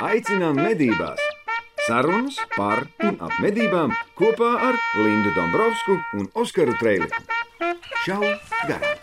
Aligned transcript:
Aicinām 0.00 0.56
medībās! 0.56 1.20
Sarunas 1.84 2.38
par 2.54 2.86
un 3.04 3.18
ap 3.20 3.34
medībām 3.44 3.90
kopā 4.16 4.48
ar 4.70 4.78
Lindu 4.96 5.28
Dombrovskiju 5.36 5.98
un 6.16 6.30
Oskaru 6.40 6.72
Trēliņu. 6.80 7.20
Čau! 8.06 8.22
Garām! 8.64 8.96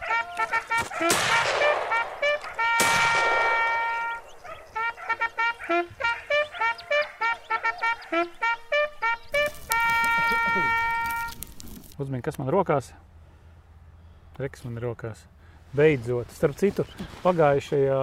Uzmini, 12.01 12.25
kas 12.25 12.41
man 12.41 12.49
rokās? 12.49 12.89
Reks 14.41 14.65
man 14.65 14.81
ir 14.81 14.89
rokās. 14.89 15.27
Beidzot, 15.77 16.33
starp 16.33 16.57
citu, 16.57 16.89
pagājušajā 17.21 18.01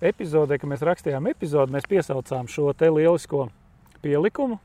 epizodē, 0.00 0.58
kad 0.60 0.70
mēs 0.70 0.84
rakstījām 0.86 1.28
epizodi, 1.30 1.74
mēs 1.74 1.88
piesaucām 1.90 2.48
šo 2.50 2.72
te 2.76 2.90
lielisko 2.90 3.48
pielikumu. 4.04 4.60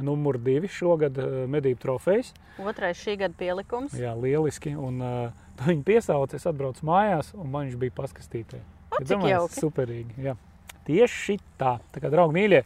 Numur 0.00 0.38
divi 0.40 0.70
šogad 0.72 1.18
eh, 1.20 1.32
medību 1.52 1.80
trofejas. 1.82 2.30
Otrais 2.64 2.96
šī 2.96 3.18
gada 3.20 3.36
pielikums. 3.36 3.92
Jā, 4.00 4.14
lieliski. 4.16 4.72
Un 4.72 5.02
uh, 5.04 5.50
viņi 5.66 5.84
piesauca, 5.84 6.38
es 6.38 6.48
atbraucu 6.48 6.86
mājās, 6.88 7.34
un 7.36 7.50
man 7.52 7.68
viņš 7.68 7.76
bija 7.82 7.96
paskastītē. 7.98 8.62
O, 8.88 9.02
Ja 9.02 9.08
domāju. 9.12 9.50
Superīgi. 9.52 10.16
Jā. 10.24 10.36
Tieši 10.88 11.36
tā. 11.60 11.76
Tā 11.92 12.00
kā, 12.00 12.08
draugi 12.12 12.38
mīļie, 12.38 12.62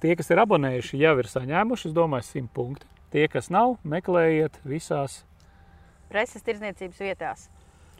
tie, 0.00 0.14
kas 0.16 0.32
ir 0.32 0.40
abonējuši, 0.42 1.02
jau 1.04 1.14
ir 1.20 1.28
saņēmuši, 1.28 1.90
es 1.90 1.96
domāju, 1.96 2.26
simt 2.26 2.54
punkti. 2.56 2.88
Tie, 3.12 3.28
kas 3.32 3.52
nav, 3.52 3.76
meklējiet 3.88 4.58
visās 4.68 5.22
Preses 6.08 6.40
tirdzniecības 6.40 7.00
vietās. 7.04 7.48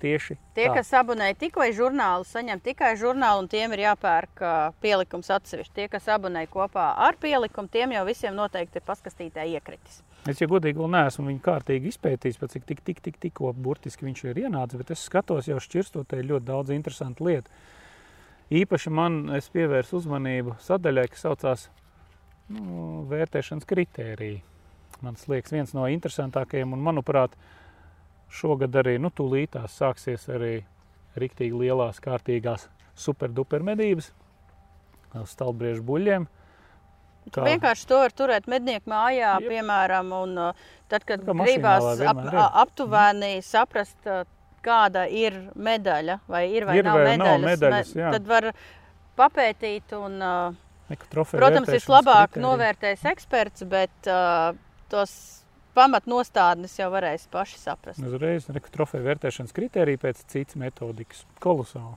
Tieši 0.00 0.36
Tie, 0.56 0.66
tā. 0.66 0.74
kas 0.78 0.90
abonē 0.98 1.28
tikai 1.38 1.68
žurnālu, 1.76 2.26
saņem 2.26 2.60
tikai 2.64 2.92
žurnālu, 2.98 3.44
un 3.44 3.50
tiem 3.52 3.74
ir 3.76 3.84
jāpērk 3.84 4.42
pielikums 4.82 5.30
atsevišķi. 5.36 5.74
Tie, 5.76 5.86
kas 5.92 6.08
abonē 6.14 6.46
kopā 6.50 6.90
ar 7.06 7.18
pielikumu, 7.20 7.70
tiem 7.70 7.94
jau 7.94 8.04
visiem 8.08 8.34
noteikti 8.34 8.80
ir 8.80 8.86
paskastītē 8.88 9.46
iekritis. 9.54 10.02
Es 10.28 10.42
jau 10.42 10.48
godīgi 10.50 10.80
vēl 10.80 10.90
neesmu 10.92 11.28
viņu 11.30 11.42
kārtīgi 11.44 11.92
izpētījis, 11.92 12.38
pēc 12.40 12.56
cik 12.56 12.66
tik, 12.68 12.84
tik, 12.84 13.02
tik, 13.04 13.18
tikko 13.22 13.52
burtiski 13.54 14.08
viņš 14.08 14.24
ir 14.26 14.42
ienācis, 14.44 14.80
bet 14.80 14.90
es 14.96 15.04
skatos 15.06 15.46
jau 15.48 15.60
šķirstot, 15.62 16.08
te 16.10 16.18
ir 16.18 16.28
ļoti 16.32 16.48
daudz 16.48 16.74
interesantu 16.74 17.28
lietu. 17.28 17.54
Īpaši 18.58 18.90
man 18.90 19.26
es 19.36 19.50
pievērsu 19.52 20.00
uzmanību 20.00 20.56
sadaļai, 20.64 21.06
kas 21.12 21.24
saucās 21.26 21.68
nu, 22.52 23.04
vērtēšanas 23.10 23.68
kritērija. 23.68 24.40
Man 25.04 25.18
liekas, 25.30 25.52
viens 25.54 25.74
no 25.76 25.84
interesantākajiem, 25.86 26.72
un 26.74 26.82
manuprāt, 26.82 27.36
šogad 28.32 28.76
arī 28.82 28.96
nu, 29.02 29.10
tūlītās 29.14 29.76
sāksies 29.80 30.28
arī 30.32 30.54
riktīgi 31.18 31.56
lielās, 31.64 32.00
kārtīgās 32.04 32.68
superduper 32.98 33.64
medības 33.64 34.12
uz 35.18 35.32
stalbriežu 35.32 35.84
buļļiem. 35.88 36.26
Kā? 37.32 37.44
Vienkārši 37.44 37.86
to 37.88 37.98
var 38.00 38.14
turēt 38.16 38.46
mednieku 38.48 38.88
mājā, 38.88 39.34
Jep. 39.42 39.50
piemēram, 39.52 40.12
un 40.16 40.38
uh, 40.40 40.68
tad, 40.88 41.04
kad 41.08 41.24
Tā 41.26 41.34
gribās 41.36 42.00
ap, 42.00 42.22
aptuveni 42.62 43.34
saprast, 43.44 43.98
uh, 44.08 44.22
kāda 44.64 45.04
ir 45.12 45.36
medaļa, 45.54 46.20
vai 46.28 46.46
ir 46.54 46.66
vai 46.68 46.78
Ir 46.80 46.88
nav 46.88 47.02
vai 47.02 47.16
nav 47.20 47.34
medaļas, 47.42 47.50
medaļas, 47.50 47.92
jā. 47.98 48.12
tad 48.16 48.30
var 48.30 48.48
papētīt 49.18 49.92
un 49.98 50.16
uh, 50.24 50.64
Protams, 50.88 51.68
vislabāk 51.68 52.30
kritēriju. 52.32 52.46
novērtēs 52.46 53.04
eksperts, 53.10 53.66
bet 53.68 54.08
uh, 54.08 54.56
tos 54.88 55.12
pamatnostādnes 55.78 56.74
jau 56.80 56.90
varēs 56.92 57.28
paši 57.32 57.62
saprast. 57.62 58.02
Uzreiz 58.02 58.50
neku 58.50 58.74
trofeju 58.74 59.06
vērtēšanas 59.06 59.56
kritērija 59.56 60.02
pēc 60.08 60.26
citas 60.26 60.58
metodikas. 60.60 61.24
Kolosāli. 61.42 61.96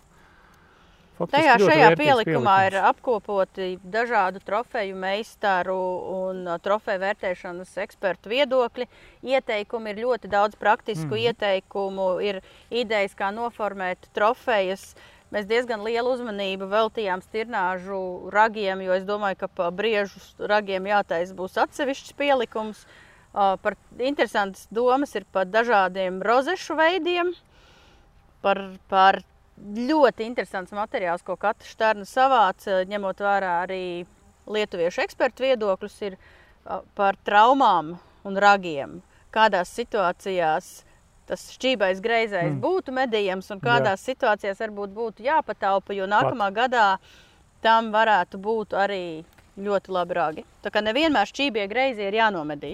Faktiski 1.21 1.43
Tajā 1.43 1.55
šajā 1.61 1.89
pielikumā 1.99 2.55
ir 2.65 2.75
pielikums. 2.75 2.89
apkopoti 2.89 3.67
dažādu 3.93 4.41
trofeju 4.45 4.95
meistaru 4.97 5.77
un 6.15 6.47
uh, 6.47 6.57
trofeju 6.63 7.01
vērtēšanas 7.03 7.75
ekspertu 7.83 8.31
viedokļi. 8.31 8.88
Ieteikumi 9.29 9.93
ir 9.93 10.01
ļoti 10.07 10.31
daudz 10.31 10.57
praktisku 10.57 11.11
mm. 11.13 11.22
ieteikumu, 11.29 12.07
ir 12.25 12.41
idejas, 12.69 13.13
kā 13.17 13.29
noformēt 13.35 14.09
trofejas. 14.16 14.95
Mēs 15.31 15.45
diezgan 15.47 15.83
lielu 15.85 16.09
uzmanību 16.16 16.67
veltījām 16.72 17.22
stirnāžu 17.23 18.31
ragiem, 18.33 18.81
jo 18.83 18.97
es 18.97 19.06
domāju, 19.07 19.44
ka 19.44 19.51
par 19.61 19.72
briežu 19.75 20.19
ragiem 20.39 20.89
jātaisa 20.89 21.38
būs 21.38 21.59
atsevišķs 21.61 22.17
pielikums. 22.17 22.83
Par 23.31 23.78
interesantas 24.00 24.68
domas 24.72 25.16
ir 25.16 25.24
par 25.31 25.47
dažādiem 25.47 26.19
rozešu 26.25 26.75
veidiem, 26.75 27.31
par, 28.44 28.59
par 28.92 29.22
ļoti 29.62 30.25
interesants 30.28 30.74
materiāls, 30.75 31.24
ko 31.24 31.38
katra 31.40 31.69
šķērna 31.69 32.08
savāca, 32.09 32.81
ņemot 32.92 33.24
vērā 33.24 33.53
arī 33.64 33.84
lietuviešu 34.52 35.06
ekspertu 35.06 35.47
viedokļus, 35.47 35.97
ir 36.09 36.18
par 36.97 37.18
traumām 37.24 37.96
un 38.28 38.40
ragiem. 38.42 39.00
Kādās 39.31 39.72
situācijās 39.80 40.72
tas 41.30 41.44
šķībais 41.56 42.02
greizais 42.03 42.50
mm. 42.50 42.59
būtu 42.59 42.92
medījams 42.96 43.48
un 43.53 43.62
kādās 43.63 44.02
Jā. 44.02 44.12
situācijās 44.12 44.59
varbūt 44.59 44.92
būtu 44.96 45.24
jāpataupa, 45.24 45.96
jo 45.96 46.08
nākamā 46.09 46.50
Pat. 46.50 46.58
gadā 46.58 46.88
tam 47.63 47.94
varētu 47.94 48.42
būt 48.42 48.75
arī 48.75 49.03
ļoti 49.62 49.94
labi 49.94 50.18
ragi. 50.18 50.44
Tā 50.66 50.72
kā 50.74 50.84
nevienmēr 50.84 51.30
šķībie 51.30 51.68
greizi 51.72 52.03
ir 52.08 52.18
jānomedī. 52.18 52.74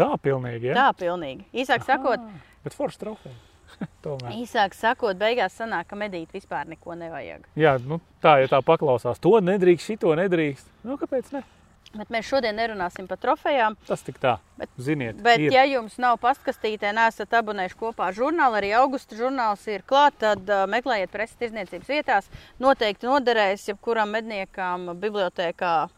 Tā 0.00 0.08
pilnīgi, 0.24 0.70
ja? 0.72 0.74
Tā 0.80 0.88
pilnīgi. 1.04 1.44
Īsāk 1.64 1.84
sakot, 1.86 2.18
Ah, 2.24 2.48
Bet 2.64 2.74
forši 2.76 2.98
trofeja. 3.04 3.36
Tomēr. 4.04 4.32
īsāk 4.42 4.74
sakot, 4.74 5.16
beigās 5.20 5.54
sanāk, 5.56 5.86
ka 5.92 5.96
medīt 5.96 6.32
vispār 6.34 6.66
neko 6.68 6.96
nevajag. 6.98 7.44
Jā, 7.56 7.76
nu, 7.86 8.00
tā, 8.20 8.40
ja 8.42 8.48
tā 8.50 8.58
paklausās, 8.66 9.20
to 9.22 9.36
nedrīkst, 9.40 9.86
šito 9.92 10.12
nedrīkst. 10.18 10.66
Nu, 10.84 10.96
kāpēc 11.00 11.30
ne? 11.36 11.44
Bet 11.90 12.10
mēs 12.14 12.28
šodien 12.28 12.54
nerunāsim 12.54 13.08
par 13.10 13.18
trofejām. 13.18 13.74
Tas 13.88 14.02
tik 14.06 14.20
tā. 14.22 14.36
Bet- 14.58 14.68
Ziniet, 14.78 15.16
Bet, 15.26 15.40
ir. 15.42 15.50
ja 15.56 15.64
jums 15.66 15.96
nav 15.98 16.18
pastkastītē, 16.22 16.92
nesat 16.94 17.32
abonējuši 17.34 17.78
kopā 17.80 18.12
žurnālu, 18.14 18.60
arī 18.60 18.70
augusta 18.78 19.16
žurnāls 19.18 19.64
ir 19.72 19.82
klāts, 19.82 20.20
tad 20.22 20.44
uh, 20.50 20.66
meklējiet 20.70 21.10
preses 21.10 21.34
tirdzniecības 21.40 21.90
vietās. 21.90 22.28
Noteikti 22.62 23.08
noderēs 23.10 23.64
jebkuram 23.72 24.12
medniekam 24.14 24.92
bibliotekā. 25.02 25.88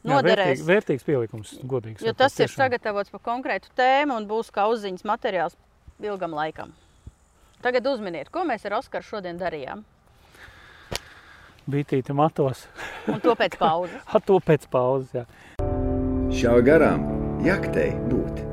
Jā, 0.00 0.14
Noderēs, 0.16 0.62
vērtīgi, 0.62 0.66
vērtīgs 0.68 1.04
pielikums, 1.04 1.50
godīgi. 1.68 2.04
jo 2.06 2.12
tas 2.16 2.32
ir 2.38 2.46
tiešām. 2.46 2.56
sagatavots 2.62 3.12
par 3.12 3.20
konkrētu 3.20 3.68
tēmu 3.76 4.16
un 4.16 4.26
būs 4.30 4.48
kā 4.54 4.64
uzziņas 4.72 5.04
materiāls 5.04 5.56
ilgam 6.00 6.32
laikam. 6.32 6.72
Tagad 7.60 7.84
uzminiet, 7.86 8.30
ko 8.32 8.46
mēs 8.48 8.64
ar 8.64 8.78
Oskaru 8.80 9.04
šodien 9.04 9.36
darījām. 9.36 9.84
Bītīti 11.70 12.16
matos. 12.16 12.64
Un 13.06 13.20
to 13.20 13.36
pēc 13.36 13.58
pauzes. 13.60 14.00
A, 14.08 14.18
to 14.24 14.40
pēc 14.40 14.64
pauzes, 14.72 15.12
jā. 15.20 15.26
Šā 16.32 16.56
garām 16.64 17.04
jaktei 17.44 17.92
būt! 18.08 18.49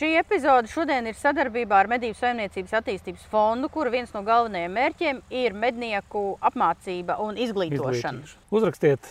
Šī 0.00 0.14
epizode 0.16 0.70
šodien 0.72 1.04
ir 1.10 1.16
sadarbībā 1.18 1.76
ar 1.82 1.88
Medību 1.92 2.16
saimniecības 2.16 2.72
attīstības 2.78 3.24
fondu, 3.28 3.68
kura 3.68 3.90
viens 3.92 4.14
no 4.14 4.22
galvenajiem 4.24 4.72
mērķiem 4.72 5.18
ir 5.42 5.52
mednieku 5.52 6.22
apmācība 6.48 7.18
un 7.20 7.36
izglītošana. 7.36 8.22
Izglītīšu. 8.22 8.38
Uzrakstiet 8.56 9.10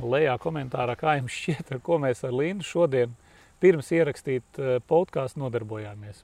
lejā 0.00 0.38
komentārā, 0.40 0.94
kā 0.96 1.18
jums 1.18 1.36
šķiet, 1.36 1.74
ar 1.76 1.82
ko 1.84 1.98
mēs 2.00 2.24
ar 2.24 2.32
Lindu 2.32 2.64
šodien 2.64 3.12
pirms 3.60 3.92
ierakstīt 3.92 4.56
eh, 4.62 4.78
podkāstu 4.88 5.42
nodarbojāmies. 5.44 6.22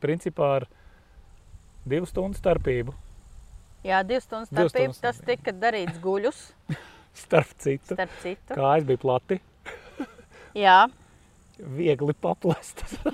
Principā 0.00 0.48
ar 0.62 0.68
divu 1.84 2.08
stundu 2.08 2.40
starpību, 2.40 2.96
Jā, 3.86 4.00
divas 4.02 4.24
stundas 4.24 4.48
Divas 4.50 4.72
starpība. 4.72 4.94
stundas 4.96 5.18
Tas 5.20 5.26
tika 5.28 5.52
darīts 5.62 6.00
guļus, 6.02 6.38
starp 7.26 7.52
citu. 7.60 7.92
starp 7.94 8.16
citu. 8.24 8.56
Kājas 8.56 8.88
bija 8.88 9.02
plati, 9.04 9.36
Jā, 10.56 10.86
viegli 11.58 12.14
paplestas. 12.20 12.96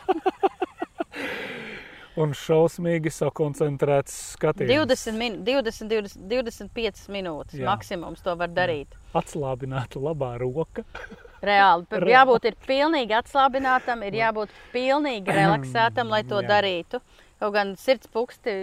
Un 2.21 2.35
šausmīgi 2.37 3.09
sakoncentrēts 3.09 4.13
skatījums. 4.35 4.69
20, 4.93 5.17
min, 5.17 5.39
20, 5.47 5.89
20, 5.89 6.27
25 6.29 7.07
minūtes 7.15 7.57
Jā. 7.57 7.63
Jā. 7.63 7.69
maksimums 7.71 8.21
to 8.25 8.35
var 8.37 8.51
darīt. 8.53 8.93
Atslābināta 9.17 10.01
labā 10.03 10.35
roka. 10.43 10.85
Reāli. 11.49 11.87
Reāli. 11.89 12.13
Jābūt 12.13 12.51
ir 12.51 12.59
pilnīgi 12.69 13.17
atslābinātam, 13.17 14.05
ir 14.05 14.19
jābūt 14.21 14.53
pilnīgi 14.75 15.33
relaksētam, 15.33 16.13
lai 16.13 16.21
to 16.29 16.39
Jā. 16.45 16.51
darītu. 16.53 17.01
Kaut 17.41 17.57
gan 17.57 17.73
sirds 17.81 18.13
puksti 18.13 18.59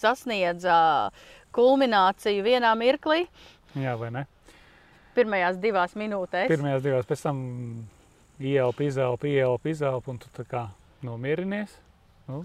sasniedza 0.00 1.10
kulmināciju 1.54 2.42
vienā 2.42 2.72
mirklī, 2.80 3.26
Jā, 3.78 3.92
vai 4.00 4.08
ne? 4.16 4.24
pirmajās 5.14 5.60
divās 5.62 5.92
minūtēs. 5.98 6.48
Pirmajās 6.50 6.82
divās, 6.82 7.06
pēc 7.06 7.20
tam 7.28 7.38
ieelpa, 8.40 8.82
izelpa, 8.84 9.26
ieelpa, 9.30 9.68
izelpa, 9.70 10.10
un 10.10 10.18
tu 10.18 10.28
tā 10.36 10.44
kā 10.48 10.66
nomierinies. 11.04 11.74
Nu, 12.28 12.44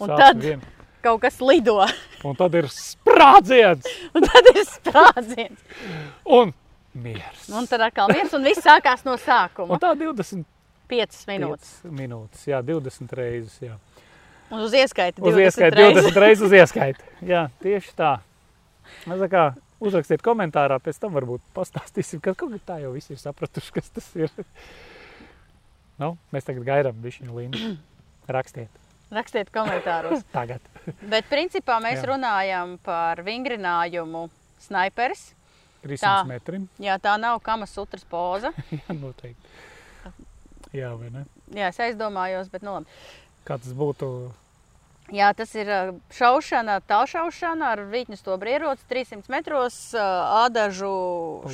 Un 0.00 0.08
tad- 0.16 0.38
Vien, 0.40 0.60
Kaut 1.02 1.20
kas 1.22 1.38
lido, 1.40 1.78
un 2.24 2.36
tad 2.36 2.54
ir 2.54 2.66
sprādziens 2.68 3.84
un 4.14 4.20
tad 4.24 4.48
ir 4.54 4.64
sprādziens. 4.68 5.58
un 6.24 6.52
miers. 6.94 7.46
Un 7.48 7.66
tad 7.66 7.80
atkal 7.86 8.08
viens, 8.12 8.32
un 8.36 8.44
viss 8.44 8.60
sākās 8.64 9.04
no 9.08 9.14
sākuma. 9.16 9.72
Un 9.76 9.80
tā 9.80 9.94
25 9.96 10.44
5 10.90 11.24
minūtes. 11.30 11.70
minūtes, 11.86 12.44
jā, 12.50 12.60
20 12.66 13.12
reizes. 13.16 13.56
Jā. 13.62 13.76
Un 14.50 14.60
uz 14.66 14.72
ieskaiti 14.74 15.22
Uz 15.22 15.34
20 15.36 15.44
ieskaiti, 15.46 15.76
reizes. 15.78 16.04
20 16.10 16.20
reizes 16.20 16.44
uz 16.48 16.52
ieskaiti. 16.58 17.04
Jā, 17.30 17.44
tieši 17.62 17.92
tā. 17.96 18.16
Nu, 19.06 19.14
tā 19.20 19.28
kā 19.30 19.44
uzrakstiet 19.80 20.20
komentārā, 20.26 20.80
pēc 20.82 20.98
tam 21.00 21.14
varbūt 21.14 21.40
pastāstīsim, 21.54 22.20
ka 22.20 22.34
kaut 22.34 22.50
kā 22.56 22.60
tā 22.74 22.80
jau 22.82 22.90
visi 22.92 23.14
ir 23.14 23.20
sapratuši, 23.22 23.72
kas 23.78 23.88
tas 23.94 24.08
ir. 24.18 24.32
Nu, 26.00 26.14
mēs 26.32 26.46
tagad 26.48 26.64
gaidām 26.64 27.00
bišķiņu 27.04 27.36
līniju. 27.36 27.72
Rakstiet 28.36 28.80
Rakstiet 29.10 29.48
komentāros. 29.50 30.22
tagad. 30.36 30.62
Bet 31.10 31.26
principā 31.30 31.80
mēs 31.82 31.98
Jā. 31.98 32.06
runājam 32.12 32.76
par 32.86 33.22
vingrinājumu 33.26 34.28
sniperis. 34.62 35.32
300 35.82 36.04
Tā. 36.04 36.12
metrim. 36.28 36.68
Jā, 36.82 36.98
tā 37.02 37.16
nav 37.18 37.40
kamas 37.42 37.72
sutras 37.74 38.04
poza. 38.06 38.52
Jā, 38.76 38.94
noteikti. 38.94 39.56
Jā, 40.76 40.92
vai 40.94 41.08
ne? 41.10 41.24
Jā, 41.56 41.72
es 41.72 41.80
aizdomājos, 41.82 42.50
bet 42.52 42.62
nu 42.62 42.76
labi. 42.76 42.98
Kā 43.48 43.56
tas 43.58 43.72
būtu? 43.74 44.06
Jā, 45.10 45.32
tas 45.34 45.50
ir 45.58 45.66
šaušana, 46.14 46.76
tālšaušana 46.86 47.72
ar 47.74 47.82
vītņu 47.90 48.18
stobru 48.20 48.52
ieroci 48.52 48.84
300 48.92 49.32
metros 49.32 49.78
ādažu 49.98 50.92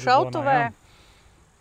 šautuvē. 0.03 0.59
jā. 0.67 0.75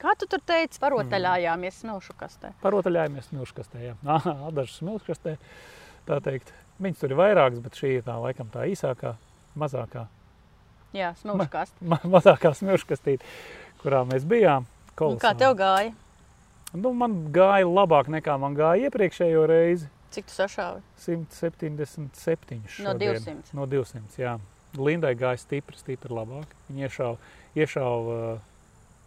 Kā 0.02 0.12
tu 0.20 0.28
tur 0.30 0.42
teici, 0.46 0.80
parotaļājāmies 0.84 1.78
smilšu 1.84 2.16
kastē? 2.20 2.52
Parotaļājamies 2.62 3.30
smilškastē. 3.32 3.82
Jā, 3.86 3.94
Aha, 4.18 4.34
dažas 4.52 4.78
smilškastē. 4.82 5.38
Tā 6.06 6.20
teikt, 6.26 6.52
viņas 6.84 7.00
tur 7.02 7.14
ir 7.16 7.20
vairākas, 7.22 7.62
bet 7.64 7.80
šī 7.80 7.94
ir 8.00 8.04
tā 8.06 8.18
laikam 8.22 8.50
tā 8.54 8.68
īsākā, 8.70 9.16
mazākā, 9.58 10.06
Jā, 10.96 11.14
smilšu 11.20 11.48
kastē. 11.52 11.88
ma 11.92 11.98
mazākā 12.08 12.52
smilškastīte, 12.60 13.26
kurā 13.82 14.04
mēs 14.08 14.28
bijām. 14.28 14.68
Un 14.68 14.92
kā 14.96 15.32
Kolosāli. 15.34 15.40
tev 15.42 15.56
gāja? 15.60 15.94
Nu, 16.76 16.92
man 16.96 17.16
gāja 17.36 17.68
labāk 17.68 18.08
nekā 18.12 18.36
man 18.40 18.56
gāja 18.56 18.88
iepriekšējo 18.90 19.46
reizi. 19.48 19.88
Cik 20.16 20.28
tu 20.30 20.36
sašāvi? 20.38 20.84
177. 21.00 22.62
No 22.84 22.94
šodien. 22.94 23.16
200. 23.20 23.54
No 23.56 23.66
200. 23.68 24.20
Jā. 24.20 24.36
Lindai 24.76 25.14
gāja 25.20 25.40
stipri, 25.40 25.78
stipri 25.80 26.12
labāk. 26.16 26.52
Viņa 26.70 26.88
iešāva, 26.88 27.18
iešāva 27.56 28.18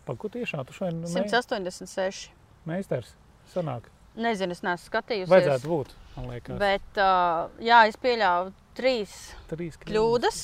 paku 0.09 0.33
tiešām. 0.33 0.65
Tu 0.69 0.77
šodien 0.81 1.05
mē, 1.05 1.27
186. 1.29 2.33
meistars 2.69 3.15
sanāk. 3.53 3.89
Nezinu, 4.19 4.57
es 4.57 4.65
neesmu 4.67 4.89
skatījusies. 4.91 5.31
Vajadzētu 5.31 5.71
būt, 5.71 5.93
man 6.17 6.31
liekas. 6.33 6.59
Bet, 6.59 6.89
uh, 6.99 7.53
jā, 7.63 7.85
es 7.87 7.99
pieļāvu 8.03 8.55
trīs 8.79 9.13
Trīs 9.51 9.77
kļūdas, 9.83 10.39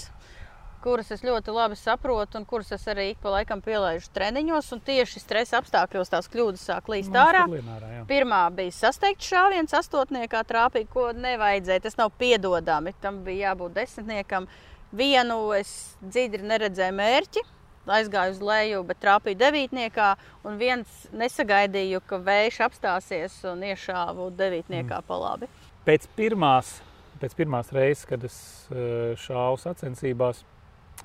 kuras 0.85 1.11
es 1.15 1.23
ļoti 1.25 1.53
labi 1.55 1.79
saprotu, 1.81 2.39
un 2.39 2.45
kuras 2.49 2.71
es 2.77 2.85
arī 2.93 3.09
ik 3.15 3.23
pa 3.23 3.33
laikam 3.39 3.63
pielaidu 3.65 4.11
treniņos. 4.15 4.69
un 4.77 4.83
Tieši 4.85 5.23
stresa 5.23 5.59
apstākļos 5.63 6.13
tās 6.13 6.29
kļūdas 6.31 6.67
sāk 6.69 6.91
līst 6.93 7.15
ārā. 7.17 7.47
ārā. 7.49 8.05
Pirmā 8.11 8.43
bija 8.55 8.75
sasteigts 8.77 9.31
šāviens, 9.33 9.75
astotniekā 9.75 10.45
trāpīja, 10.45 10.91
ko 10.93 11.09
nevajadzēja. 11.17 11.87
Tas 11.89 11.99
nav 11.99 12.13
piedodami. 12.21 12.95
Tam 13.01 13.23
bija 13.25 13.51
jābūt 13.51 13.79
desmitniekam. 13.81 14.47
Vienu 14.95 15.39
es 15.57 15.97
dziļi 16.05 16.45
neredzēju 16.47 16.95
mērķi, 16.95 17.43
aizgāju 17.87 18.35
uz 18.37 18.41
leju, 18.41 18.83
bet 18.89 19.01
trāpīju 19.03 19.39
devītniekā. 19.41 20.09
Un 20.45 20.59
viens 20.61 20.89
nesagaidīju, 21.13 22.01
ka 22.07 22.19
vējš 22.25 22.61
apstāsies 22.69 23.37
un 23.51 23.63
iešāvu 23.63 24.31
devītniekā 24.39 25.01
Mm. 25.01 25.07
pa 25.07 25.15
labi. 25.21 25.49
Pēc 25.87 26.07
pirmās, 26.17 26.81
pēc 27.21 27.35
pirmās 27.37 27.73
reizes, 27.73 28.05
kad 28.09 28.25
es 28.25 28.67
eh, 28.71 29.15
šāvu 29.17 29.59
sacensībās 29.61 30.45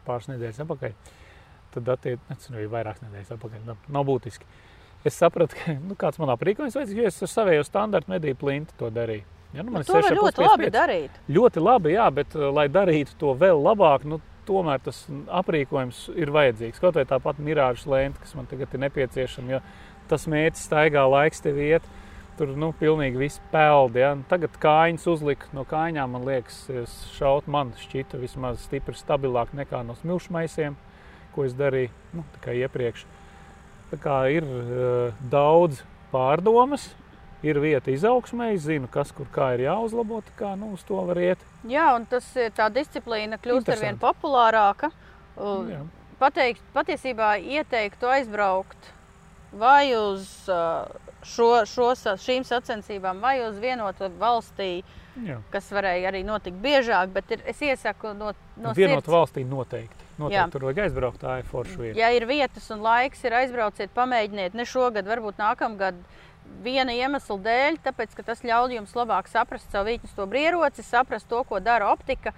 pāris 0.06 0.28
nedēļas 0.32 0.62
atpakaļ, 0.64 0.94
tad 1.74 1.90
attiecībā 1.96 2.56
arī 2.56 2.68
vairākas 2.70 3.02
nedēļas 3.04 3.34
atpakaļ. 3.36 3.66
Nav, 3.66 3.78
nav 3.88 4.06
būtiski. 4.06 4.46
Es 5.06 5.16
sapratu, 5.16 5.56
ka 5.56 5.74
nu, 5.80 5.96
kāds 5.96 6.20
manā 6.20 6.36
aprīkojums 6.36 6.76
vajadzīgs, 6.76 7.00
jo 7.00 7.08
es 7.08 7.22
ar 7.24 7.32
savējo 7.32 7.64
standartu 7.68 8.12
medību 8.12 8.40
plinti 8.42 8.74
to 8.80 8.90
darīju. 8.92 9.24
Ja, 9.54 9.64
nu, 9.64 9.72
man 9.72 9.82
ir 9.82 9.88
To 9.88 9.94
var 9.94 10.04
6,5, 10.04 10.18
ļoti 10.20 10.44
labi 10.46 10.66
5. 10.68 10.74
darīt. 10.76 11.12
Ļoti 11.30 11.62
labi, 11.64 11.94
jā, 11.96 12.08
bet, 12.14 12.36
uh, 12.36 12.50
lai 12.54 12.68
darītu 12.70 13.16
to 13.18 13.34
vēl 13.34 13.58
labāk, 13.66 14.04
nu, 14.06 14.20
tomēr 14.50 14.82
tas 14.84 15.04
aprīkojums 15.42 16.08
ir 16.18 16.34
vajadzīgs. 16.34 16.82
Kaut 16.82 16.98
vai 16.98 17.06
tāpat 17.10 17.40
mirāžas 17.44 17.88
lente, 17.90 18.22
kas 18.24 18.36
man 18.38 18.50
tagad 18.50 18.74
ir 18.74 18.84
nepieciešama, 18.88 19.56
jo 19.56 19.64
tas 20.10 20.26
mērķis 20.30 20.66
staigā, 20.70 21.06
laiks 21.10 21.44
tev 21.46 21.62
iet. 21.62 21.86
Tur 22.40 22.54
nu, 22.56 22.72
pilnīgi 22.80 23.20
viss 23.20 23.42
peld. 23.52 23.98
Ja? 24.00 24.14
Tagad 24.32 24.56
kājas 24.64 25.06
uzlika 25.12 25.50
no 25.56 25.66
kājām, 25.68 26.16
man 26.16 26.24
liekas, 26.28 26.62
šaut 27.18 27.50
man 27.52 27.74
šķita 27.82 28.20
vismaz 28.22 28.64
stipri 28.64 28.96
stabilāk 28.96 29.52
nekā 29.58 29.84
no 29.84 29.98
smilšu 30.00 30.32
maisiem, 30.34 30.78
ko 31.36 31.44
es 31.44 31.58
darīju 31.60 31.92
nu, 32.16 32.24
iepriekš. 32.56 33.04
Tā 33.90 34.00
kā 34.00 34.22
ir 34.32 34.48
uh, 34.48 35.20
daudz 35.32 35.84
pārdomas, 36.14 36.88
ir 37.44 37.60
vieta 37.64 37.92
izaugsmē, 37.92 38.54
es 38.56 38.66
zinu, 38.68 38.88
kas 38.92 39.12
kur 39.16 39.28
kā 39.34 39.54
ir 39.56 39.66
jāuzlabo, 39.68 40.22
kā 40.40 40.56
nu, 40.60 40.74
uz 40.76 40.84
to 40.84 41.00
var 41.08 41.18
iet. 41.18 41.40
Jā, 41.68 41.96
un 41.96 42.06
tas, 42.06 42.26
ir- 42.36 42.52
tā 42.52 42.70
disciplīna 42.74 43.40
kļūst 43.40 43.70
ar 43.72 43.80
vien 43.84 43.98
populārāka. 44.00 44.92
Uh, 45.40 45.64
Jā. 45.72 45.82
pateikt, 46.20 46.62
patiesībā 46.76 47.38
ieteiktu 47.40 48.10
aizbraukt 48.12 48.90
vai 49.56 49.96
uz 49.96 50.26
uh, 50.52 50.86
šo, 51.24 51.64
šo, 51.66 51.94
šīm 52.20 52.44
sacensībām, 52.46 53.22
vai 53.24 53.38
uz 53.48 53.56
vienotu 53.58 54.10
valstī, 54.20 54.84
Jā. 55.24 55.40
kas 55.52 55.72
varēja 55.72 56.12
arī 56.12 56.22
notikt 56.28 56.60
biežāk. 56.62 57.10
Bet 57.16 57.32
ir, 57.32 57.42
es 57.48 57.60
iesaku 57.62 58.12
no, 58.14 58.34
no 58.58 58.74
Vienot 58.76 59.04
sirds. 59.04 59.14
valstī 59.16 59.46
noteikti. 59.48 60.06
noteikti 60.20 60.36
Jā. 60.36 60.50
tur 60.52 60.68
vajag 60.68 60.84
aizbraukt, 60.90 61.22
tā 61.24 61.40
ir 61.40 61.48
forša 61.48 61.78
vieta. 61.80 61.98
Ja 62.00 62.12
ir 62.12 62.26
vietas 62.28 62.70
un 62.76 62.84
laiks, 62.84 63.24
ir 63.24 63.32
aizbrauciet, 63.40 63.92
pamēģiniet 63.96 64.54
ne 64.60 64.66
šogad, 64.68 65.08
varbūt 65.08 65.40
nākamgad. 65.40 65.96
Viena 66.64 66.92
iemesla 66.92 67.38
dēļ, 67.46 67.80
tāpēc, 67.86 68.14
ka 68.18 68.26
tas 68.32 68.44
ļauj 68.44 68.76
jums 68.76 68.96
labāk 68.98 69.30
saprast 69.32 69.72
savu 69.72 69.94
vītņu 69.94 70.16
to 70.16 70.26
brieroci, 70.28 70.84
saprast 70.84 71.30
to, 71.30 71.44
ko 71.48 71.62
dara 71.64 71.92
optika. 71.94 72.34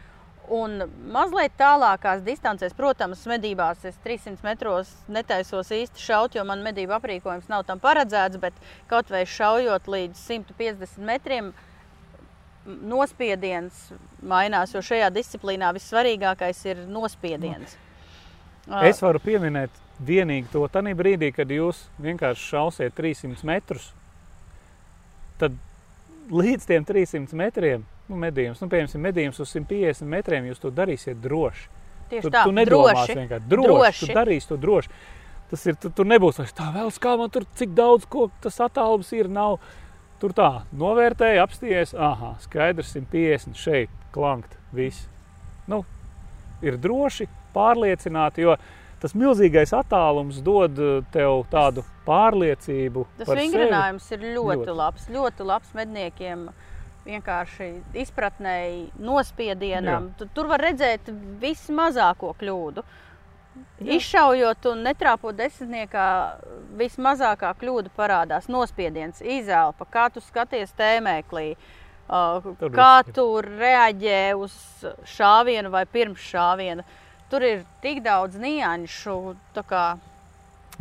Un 0.52 0.84
mazliet 1.14 1.54
tālākās 1.58 2.24
distancēs, 2.26 2.74
protams, 2.76 3.22
medībās 3.30 3.86
es 3.88 3.96
300 4.04 4.44
metros 4.44 4.90
netaisos 5.08 5.70
īsti 5.72 6.02
šaut, 6.02 6.36
jo 6.36 6.44
man 6.48 6.64
medību 6.66 6.98
aprīkojums 6.98 7.48
nav 7.50 7.64
tam 7.70 7.80
paredzēts, 7.80 8.42
bet 8.42 8.58
kaut 8.92 9.14
vai 9.14 9.24
šaujot 9.30 9.88
līdz 9.88 10.26
150 10.26 11.06
metriem, 11.08 11.54
nospiediens 12.66 13.88
mainās, 14.22 14.76
jo 14.76 14.84
šajā 14.86 15.08
disciplīnā 15.14 15.72
vissvarīgākais 15.78 16.66
ir 16.74 16.84
nospiediens. 16.90 17.78
Ah, 18.68 18.84
Es 18.86 19.02
varu 19.02 19.22
pieminēt 19.24 19.74
vienīgi 20.06 20.52
to 20.52 20.68
brīdī, 20.98 21.32
kad 21.34 21.50
jūs 21.50 21.88
vienkārši 22.02 22.50
šausiet 22.52 22.94
300 22.98 23.46
metrus. 23.46 23.92
Tad 25.42 25.58
līdz 26.32 26.68
tiem 26.70 26.86
300 26.88 27.38
metriem, 27.40 27.86
nu, 28.10 28.18
medījums, 28.22 28.62
nu, 28.64 28.70
piemēram, 28.72 29.04
medījums 29.08 29.42
uz 29.44 29.52
150 29.56 30.08
metriem, 30.12 30.48
jūs 30.52 30.62
to 30.62 30.72
darīsiet 30.76 31.20
droši. 31.24 31.68
Tieši 32.12 32.28
Tu, 32.28 32.32
tā, 32.34 32.44
tu 32.46 32.54
nedomāsi 32.56 32.96
droši. 33.08 33.18
vienkārši 33.22 33.52
droši. 33.52 33.68
droši. 33.74 34.06
Tu 34.06 34.18
darīsi 34.18 34.50
to 34.52 34.58
droši. 34.60 34.90
Tas 35.52 35.66
ir, 35.68 35.78
tu, 35.84 35.92
tur 35.96 36.08
nebūs 36.08 36.40
vairs 36.40 36.54
tā, 36.56 36.70
vēl 36.76 36.92
kā 37.04 37.16
man 37.20 37.32
tur 37.32 37.44
cik 37.60 37.74
daudz, 37.76 38.06
ko 38.12 38.30
tas 38.44 38.60
attālums 38.64 39.12
ir. 39.16 39.32
Nav. 39.32 39.60
Tur 40.22 40.36
tā, 40.38 40.50
novērtēji, 40.78 41.40
apsties, 41.42 41.96
ah, 41.98 42.36
skaidrs, 42.44 42.92
150 42.94 43.58
šeit, 43.58 43.90
klankt, 44.14 44.54
viss. 44.76 45.08
Nu, 45.72 45.82
ir 46.62 46.78
droši, 46.78 47.26
pārliecināti, 47.56 48.46
jo 48.46 48.54
tas 49.02 49.16
milzīgais 49.18 49.74
attālums 49.76 50.42
dod 50.46 50.80
eh, 50.80 50.98
tev 51.14 51.46
tādu 51.52 51.84
pārliecību. 52.08 53.06
Tas 53.20 53.30
par 53.30 53.38
sevi. 53.38 53.48
vingrinājums 53.48 54.10
ir 54.14 54.28
ļoti, 54.28 54.58
Ļoti. 54.62 54.76
labs. 54.82 55.08
Ļoti 55.12 55.48
labs 55.54 55.74
medniekiem. 55.78 56.50
Vienkārši 57.02 57.68
izpratnēji, 57.98 58.92
nospiedienam. 59.02 60.12
Tu, 60.20 60.28
tur 60.36 60.52
var 60.52 60.62
redzēt 60.62 61.08
vismazāko 61.42 62.36
kļūdu. 62.38 62.84
Jā. 63.82 63.96
Izšaujot 63.98 64.68
un 64.70 64.84
netrāpot 64.86 65.36
desmitniekā, 65.36 66.06
vismazākā 66.78 67.50
kļūda 67.58 67.90
parādās. 67.98 68.46
Nospiediens, 68.54 69.24
izelpa, 69.26 69.88
kā 69.90 70.06
tu 70.14 70.22
skaties 70.22 70.72
tēmēklī, 70.78 71.56
uh, 72.06 72.46
kā 72.78 72.94
tu 73.10 73.26
reaģē 73.48 74.22
uz 74.38 74.54
šāvienu 75.18 75.74
vai 75.74 75.88
pirms 75.90 76.22
šāviena. 76.22 76.86
Tur 77.32 77.46
ir 77.48 77.66
tik 77.84 78.02
daudz 78.04 78.36
nianšu. 78.36 79.18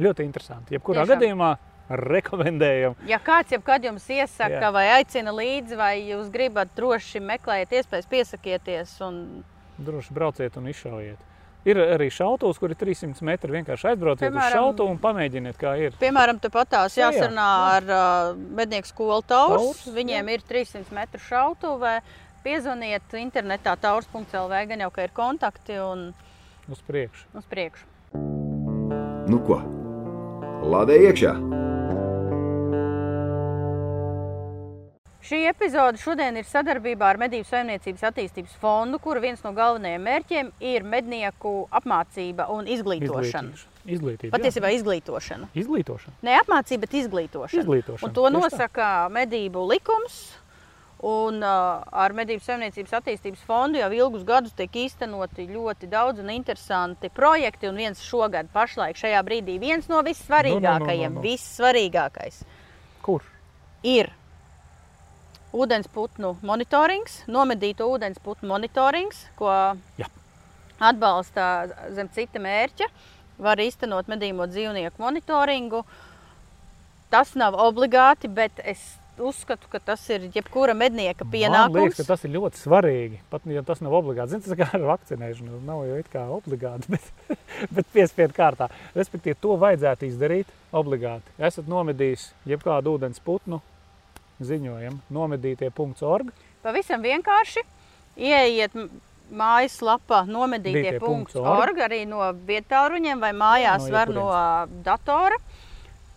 Ļoti 0.00 0.24
interesanti. 0.26 0.74
Jebkurā 0.74 1.04
Tiešām. 1.04 1.14
gadījumā 1.14 1.50
rekomendējam. 1.90 2.94
Ja 3.10 3.18
kāds 3.22 3.54
jebkad 3.54 3.84
jums 3.86 4.06
iesaka, 4.10 4.60
Jā. 4.62 4.70
vai 4.74 4.84
aicina 4.98 5.32
līdzi, 5.34 5.78
vai 5.78 5.94
jūs 6.06 6.30
gribat 6.30 6.70
droši 6.76 7.22
meklēt 7.22 7.74
iespējas, 7.74 8.06
piesakieties. 8.10 8.94
Un... 9.06 9.42
Droši 9.80 10.14
brauciet 10.14 10.56
un 10.60 10.70
izšaujiet. 10.70 11.26
Ir 11.68 11.76
arī 11.76 12.06
šautavs, 12.08 12.56
kur 12.56 12.72
ir 12.72 12.78
300 12.80 13.20
metri. 13.26 13.52
Vienkārši 13.52 13.90
aizbrauciet 13.90 14.30
Piemēram, 14.30 14.48
uz 14.48 14.54
šautavu 14.56 14.94
un 14.94 15.00
pamēģiniet, 15.02 15.58
kā 15.60 15.74
ir. 15.76 15.98
Piemēram, 16.00 16.38
tepat 16.40 16.70
tās 16.72 16.96
Jā, 16.96 17.10
jā, 17.10 17.18
jāsarunā 17.18 17.48
jā. 17.50 17.74
ar 17.74 17.90
uh, 17.92 18.38
mednieku 18.56 18.88
skolu 18.88 19.20
taurs. 19.28 19.60
Taurs, 19.60 19.82
Viņiem 19.92 20.30
ir 20.32 20.46
300 20.48 20.96
metru 20.96 21.20
šautavē. 21.26 21.98
Piezvaniet 22.40 23.12
internetā 23.20 23.74
taurs.lv, 23.76 24.62
gan 24.70 24.86
jau 24.86 24.88
ka 24.94 25.04
ir 25.04 25.12
kontakti 25.12 25.76
un 25.84 26.06
Uz 26.68 26.82
priekšu. 26.86 27.26
uz 27.34 27.44
priekšu. 27.50 27.86
Nu 29.30 29.38
ko? 29.46 29.60
Lādē 30.66 30.98
iekšā! 31.08 31.32
Šī 35.20 35.44
epizode 35.46 36.00
šodien 36.00 36.34
ir 36.40 36.46
sadarbībā 36.48 37.06
ar 37.12 37.18
Medību 37.20 37.44
saimniecības 37.46 38.02
attīstības 38.08 38.54
fondu, 38.58 38.98
kura 38.98 39.20
viens 39.22 39.42
no 39.44 39.52
galvenajiem 39.54 40.02
mērķiem 40.02 40.48
ir 40.72 40.82
mednieku 40.88 41.52
apmācība 41.76 42.48
un 42.50 42.66
izglītošana. 42.66 43.52
Izglītīšana. 43.52 43.92
Izglītība. 43.94 44.32
Patiesībā 44.34 44.70
izglītošana. 44.78 45.48
jā. 45.52 45.60
Izglītošana. 45.62 46.14
Ne 46.26 46.34
apmācība, 46.40 46.80
bet 46.86 46.96
izglītošana. 47.04 47.62
Izglītošana, 47.62 48.08
Un 48.08 48.14
to 48.16 48.24
tieši 48.24 48.32
tā. 48.34 48.40
nosaka 48.40 48.88
medību 49.12 49.62
likums. 49.70 50.18
Un 51.00 51.40
uh, 51.40 51.80
ar 51.96 52.12
Medību 52.12 52.44
saimniecības 52.44 52.92
attīstības 52.98 53.44
fondu 53.48 53.80
jau 53.80 53.88
ilgus 53.96 54.24
gadus 54.28 54.52
tiek 54.52 54.74
īstenoti 54.82 55.46
ļoti 55.48 55.88
daudz 55.88 56.20
un 56.20 56.28
interesanti 56.34 57.08
projekti. 57.08 57.70
Un 57.70 57.80
viens 57.80 58.02
šogad, 58.04 58.50
pašlaik, 58.52 59.00
šajā 59.00 59.22
brīdī, 59.24 59.56
viens 59.62 59.88
no 59.88 60.02
vissvarīgākajiem, 60.04 61.08
nu, 61.08 61.16
nu, 61.16 61.22
nu, 61.22 61.22
nu. 61.22 61.24
vissvarīgākais 61.24 62.42
Kur? 63.00 63.24
ir 63.82 64.12
ūdensputnu 65.56 66.34
monitorings, 66.46 67.22
nomedīto 67.30 67.88
ūdensputnu 67.90 68.52
monitorings, 68.52 69.24
ko 69.38 69.50
Jā. 69.98 70.10
atbalsta 70.78 71.46
zem 71.96 72.12
cita 72.14 72.42
mērķa. 72.42 72.90
Var 73.40 73.64
īstenot 73.64 74.08
medījumu 74.12 74.46
dzīvnieku 74.52 75.00
monitoringu. 75.00 75.86
Tas 77.10 77.32
nav 77.40 77.56
obligāti, 77.56 78.28
bet 78.28 78.60
es 78.68 78.82
uzskatu, 79.20 79.68
ka 79.72 79.78
tas 79.90 80.02
ir 80.10 80.28
jebkura 80.34 80.74
mednieka 80.76 81.24
Man 81.24 81.32
pienākums. 81.34 81.76
liekas, 81.76 82.00
ka 82.00 82.06
tas 82.12 82.24
ir 82.24 82.32
ļoti 82.34 82.60
svarīgi. 82.60 83.20
Pat 83.30 83.46
ja 83.50 83.62
tas 83.66 83.82
nav 83.84 83.96
obligāti. 84.00 84.34
Zini, 84.34 84.44
tas 84.46 84.58
kā 84.58 84.68
ar 84.78 84.86
vakcinēšanu. 84.92 85.60
Nav 85.66 85.84
jau 85.88 85.98
it 86.00 86.08
kā 86.12 86.24
obligāti, 86.34 86.90
bet, 86.94 87.36
bet 87.70 87.90
piespiedu 87.94 88.36
kārtā. 88.36 88.70
Respektīvi, 88.96 89.38
to 89.40 89.56
vajadzētu 89.60 90.08
izdarīt 90.08 90.50
obligāti. 90.72 91.36
Esat 91.38 91.68
nomedījis 91.70 92.30
jebkādu 92.50 92.96
ūdens 92.96 93.20
putnu 93.24 93.60
ziņojumu, 94.40 95.02
nomedītie.org. 95.12 96.32
Pavisam 96.64 97.02
vienkārši 97.04 97.62
ieiet 98.20 98.74
mājaslapā 99.30 100.24
nomedītie.org 100.26 101.82
arī 101.86 102.02
no 102.08 102.24
vietāluņiem 102.46 103.20
vai 103.22 103.32
mājās 103.36 103.86
No 103.86 103.90
no 103.90 103.96
var 103.96 104.14
no 104.14 104.28
datora. 104.84 105.38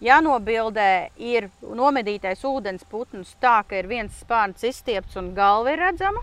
Jānobildē 0.03 1.13
ir 1.15 1.47
nomedītais 1.63 2.41
ūdens 2.43 2.83
putns 2.91 3.37
tā, 3.39 3.61
ka 3.63 3.77
ir 3.79 3.87
viens 3.87 4.17
spārns 4.19 4.65
izstiepts 4.67 5.15
un 5.19 5.31
galva 5.37 5.71
ir 5.71 5.79
redzama. 5.79 6.19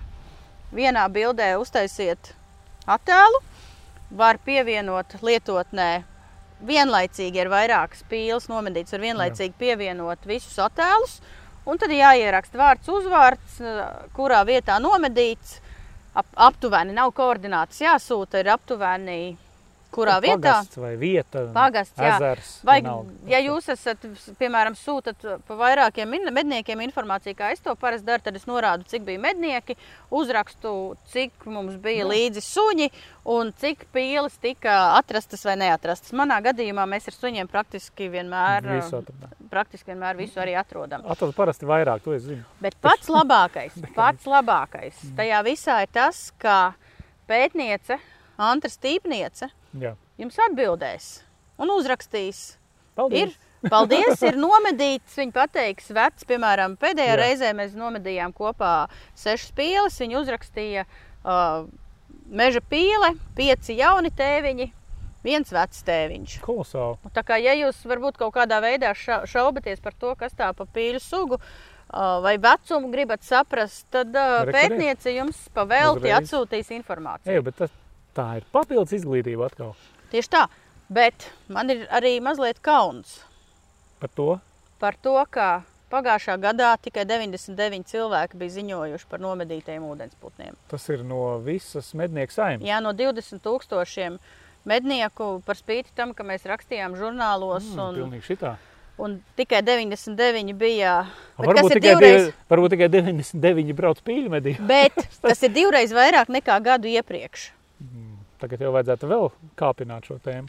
Vienā 0.77 1.07
bildē 1.09 1.55
uztaisiet 1.59 2.35
attēlu, 2.85 3.41
var 4.11 4.39
pievienot 4.45 5.17
lietotnē. 5.25 5.91
Vienlaicīgi 6.61 7.41
ir 7.41 7.49
vairākas 7.49 8.05
pīles 8.11 8.51
nomedītas, 8.53 8.93
var 8.93 9.07
vienlaicīgi 9.07 9.57
pievienot 9.59 10.29
visus 10.29 10.59
attēlus. 10.61 11.17
Un 11.65 11.81
tad 11.81 11.93
jāieraksta 11.95 12.61
vārds, 12.61 12.89
uzvārds, 12.93 13.61
kurā 14.17 14.43
vietā 14.45 14.77
nomedīts. 14.83 15.57
Ap, 16.13 16.27
aptuveni 16.51 16.93
nav 16.93 17.15
koordinācijas 17.17 17.81
jāsūta, 17.87 18.43
ir 18.43 18.51
aptuveni 18.53 19.21
kurā 19.95 20.19
vietā. 20.23 20.37
Pagasts 20.61 20.79
vai 20.81 20.93
vieta, 21.01 21.43
Pagasts, 21.55 21.99
jā. 21.99 22.17
ezers. 22.17 22.51
Vai, 22.67 22.79
vienalga. 22.81 23.15
ja 23.31 23.41
jūs 23.45 23.69
esat, 23.75 24.07
piemēram, 24.41 24.77
sūtat 24.79 25.25
pa 25.49 25.57
vairākiem 25.59 26.15
medniekiem 26.31 26.83
informāciju, 26.87 27.37
kā 27.39 27.51
es 27.55 27.61
to 27.65 27.75
parasti 27.81 28.07
daru, 28.07 28.23
tad 28.27 28.37
es 28.39 28.47
norādu, 28.49 28.87
cik 28.91 29.03
bija 29.09 29.19
mednieki, 29.25 29.77
uzrakstu, 30.15 30.75
cik 31.13 31.47
mums 31.51 31.77
bija 31.83 32.05
Jā. 32.05 32.11
līdzi 32.13 32.43
suņi 32.45 32.91
un 33.31 33.53
cik 33.61 33.87
pīles 33.95 34.37
tika 34.43 34.77
atrastas 34.99 35.45
vai 35.47 35.57
neatrastas. 35.61 36.15
Manā 36.17 36.41
gadījumā 36.45 36.87
mēs 36.91 37.09
ar 37.11 37.17
suņiem 37.19 37.51
praktiski 37.51 38.09
vienmēr, 38.13 38.67
Visu 38.81 39.01
atradām. 39.01 39.35
praktiski 39.51 39.91
vienmēr 39.93 40.17
visu 40.19 40.41
arī 40.41 40.55
atrodam. 40.59 41.03
Atrod 41.11 41.35
parasti 41.37 41.67
vairāk, 41.69 42.03
to 42.05 42.15
es 42.17 42.23
zinu. 42.29 42.45
Bet 42.63 42.77
pats 42.81 43.11
labākais, 43.13 43.77
pats 43.99 44.25
labākais 44.31 45.03
tajā 45.19 45.43
visā 45.47 45.81
ir 45.85 45.93
tas, 45.93 46.31
ka 46.39 46.73
pētniece, 47.31 47.99
Antra 48.41 48.71
Stīpniece, 48.73 49.51
Jā. 49.77 49.95
jums 50.21 50.39
atbildēs 50.49 51.11
un 51.61 51.73
uzrakstīs. 51.75 52.57
Paldies! 52.97 53.35
Ir, 53.35 53.69
paldies, 53.71 54.23
ir 54.25 54.39
nomedīts. 54.41 55.15
Viņa 55.21 55.35
pateiks, 55.37 55.91
vecs, 55.95 56.25
piemēram, 56.29 56.79
pēdējā 56.81 57.13
Jā. 57.13 57.19
Reizē 57.21 57.53
mēs 57.57 57.77
nomedījām 57.77 58.33
kopā 58.37 58.89
sešas 59.21 59.53
pīles. 59.57 59.99
Viņa 60.01 60.19
uzrakstīja 60.23 60.87
uh, 60.89 61.67
meža 62.33 62.63
pīle, 62.71 63.13
pieci 63.37 63.77
jauni 63.79 64.11
tēviņi, 64.17 64.71
viens 65.27 65.53
vecs 65.53 65.85
tēviņš. 65.87 66.39
Kolosāli. 66.47 67.13
Tā 67.13 67.25
kā 67.29 67.37
ja 67.43 67.53
jūs 67.59 67.83
varbūt 67.89 68.17
kaut 68.21 68.35
kādā 68.39 68.63
veidā 68.65 68.95
ša- 68.97 69.27
šaubaties 69.29 69.85
par 69.85 69.97
to, 70.01 70.15
kas 70.17 70.33
tā 70.39 70.51
pa 70.57 70.65
pīļu 70.65 71.01
sugu 71.05 71.37
uh, 71.41 72.19
vai 72.25 72.37
vecumu 72.41 72.89
gribat 72.93 73.23
saprast, 73.27 73.85
tad 73.93 74.17
uh, 74.17 74.49
pētniece 74.49 75.13
jums 75.19 75.45
pavēlti 75.57 76.13
atsūtīs 76.17 76.73
informāciju. 76.81 77.37
Ej, 77.37 77.45
bet 77.51 77.61
tas, 77.61 77.75
tā 78.21 78.29
ir 78.43 78.45
papildus 78.53 78.93
izglītība 79.00 79.49
atkal 79.49 79.73
Tieši 80.12 80.33
tā, 80.37 80.45
bet 80.93 81.29
man 81.49 81.71
ir 81.73 81.87
arī 81.89 82.17
mazliet 82.21 82.61
kauns. 82.62 83.21
par 84.00 84.11
to. 84.17 84.31
par 84.81 84.95
to, 84.97 85.12
ka 85.31 85.62
pagājušā 85.91 86.37
gadā 86.41 86.69
tikai 86.83 87.03
99 87.05 87.83
cilvēki 87.91 88.39
bija 88.39 88.53
ziņojuši 88.57 89.09
par 89.11 89.19
nomedītajiem 89.21 89.83
ūdensputniem. 89.91 90.55
Tas 90.71 90.85
ir 90.89 91.03
no 91.05 91.39
visas 91.43 91.89
mednieku 91.99 92.33
saimnes. 92.33 92.62
Jā, 92.69 92.79
no 92.81 92.93
20 92.95 93.43
tūkstošiem 93.43 94.19
mednieku, 94.71 95.43
par 95.47 95.59
spīti 95.59 95.91
tam, 95.97 96.15
ka 96.15 96.23
mēs 96.27 96.47
rakstījām 96.49 96.95
žurnālos, 96.99 97.65
Mm, 97.75 97.81
un, 97.83 97.95
pilnīgi 97.99 98.27
šitā. 98.31 98.55
un 98.99 99.19
tikai 99.37 99.62
99 99.67 100.53
bija. 100.55 101.07
Bet, 101.39 101.47
Varbūt 101.49 101.73
tikai, 101.75 101.95
divreiz, 101.95 102.23
divi, 102.29 102.35
varbūt 102.50 102.71
tikai 102.77 102.89
99 102.89 103.73
brauc 103.75 103.99
pīļu 104.07 104.31
medī. 104.31 104.57
bet 104.61 104.95
tas 105.23 105.43
ir 105.43 105.50
divreiz 105.55 105.93
vairāk 105.93 106.29
nekā 106.29 106.61
gadu 106.62 106.89
iepriekš. 106.89 107.50
Tagad 108.41 108.65
jau 108.65 108.73
vajadzētu 108.75 109.09
vēl 109.11 109.31
kāpināt 109.61 110.09
šo 110.09 110.19
tēmu. 110.25 110.49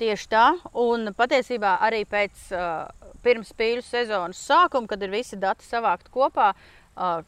Tieši 0.00 0.28
tā, 0.32 0.46
un 0.80 1.10
patiesībā 1.16 1.74
arī 1.84 2.06
pēc 2.08 2.46
uh, 2.56 2.88
pirms 3.24 3.52
pīļu 3.56 3.84
sezonas 3.84 4.40
sākuma, 4.48 4.88
kad 4.88 5.02
ir 5.04 5.12
visi 5.12 5.36
dati 5.40 5.66
savākti 5.66 6.12
kopā, 6.14 6.54
uh, 6.54 7.20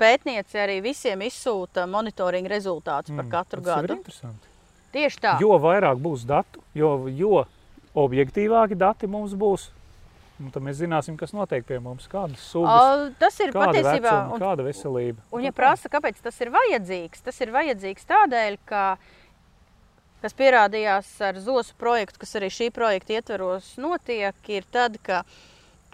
pētniece 0.00 0.58
arī 0.62 0.80
visiem 0.84 1.22
izsūta 1.26 1.86
monitoringa 1.90 2.50
rezultātus 2.50 3.14
mm, 3.14 3.20
par 3.22 3.30
katru 3.30 3.62
tas 3.62 3.72
jau 3.72 3.82
ir 3.82 3.88
gadu. 3.90 3.98
interesanti. 4.00 4.52
Tieši 4.96 5.22
tā. 5.22 5.36
Jo 5.42 5.58
vairāk 5.62 6.00
būs 6.02 6.24
datu, 6.26 6.62
jo, 6.74 6.92
jo 7.12 7.44
objektīvāki 7.96 8.78
dati 8.78 9.08
mums 9.10 9.34
būs, 9.38 9.68
un 10.40 10.50
tad 10.52 10.62
mēs 10.66 10.76
zināsim, 10.82 11.16
kas 11.16 11.32
notiek 11.36 11.64
pie 11.66 11.78
mums, 11.80 12.06
kādas 12.12 12.42
sugas, 12.52 12.70
O, 12.70 13.10
tas 13.18 13.38
ir 13.40 13.52
kāda 13.54 13.72
patiesībā. 13.72 14.10
vecuma, 14.10 14.34
Un, 14.36 14.42
kāda 14.42 14.66
veselība. 14.66 15.22
un, 15.32 15.44
ja 15.46 15.52
prasa, 15.56 15.88
kāpēc 15.92 16.20
tas 16.22 16.40
ir 16.44 16.50
vajadzīgs, 16.54 17.22
tas 17.24 17.40
ir 17.40 17.52
vajadzīgs 17.54 18.04
tādēļ, 18.10 18.58
ka 18.68 18.84
kas 20.22 20.34
pierādījās 20.34 21.08
ar 21.22 21.36
ZOSU 21.38 21.76
projektu, 21.78 22.18
kas 22.22 22.34
arī 22.40 22.48
šī 22.50 22.70
projekta 22.74 23.14
ietveros 23.18 23.74
notiek, 23.78 24.34
ir 24.48 24.64
tad, 24.72 24.96
ka, 25.06 25.22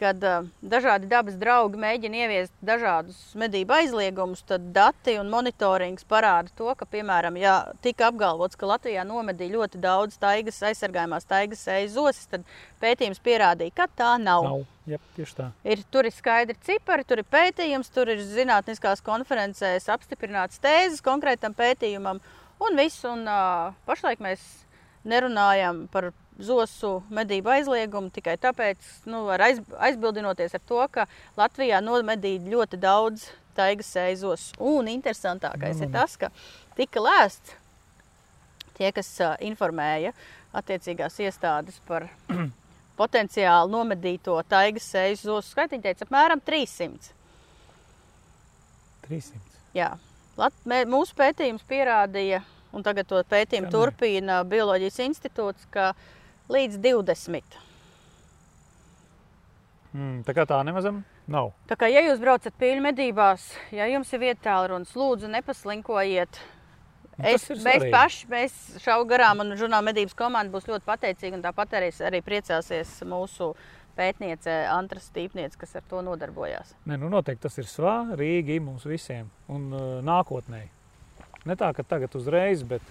kad 0.00 0.24
uh, 0.24 0.46
dažādi 0.62 1.08
dabas 1.10 1.36
draugi 1.40 1.80
mēģina 1.80 2.20
ieviest 2.24 2.52
dažādus 2.64 3.18
medību 3.38 3.74
aizliegumus, 3.76 4.42
tad 4.48 4.68
dati 4.74 5.14
un 5.20 5.30
monitorings 5.32 6.06
parāda 6.08 6.52
to, 6.58 6.68
ka, 6.78 6.88
piemēram, 6.88 7.36
ja 7.40 7.54
tika 7.84 8.08
apgalvots, 8.10 8.58
ka 8.58 8.70
Latvijā 8.70 9.04
nomedīja 9.08 9.56
ļoti 9.56 9.82
daudz 9.82 10.18
taigas 10.22 10.62
aizsargājumās 10.70 11.28
taigas 11.28 11.66
ejas 11.74 11.96
zosis, 11.96 12.30
tad 12.32 12.46
pētījums 12.82 13.22
pierādīja, 13.24 13.74
ka 13.82 13.88
tā 14.02 14.14
nav. 14.22 14.48
Nav, 14.48 14.64
jā, 14.90 15.02
tieši 15.18 15.38
tā. 15.38 15.50
Ir, 15.74 15.84
tur 15.92 16.08
ir 16.08 16.16
skaidri 16.16 16.58
cipari, 16.66 17.06
tur 17.08 17.22
ir 17.22 17.28
pētījums, 17.32 17.92
tur 17.92 18.12
ir 18.12 18.24
zinātniskās 18.24 19.04
konferencēs 19.06 19.90
apstiprināts 19.92 20.62
tēzes 20.62 21.04
konkrētam 21.04 21.54
pētījumam. 21.58 22.22
Un 22.62 22.78
viss, 22.78 23.02
un 23.08 23.24
uh, 23.26 23.72
pašlaik 23.88 24.22
mēs 24.22 24.42
nerunājam 25.08 25.86
par 25.92 26.12
zosu 26.40 27.02
medību 27.12 27.52
aizliegumu 27.52 28.10
tikai 28.14 28.36
tāpēc, 28.40 28.78
nu, 29.10 29.24
aiz, 29.36 29.60
aizbildinoties 29.88 30.56
ar 30.56 30.62
to, 30.68 30.80
ka 30.92 31.06
Latvijā 31.38 31.82
nomedīja 31.84 32.52
ļoti 32.52 32.80
daudz 32.80 33.28
taigas 33.56 33.90
eizos. 34.00 34.50
Un 34.60 34.88
interesantākais 34.92 35.80
nu, 35.80 35.88
ir 35.88 35.92
tas, 35.92 36.16
ka 36.16 36.32
tika 36.78 37.02
lēsts 37.04 37.56
tie, 38.78 38.90
kas 38.94 39.10
uh, 39.20 39.34
informēja 39.44 40.14
attiecīgās 40.56 41.18
iestādes 41.24 41.78
par 41.88 42.08
potenciāli 43.00 43.72
nomedīto 43.72 44.38
taigas 44.48 44.88
eju 45.04 45.20
zosu 45.20 45.52
skaitu, 45.52 45.76
viņi 45.76 45.88
teica 45.88 46.08
apmēram 46.08 46.42
300. 46.44 47.12
300. 49.08 49.44
Jā. 49.76 49.92
Lat, 50.38 50.56
mē, 50.68 50.82
mūsu 50.88 51.12
pētījums 51.16 51.64
pierādīja, 51.68 52.40
un 52.72 52.84
tagad 52.84 53.08
to 53.08 53.20
pētījumu 53.28 53.68
ne. 53.68 53.72
turpina 53.72 54.38
Bioloģijas 54.48 55.00
institūts, 55.04 55.66
ka 55.72 55.90
līdz 56.52 56.78
20. 56.84 57.58
Mm, 59.92 60.22
tā 60.24 60.32
kā 60.36 60.46
tā 60.48 60.58
nemazam 60.64 61.02
nav. 61.30 61.50
Tā 61.68 61.76
kā, 61.78 61.88
ja 61.92 62.00
jūs 62.06 62.20
braucat 62.22 62.54
pīļu 62.60 62.80
medībās, 62.86 63.44
ja 63.74 63.86
jums 63.90 64.12
ir 64.16 64.22
vieta 64.22 64.46
tālrunis, 64.48 64.94
lūdzu, 64.96 65.30
nepaslinkojiet. 65.36 66.40
Nu, 67.12 67.28
Es, 67.28 67.44
mēs 67.50 67.60
svarīgi. 67.60 67.90
paši, 67.92 68.28
mēs 68.32 68.54
šau 68.80 69.02
garām, 69.06 69.42
un 69.44 69.52
žurnāla 69.60 69.84
medības 69.90 70.14
komanda 70.16 70.50
būs 70.54 70.64
ļoti 70.70 70.86
pateicīga, 70.88 71.36
un 71.36 71.42
tāpat 71.44 71.74
arī, 71.76 71.90
arī 72.08 72.22
priecāsies 72.24 72.94
mūsu 73.04 73.50
pētniece, 73.98 74.54
Antras 74.72 75.10
Stīpniece, 75.10 75.58
kas 75.60 75.76
ar 75.76 75.84
to 75.90 76.00
nodarbojās. 76.02 76.72
Ne, 76.88 76.96
nu 76.96 77.10
noteikti 77.12 77.44
tas 77.44 77.60
ir 77.60 77.68
svā, 77.68 77.98
Rīgi 78.16 78.56
mums 78.64 78.88
visiem 78.88 79.28
un 79.52 79.68
uh, 79.76 79.84
nākotnē. 80.08 80.62
Ne 81.44 81.58
tā, 81.60 81.68
ka 81.76 81.84
tagad 81.84 82.16
uzreiz, 82.16 82.64
bet 82.64 82.82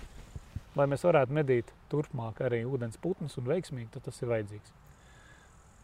lai 0.76 0.88
mēs 0.92 1.06
varētu 1.08 1.36
medīt 1.36 1.72
turpmāk 1.92 2.42
arī 2.46 2.64
ūdens 2.68 3.00
putnus 3.02 3.38
un 3.40 3.48
veiksmīgi, 3.50 3.90
tad 3.96 4.08
tas 4.08 4.22
ir 4.22 4.32
vajadzīgs. 4.32 4.76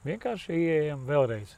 Vienkārši 0.07 0.55
ieejam 0.55 1.03
vēlreiz. 1.07 1.57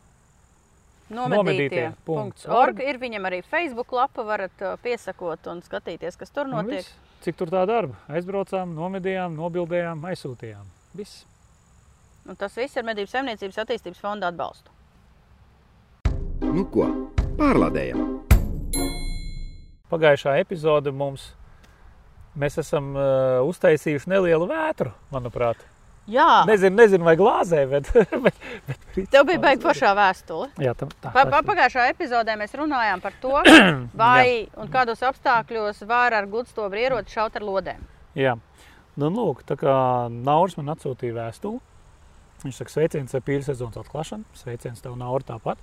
Nomedītie.org 1.09 2.81
ir 2.85 2.99
viņam 3.01 3.25
arī 3.29 3.41
Facebook 3.45 3.93
lapa, 3.97 4.23
varat 4.25 4.61
uh, 4.61 4.75
piesakot 4.81 5.47
un 5.49 5.63
skatīties, 5.65 6.17
kas 6.17 6.33
tur 6.33 6.49
notiek. 6.49 6.83
viss. 6.83 6.97
Cik 7.25 7.39
tur 7.39 7.49
tā 7.51 7.65
darba? 7.67 7.97
Aizbraucām, 8.13 8.71
nomedījām, 8.77 9.33
nobildējām, 9.35 10.05
aizsūtījām. 10.11 10.69
Viss. 10.95 11.25
Un 12.29 12.37
tas 12.37 12.53
viss 12.57 12.77
ir 12.77 12.85
Medību 12.85 13.09
saimniecības 13.09 13.57
attīstības 13.65 14.01
fonda 14.03 14.29
atbalstu. 14.29 14.71
Nu 16.45 16.63
ko, 16.71 16.85
pārlādējam! 17.41 18.05
Pagājušā 19.89 20.37
epizode 20.39 20.93
mums 20.93 21.31
mēs 22.39 22.59
esam 22.61 22.93
uh, 22.95 23.41
uztaisījuši 23.49 24.09
nelielu 24.11 24.47
vētru, 24.49 24.93
manuprāt. 25.13 25.61
Jā, 26.09 26.41
Nezinu, 26.49 26.73
nezinu 26.79 27.05
vai 27.05 27.13
glāzē, 27.19 27.65
bet. 27.69 27.89
bet, 28.25 28.37
bet 28.65 28.95
tev 29.13 29.27
bija 29.29 29.41
baigta 29.43 29.67
pašā 29.67 29.91
vēstule. 29.97 30.47
Jā, 30.57 30.73
tam, 30.77 30.89
tā, 31.03 31.11
Pa, 31.13 31.27
pa, 31.29 31.43
pagājušā 31.45 31.85
epizodē 31.91 32.33
mēs 32.39 32.55
runājām 32.57 33.03
par 33.03 33.13
to, 33.21 33.35
vai 34.01 34.47
un 34.57 34.71
kādos 34.73 35.03
apstākļos 35.05 35.83
var 35.89 36.17
ar 36.17 36.29
gludstobru 36.31 36.81
ieroci 36.81 37.13
šaut 37.13 37.37
ar 37.37 37.45
lodēm. 37.45 37.85
Jā, 38.17 38.35
nu, 38.97 39.11
lūk, 39.13 39.45
tā 39.45 39.59
kā 39.59 39.75
Nauris 40.09 40.57
man 40.57 40.73
atsūtīja 40.73 41.19
vēstuli. 41.19 41.61
Viņš 42.41 42.61
saka, 42.61 42.73
sveiciens 42.73 43.13
ar 43.13 43.23
pīļu 43.27 43.45
sezonas 43.45 43.77
atklāšanu. 43.81 44.25
Sveiciens 44.39 44.81
tev, 44.81 44.95
Nauri, 44.97 45.27
tāpat. 45.27 45.59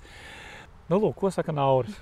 Nu, 0.91 1.01
lūk, 1.01 1.17
ko 1.19 1.33
saka 1.35 1.55
Nauris. 1.57 1.97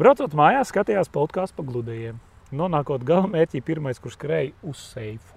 Braucot 0.00 0.34
mājās, 0.36 0.72
skatījās 0.72 1.12
podkāstu 1.12 1.60
pa 1.60 1.64
gludējiem. 1.68 2.18
Nonākot 2.54 3.02
gala 3.06 3.26
mērķī, 3.30 3.62
pirmais, 3.66 3.98
kurš 4.02 4.14
skrēja 4.18 4.52
uz 4.66 4.82
seifu. 4.92 5.32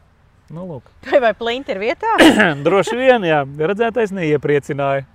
Nu, 0.54 0.66
lūk, 0.66 0.90
Vai, 1.10 1.22
vai 1.24 1.32
plinti 1.38 1.74
ir 1.74 1.82
vietā? 1.82 2.18
droši 2.66 2.98
vien, 2.98 3.26
jā, 3.26 3.44
redzētais 3.46 4.14
neiepriecināja. 4.16 5.08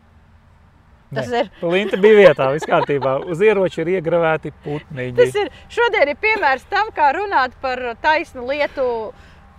Tas 1.15 1.29
Nē, 1.31 1.45
ir. 1.45 1.51
Plinta 1.61 1.99
bija 2.01 2.17
vietā, 2.19 2.49
viss 2.55 2.67
kārtībā. 2.67 3.19
Uz 3.31 3.43
ieroča 3.45 3.85
ir 3.85 3.93
iegravēti 3.99 4.51
putniņi. 4.65 5.15
Tas 5.19 5.37
ir 5.39 5.51
šodien 5.71 6.11
ir 6.11 6.19
piemērs 6.19 6.65
tam, 6.71 6.91
kā 6.97 7.13
runāt 7.15 7.55
par 7.63 7.83
taisnu 8.03 8.47
lietu 8.49 8.87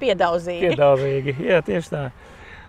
piedauzību. 0.02 0.74
Piedāvīgi, 0.74 1.38
jā, 1.48 1.62
tieši 1.64 1.94
tā. 1.94 2.04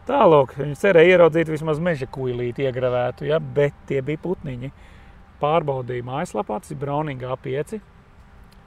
Tālāk, 0.07 0.55
viņi 0.61 0.79
cerēja 0.79 1.17
ieraudzīt 1.17 1.51
vismaz 1.51 1.81
meža 1.83 2.07
kuilīti 2.15 2.69
iegravētu, 2.69 3.27
ja, 3.27 3.41
bet 3.41 3.75
tie 3.89 3.99
bija 4.07 4.23
putniņi. 4.23 4.71
Pārbaudīja 5.43 6.07
mājaslapā, 6.07 6.61
tas 6.63 6.71
ir 6.71 6.79
Browning 6.79 7.27
A5. 7.27 7.81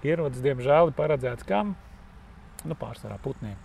Ierodas, 0.08 0.44
diemžēl, 0.44 0.92
ir 0.92 0.98
paredzēts 0.98 1.48
kam? 1.48 1.74
Nu, 2.68 2.76
pārsvarā 2.80 3.20
putniem. 3.24 3.58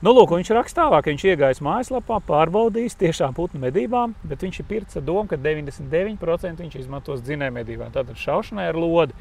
Nu, 0.00 0.14
lūk, 0.16 0.30
viņš 0.32 0.48
raksta 0.56 0.86
tālāk, 0.86 1.04
ka 1.04 1.12
viņš 1.12 1.22
iegājis 1.28 1.58
mājaslapā, 1.60 2.22
pārbaudījis 2.24 2.96
tiešām 3.02 3.34
putnu 3.36 3.60
medībām, 3.60 4.14
bet 4.24 4.40
viņš 4.46 4.62
ir 4.62 4.66
pirts 4.70 4.96
ar 4.96 5.04
domu, 5.04 5.26
ka 5.28 5.36
99% 5.36 6.64
viņš 6.64 6.78
izmantos 6.80 7.20
dzinēju 7.26 7.52
medībām, 7.58 7.90
tātad 7.92 8.16
šaušanai 8.16 8.70
ar 8.70 8.78
lodi. 8.80 9.16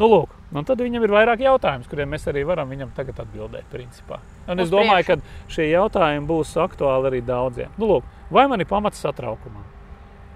Nu, 0.00 0.08
lūk, 0.08 0.32
un 0.56 0.64
tad 0.64 0.80
viņam 0.80 1.04
ir 1.04 1.12
vairāk 1.12 1.44
jautājumu, 1.44 1.84
kuriem 1.90 2.14
mēs 2.14 2.24
arī 2.32 2.46
varam 2.48 2.72
viņam 2.72 2.94
tagad 2.96 3.20
atbildēt. 3.26 3.68
Principā. 3.68 4.22
Un 4.48 4.64
es 4.64 4.72
domāju, 4.72 5.04
ka 5.10 5.52
šie 5.52 5.68
jautājumi 5.68 6.24
būs 6.30 6.54
aktuāli 6.64 7.10
arī 7.10 7.20
daudziem. 7.28 7.74
Nu, 7.76 7.90
lūk, 7.90 8.08
vai 8.32 8.46
man 8.48 8.64
ir 8.64 8.70
pamats 8.72 9.04
satraukumam? 9.04 9.68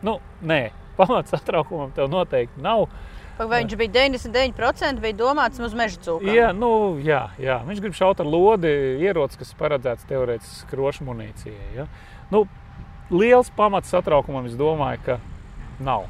Nu, 0.05 0.19
nē, 0.45 0.61
pamats 1.01 1.33
satraukumam 1.33 1.97
tev 1.97 2.13
noteikti 2.13 2.61
nav. 2.61 2.91
Vai 3.37 3.61
viņš 3.61 3.77
bija 3.77 3.93
99% 3.93 5.01
bija 5.03 5.17
domāts 5.17 5.61
uz 5.61 5.75
meža 5.77 6.01
cūku? 6.07 6.25
Jā, 6.33 6.53
nu, 6.57 6.97
jā, 7.05 7.27
jā, 7.43 7.59
viņš 7.69 7.83
grib 7.85 7.97
šaut 7.97 8.21
ar 8.23 8.29
lodi 8.33 8.71
ieroci, 9.05 9.43
kas 9.43 9.53
paredzēts 9.59 10.09
teorētiski 10.09 10.63
skrošu 10.63 11.05
munīcijai. 11.05 11.73
Ja? 11.77 11.85
Nu, 12.33 12.47
liels 13.13 13.53
pamats 13.57 13.93
satraukumam, 13.93 14.49
es 14.49 14.57
domāju, 14.57 15.03
ka 15.05 15.19
nav. 15.85 16.07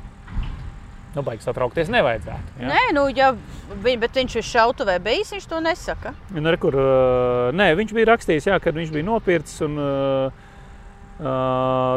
Nu, 1.17 1.25
baigi 1.25 1.47
satraukties 1.47 1.89
nevajadzētu. 1.91 2.55
Ja? 2.61 2.71
Nē, 2.71 2.81
nu, 2.95 3.07
ja 3.11 3.33
vi, 3.73 3.97
bet 3.99 4.19
viņš 4.21 4.37
ir 4.37 4.47
šautavē 4.47 4.99
bijis, 5.03 5.33
viņš 5.35 5.49
to 5.51 5.61
nesaka. 5.65 6.12
Un 6.37 6.47
ar 6.47 6.59
kur, 6.62 6.77
uh, 6.77 7.55
nē, 7.57 7.71
viņš 7.79 7.95
bija 7.97 8.11
rakstījis, 8.12 8.51
jā, 8.53 8.61
kad 8.62 8.77
viņš 8.77 8.93
bija 8.95 9.09
nopircis 9.09 9.65
un 9.67 9.81
uh, 9.81 10.45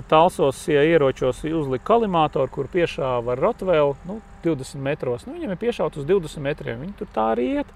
talsos 0.08 0.63
ja 0.72 0.82
ieročos 0.88 1.44
uzlika 1.44 1.89
kalimātoru, 1.92 2.48
kur 2.56 2.72
piešāva 2.72 3.36
ar 3.36 3.44
Rotvēlu 3.44 3.98
nu, 4.08 4.22
20 4.45 4.84
metros. 4.84 5.25
Nu, 5.28 5.36
viņam 5.38 5.56
ir 5.56 5.60
piešauts 5.62 6.02
uz 6.02 6.08
20 6.10 6.43
metriem. 6.45 6.84
Viņi 6.84 6.95
tur 6.99 7.10
tā 7.15 7.32
arī 7.34 7.47
iet. 7.60 7.73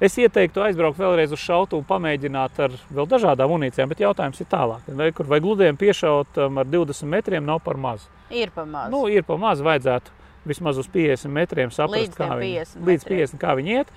Es 0.00 0.14
ieteiktu 0.16 0.62
aizbraukt 0.64 0.96
vēlreiz 0.96 1.34
uz 1.36 1.42
šautuvu, 1.42 1.84
pamēģināt 1.88 2.60
ar 2.64 2.76
vēl 2.88 3.08
dažādām 3.10 3.50
munīcijām, 3.52 3.90
bet 3.92 4.00
jautājums 4.00 4.40
ir 4.40 4.48
tālāk. 4.48 4.86
Vai, 4.96 5.10
kur, 5.12 5.28
vai 5.28 5.42
gludiem 5.44 5.76
piešaut 5.76 6.40
um, 6.40 6.62
ar 6.62 6.70
20 6.72 7.10
metriem 7.12 7.44
nav 7.44 7.60
par 7.66 7.76
maz? 7.76 8.06
Ir 8.32 8.48
pamāts. 8.54 8.88
Nu, 8.94 9.04
ir 9.12 9.26
pa 9.28 9.36
maz, 9.36 9.60
vajadzētu 9.60 10.16
vismaz 10.48 10.80
uz 10.80 10.88
50 10.88 11.28
metriem 11.36 11.74
saprast, 11.74 12.00
Līdz 12.00 12.16
kā 12.16 12.30
viņi, 12.32 12.64
50 12.64 12.88
līdz 12.88 13.04
metriem. 13.04 13.20
50, 13.28 13.42
kā 13.44 13.54
viņi 13.60 13.76
iet. 13.76 13.92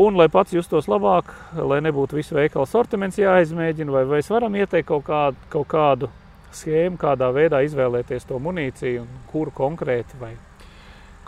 Un, 0.00 0.16
lai 0.16 0.30
pats 0.32 0.54
justos 0.56 0.88
labāk, 0.88 1.34
lai 1.52 1.82
nebūtu 1.84 2.16
visu 2.16 2.38
veikalu 2.38 2.64
sortiments 2.70 3.18
jāizmēģina, 3.20 3.92
vai, 3.92 4.06
vai 4.08 4.22
es 4.22 4.30
varam 4.32 4.56
ieteikt 4.56 4.88
kaut 4.88 5.04
kādu, 5.10 5.48
kaut 5.52 5.68
kādu 5.68 6.08
schēmu, 6.56 6.96
kādā 7.00 7.28
veidā 7.34 7.60
izvēlēties 7.66 8.24
to 8.28 8.38
munīciju, 8.40 9.04
un 9.04 9.26
kuru 9.28 9.52
konkrēti, 9.54 10.16
vai 10.22 10.32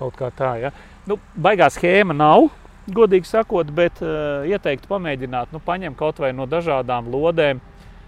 kaut 0.02 0.18
kā 0.18 0.32
tā. 0.34 0.52
Ja? 0.66 0.74
Nu, 1.08 1.16
baigā 1.34 1.70
schēma 1.72 2.14
nav, 2.14 2.50
godīgi 2.90 3.30
sakot, 3.30 3.70
bet 3.74 4.02
uh, 4.02 4.42
ieteiktu 4.50 4.90
pamēģināt, 4.90 5.54
nu, 5.54 5.62
paņemt 5.62 5.98
kaut 5.98 6.18
vai 6.22 6.34
no 6.36 6.48
dažādām 6.50 7.08
lodēm, 7.14 7.62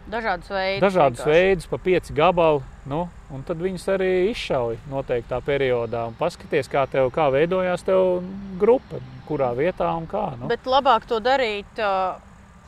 Dažādus 0.05 0.51
veidus. 0.53 0.83
dažādus 0.85 1.21
vienkārši. 1.23 1.45
veidus, 1.49 1.67
pa 1.71 1.79
pieci 1.81 2.13
gabali. 2.13 2.61
Nu, 2.85 3.07
un 3.33 3.41
tad 3.49 3.57
viņus 3.65 3.87
arī 3.95 4.09
izšauj 4.35 4.75
noteiktā 4.93 5.39
periodā. 5.41 6.03
Paskaties, 6.19 6.69
kā, 6.69 6.83
tev, 6.93 7.09
kā 7.15 7.31
veidojās 7.33 7.87
tev 7.87 8.19
grupa, 8.61 9.01
kurā 9.25 9.55
vietā 9.57 9.89
un 9.97 10.05
kā. 10.11 10.27
Nu. 10.37 10.51
Bet 10.51 10.69
labāk 10.69 11.07
to 11.09 11.23
darīt 11.25 11.81
uh, 11.81 12.19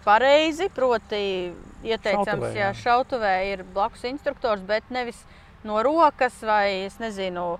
pareizi. 0.06 0.70
Proti, 0.72 1.52
ieteicams, 1.84 2.54
ja 2.56 2.70
šautavē 2.72 3.34
ir 3.50 3.66
blakus 3.74 4.08
instruktors, 4.08 4.64
bet 4.64 4.88
nevis 4.88 5.20
no 5.66 5.82
rokas 5.84 6.40
vai 6.40 6.86
es 6.86 6.96
nezinu, 7.02 7.58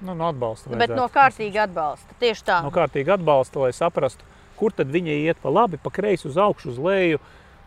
Nu, 0.00 0.14
no 0.14 0.28
atbalsta. 0.30 0.70
bet 0.78 0.90
no 0.94 1.08
kārtīga 1.10 1.64
atbalsta. 1.66 2.14
Tieši 2.20 2.44
tā. 2.46 2.60
No 2.62 2.70
kārtīgi 2.70 3.10
atbalsta, 3.16 3.58
lai 3.64 3.72
saprastu, 3.74 4.22
kur 4.56 4.70
tad 4.72 4.86
viņi 4.94 5.16
iet 5.26 5.38
pa 5.42 5.48
labi, 5.50 5.76
pa 5.82 5.90
kreisi, 5.90 6.28
uz 6.30 6.36
augšu, 6.38 6.70
uz 6.70 6.78
leju, 6.78 7.18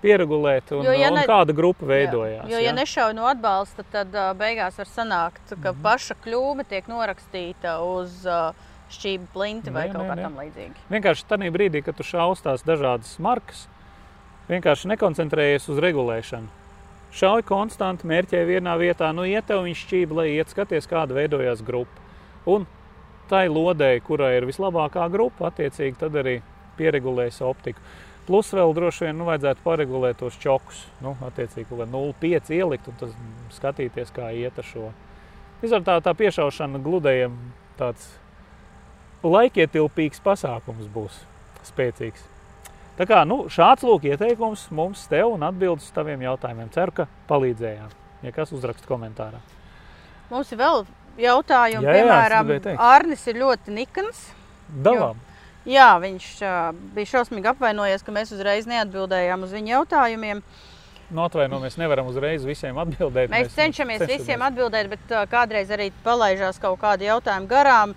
pieregulēt 0.02 0.72
un, 0.74 0.86
Jo, 0.86 0.91
ja 0.98 1.10
un 1.12 1.20
ne- 1.20 1.26
kāda 1.28 1.54
grupa 1.54 1.86
veidojās. 1.86 2.48
Jo, 2.50 2.58
ja 2.58 2.72
nešauj 2.74 3.13
no 3.13 3.28
atbalsta, 3.30 3.84
tad 3.91 4.15
uh, 4.15 4.32
beigās 4.34 4.78
var 4.80 4.88
sanākt, 4.89 5.44
ka 5.62 5.72
Mhm. 5.74 5.82
paša 5.84 6.15
kļūme 6.26 6.65
tiek 6.67 6.88
norakstīta 6.88 7.76
uz 7.86 8.26
uh, 8.26 8.54
šķību 8.89 9.28
plinti 9.34 9.70
vai 9.72 9.88
Nē, 9.89 9.94
kaut 9.94 10.08
nē, 10.08 10.15
kā 10.15 10.22
tam 10.24 10.36
līdzīga. 10.39 10.76
Vienkārši 10.89 11.28
tajā 11.30 11.52
brīdī, 11.52 11.84
kad 11.84 11.96
tu 11.96 12.04
šaus 12.04 12.41
tās 12.41 12.63
dažādas 12.63 13.20
markas, 13.20 13.67
vienkārši 14.50 14.88
nekoncentrējies 14.96 15.70
uz 15.70 15.78
regulēšanu. 15.84 16.48
Šauj 17.12 17.44
konstanti, 17.44 18.08
mērķē 18.08 18.41
vienā 18.48 18.74
vietā, 18.80 19.12
nu 19.13 19.24
iet 19.28 19.46
tev 19.48 19.63
viņš 19.67 19.80
šķība, 19.86 20.15
lai 20.15 20.28
iet 20.38 20.50
skaties, 20.50 20.88
kāda 20.88 21.12
veidojās 21.13 21.62
grupa. 21.63 21.91
Un 22.49 22.65
tai 23.30 23.45
lodei, 23.51 23.99
kurai 24.04 24.36
ir 24.39 24.47
vislabākā 24.49 25.06
grupa, 25.13 25.51
attiecīgi 25.51 25.99
tad 26.01 26.15
arī 26.19 26.39
pieregulējas 26.80 27.41
optiku. 27.45 27.84
Plus 28.27 28.51
vēl 28.54 28.73
droši 28.77 29.08
vien 29.08 29.17
nu, 29.17 29.25
vajadzētu 29.27 29.63
paregulēt 29.65 30.19
tos 30.21 30.38
čokus. 30.39 30.84
Nu, 31.01 31.15
attiecīgi, 31.25 31.67
kā 31.69 31.88
0,5 31.89 32.51
ielikt 32.56 32.89
un 32.91 32.99
tas 32.99 33.15
skatīties, 33.56 34.13
kā 34.15 34.30
iet 34.38 34.60
ar 34.62 34.67
šo. 34.67 34.91
Vispār 35.62 35.86
tā, 35.86 35.97
tā 36.06 36.13
piešaušana 36.17 36.82
gludējiem 36.82 37.34
tāds 37.80 38.08
laikietilpīgs 39.25 40.21
pasākums 40.25 40.89
būs 40.93 41.23
spēcīgs. 41.67 42.23
Tā 42.97 43.08
kā 43.10 43.21
nu, 43.25 43.45
šāds 43.49 43.86
lūk 43.88 44.06
ieteikums 44.10 44.67
mums 44.75 45.08
tev 45.10 45.32
un 45.36 45.45
atbildes 45.47 45.88
uz 45.88 45.95
taviem 45.95 46.21
jautājumiem. 46.25 46.69
Ceru, 46.73 46.95
ka 47.01 47.08
palīdzējām. 47.30 47.93
Ja 48.21 48.34
kas 48.36 48.51
uzraksta 48.54 48.89
komentārā. 48.89 49.39
Mums 50.30 50.51
ir 50.54 50.60
vēl 50.62 50.86
jautājumi, 51.19 51.86
Jā, 51.86 51.95
jā, 51.95 52.06
piemēram. 52.06 52.54
Arnis 52.78 53.26
ir 53.28 53.41
ļoti 53.41 53.76
nikns. 53.76 54.24
Dalām. 54.86 55.19
Jā, 55.67 55.93
viņš 56.02 56.28
uh, 56.41 56.71
bija 56.95 57.10
šausmīgi 57.12 57.52
apvainojies, 57.52 58.02
ka 58.06 58.13
mēs 58.15 58.32
uzreiz 58.34 58.65
neatbildējām 58.69 59.43
uz 59.45 59.52
viņa 59.54 59.76
jautājumiem. 59.76 60.41
Nu, 61.12 61.26
atvainojamies, 61.28 61.76
nevaram 61.78 62.08
uzreiz 62.10 62.45
visiem 62.47 62.78
atbildēt. 62.82 63.30
Mēs 63.34 63.52
cenšamies 63.54 64.06
visiem 64.10 64.41
atbildēt, 64.47 64.89
bet 64.93 65.13
uh, 65.13 65.26
kādreiz 65.30 65.69
arī 65.76 65.91
palaižās 66.06 66.58
kaut 66.62 66.80
kādi 66.82 67.10
jautājumi 67.10 67.52
garām. 67.52 67.93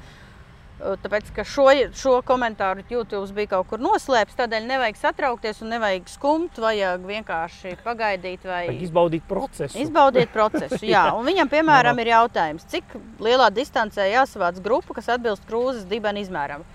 Tāpēc, 0.74 1.28
ka 1.36 1.44
šo, 1.46 1.68
šo 1.94 2.16
komentāru 2.26 2.82
YouTube 2.90 3.30
bija 3.36 3.52
kaut 3.52 3.68
kur 3.70 3.80
noslēpts, 3.80 4.34
tādēļ 4.40 4.66
nevajag 4.66 4.98
satraukties 4.98 5.62
un 5.62 5.70
nevajag 5.70 6.08
skumt. 6.10 6.58
Vajag 6.60 7.04
vienkārši 7.08 7.76
pagaidīt, 7.84 8.42
vai 8.44 8.64
Vajag 8.66 8.82
izbaudīt 8.88 9.24
procesu. 9.30 9.78
izbaudiet 9.78 10.32
procesu. 10.34 10.82
Jā, 10.94 11.06
un 11.14 11.24
viņam, 11.30 11.48
piemēram, 11.52 12.02
ir 12.02 12.10
jautājums, 12.10 12.66
cik 12.74 12.96
lielā 13.22 13.48
distancē 13.54 14.10
jāsavāc 14.10 14.58
grupa, 14.64 14.98
kas 14.98 15.12
atbilst 15.14 15.46
krūzes 15.48 15.86
dibena 15.88 16.20
izmēram. 16.20 16.66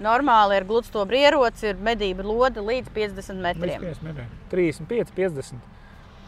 Normāli 0.00 0.56
ar 0.56 0.64
gludstobru 0.64 1.18
ieroci 1.18 1.72
ir 1.72 1.80
medību 1.82 2.24
lode 2.24 2.62
līdz 2.64 2.92
50 2.96 3.44
metriem. 3.44 3.82
Līdz 3.82 3.98
50 4.00 4.08
metriem. 4.08 4.36
35, 4.50 5.12
50. 5.18 5.77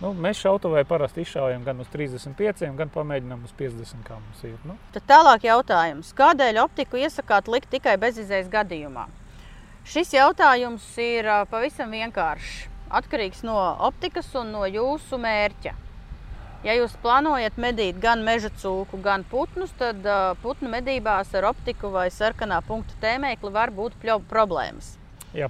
Nu, 0.00 0.14
mēs 0.16 0.38
šautavai 0.40 0.80
parasti 0.88 1.20
izšaujam 1.26 1.64
gan 1.66 1.82
uz 1.82 1.88
35, 1.92 2.70
gan 2.78 2.88
pamēģinām 2.94 3.42
uz 3.44 3.52
50, 3.58 4.00
kā 4.06 4.16
mums 4.16 4.44
ir. 4.48 4.56
Nu, 4.64 4.78
Tad 4.94 5.04
tālāk 5.10 5.44
jautājums, 5.44 6.14
kādēļ 6.16 6.62
optiku 6.62 6.96
iesakāt 6.96 7.50
likt 7.52 7.68
tikai 7.74 7.98
bezizējas 8.00 8.48
gadījumā? 8.52 9.04
Šis 9.84 10.14
jautājums 10.16 10.86
ir 11.00 11.28
pavisam 11.52 11.92
vienkāršs. 11.92 12.66
Atkarīgs 12.90 13.44
no 13.46 13.58
optikas 13.86 14.32
un 14.40 14.50
no 14.54 14.64
jūsu 14.66 15.20
mērķa. 15.20 15.76
Ja 16.64 16.74
jūs 16.76 16.96
plānojat 17.00 17.56
medīt 17.60 18.00
gan 18.00 18.24
meža 18.24 18.50
cūku, 18.60 18.98
gan 19.04 19.22
putnus, 19.28 19.70
tad 19.80 20.04
putnu 20.42 20.68
medībās 20.72 21.30
ar 21.38 21.46
optiku 21.52 21.92
vai 21.92 22.08
sarkanā 22.12 22.58
punktu 22.66 22.96
tēmēkli 23.00 23.52
var 23.52 23.72
būt 23.72 23.96
problēmas. 24.28 24.96
jā. 25.32 25.48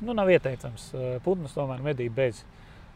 Nu, 0.00 0.12
nav 0.12 0.28
ieteicams. 0.28 0.90
Putnus 1.24 1.54
tomēr 1.56 1.80
medīt 1.80 2.12
bez, 2.12 2.42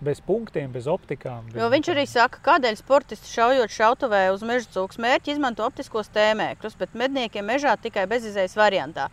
bez 0.04 0.20
punktiem, 0.22 0.70
bez 0.72 0.87
optikām. 0.90 1.48
Bez 1.50 1.61
Jo 1.61 1.68
viņš 1.72 1.90
arī 1.94 2.04
saka, 2.08 2.40
kādēļ 2.44 2.78
sportisti 2.78 3.30
šaujot 3.32 3.74
šautavē 3.74 4.22
uz 4.34 4.44
meža 4.46 4.70
cūku 4.76 5.00
mērķi 5.02 5.34
izmanto 5.34 5.66
optiskos 5.66 6.11
tēmēkļus, 6.14 6.78
bet 6.78 6.94
medniekiem 6.98 7.46
mežā 7.46 7.74
tikai 7.82 8.06
bezizējas 8.11 8.56
variantā. 8.58 9.08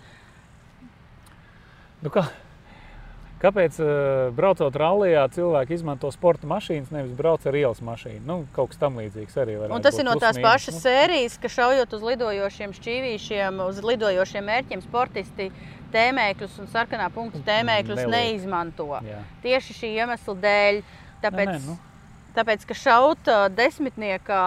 Nu, 2.05 2.11
kā, 2.13 2.27
kāpēc 3.41 3.77
uh, 3.83 3.89
braucot 4.35 4.75
rallijā 4.79 5.25
cilvēki 5.35 5.77
izmanto 5.77 6.09
sporta 6.13 6.47
mašīnas, 6.49 6.91
nevis 6.93 7.15
brauc 7.17 7.45
ar 7.45 7.57
ielas 7.57 7.81
mašīnu? 7.85 8.23
Nu, 8.27 8.37
kaut 8.55 8.73
kas 8.73 8.81
tam 8.81 8.99
līdzīgs 9.01 9.39
arī 9.43 9.57
var 9.61 9.73
Un 9.75 9.85
tas 9.85 9.97
ir 9.99 10.07
no 10.07 10.15
tās 10.21 10.39
pašas 10.41 10.79
sērijas, 10.83 11.37
ka 11.41 11.51
šaujot 11.51 11.95
uz 11.97 12.05
lidojošiem 12.09 12.75
šķīvīšiem, 12.79 13.63
uz 13.67 13.81
lidojošiem 13.85 14.47
mērķiem, 14.49 14.85
sportisti 14.85 15.49
tēmēkļus 15.95 16.55
un 16.63 16.71
sarkanā 16.71 17.09
punktu 17.13 17.41
tēmēkļus 17.45 18.01
Neliek. 18.03 18.15
neizmanto. 18.15 18.89
Jā. 19.05 19.21
Tieši 19.43 19.77
šī 19.79 19.91
iemesla 20.01 20.35
dēļ. 20.47 20.81
Tāpēc, 21.23 21.51
Nē, 21.51 21.59
nē, 21.59 21.69
nu. 21.69 21.77
tāpēc 22.35 22.65
ka 22.69 22.77
šaut 22.77 23.29
ā, 23.31 23.45
desmitniekā 23.55 24.43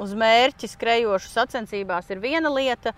uz 0.00 0.12
mērķi 0.18 0.70
skrejošu 0.70 1.30
sacensībās 1.32 2.10
ir 2.10 2.20
viena 2.22 2.50
lieta, 2.52 2.94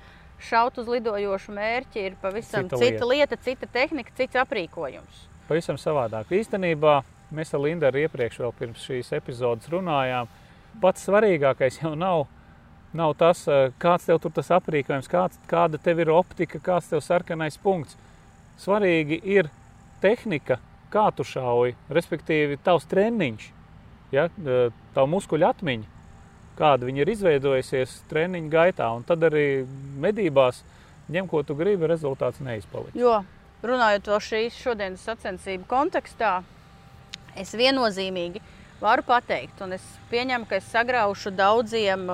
šaut 0.48 0.78
uz 0.82 0.88
lidojošu 0.90 1.54
mērķi 1.56 2.06
ir 2.08 2.18
pavisam 2.22 2.68
Cita 2.68 2.78
cita, 2.78 2.90
cita 2.90 3.08
lieta, 3.08 3.38
cita 3.38 3.68
tehnika, 3.72 4.14
cits 4.18 4.38
aprīkojums. 4.42 5.24
Pavisam 5.48 5.78
savādāk. 5.80 6.30
Īstenībā 6.32 7.00
mēs 7.34 7.54
ar 7.54 7.62
Lindu 7.64 7.88
arī 7.88 8.06
iepriekš, 8.06 8.40
vēl 8.42 8.54
pirms 8.58 8.84
šīs 8.86 9.12
epizodes 9.16 9.70
runājām. 9.72 10.30
Pats 10.82 11.06
svarīgākais 11.08 11.80
jau 11.82 11.94
nav, 11.98 12.26
nav 12.96 13.14
tas, 13.20 13.46
eh, 13.48 13.72
kāds 13.80 14.06
tev 14.08 14.20
tur 14.22 14.32
tas 14.32 14.52
aprīkojums, 14.58 15.10
kāds, 15.10 15.40
kāda 15.48 15.80
tev 15.82 16.00
ir 16.00 16.12
optika, 16.12 16.60
kāds 16.60 16.88
tev 16.90 17.02
sarkanais 17.04 17.58
punkts. 17.58 17.96
Svarīgi 18.60 19.20
ir 19.24 19.50
tehnika, 20.00 20.58
kā 20.92 21.08
tu 21.16 21.24
šauji, 21.24 21.74
respektīvi 21.90 22.58
tavs 22.64 22.86
treniņš, 22.86 23.48
ja, 24.12 24.24
eh, 24.26 24.70
tavu 24.94 25.08
muskuļu 25.16 25.48
atmiņa, 25.48 25.84
kāda 26.62 26.86
viņa 26.88 27.02
ir 27.04 27.10
izveidojusies 27.16 27.98
treniņa 28.12 28.50
gaitā. 28.52 28.88
Un 28.94 29.02
tad 29.08 29.26
arī 29.26 29.64
medībās 30.02 30.62
ņem, 31.12 31.26
ko 31.30 31.42
tu 31.46 31.56
gribi, 31.58 31.88
rezultāts 31.90 32.40
neizpaliks. 32.44 32.94
Jo 32.96 33.18
runājot 33.66 34.08
par 34.10 34.22
šīs 34.24 34.56
šodienas 34.58 35.04
sacensību 35.06 35.66
kontekstā, 35.70 36.36
es 37.38 37.52
viennozīmīgi 37.58 38.40
varu 38.82 39.04
pateikt, 39.06 39.60
un 39.62 39.76
es 39.76 39.84
pieņemu, 40.10 40.48
ka 40.50 40.58
es 40.58 40.66
sagraušu 40.72 41.30
daudziem 41.38 42.08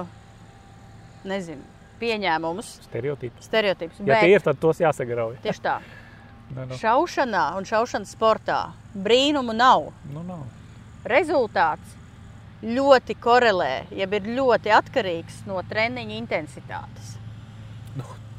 nezinu, 1.28 1.64
pieņēmumus, 2.00 2.68
Stereotipi. 2.88 3.42
stereotipus. 3.42 4.02
Ja 4.06 4.20
tie 4.22 4.34
ir, 4.37 4.44
tad 4.44 4.61
tos 4.62 4.80
jāsagrauj. 4.82 5.38
tieši 5.44 5.64
tā. 5.68 5.78
Nu, 6.48 6.62
nu, 6.64 6.76
Šaušanā 6.80 7.58
un 7.58 7.66
šaušanas 7.68 8.14
sportā 8.16 8.70
brīnumu 8.96 9.52
nav. 9.52 9.90
nu, 10.14 10.22
nav. 10.24 10.46
Rezultāts 11.04 11.90
ļoti 12.62 13.14
korelē, 13.22 13.86
jeb 13.94 14.16
ir 14.18 14.30
ļoti 14.38 14.72
atkarīgs 14.74 15.44
no 15.46 15.62
treniņa 15.68 16.16
intensitātes. 16.18 17.14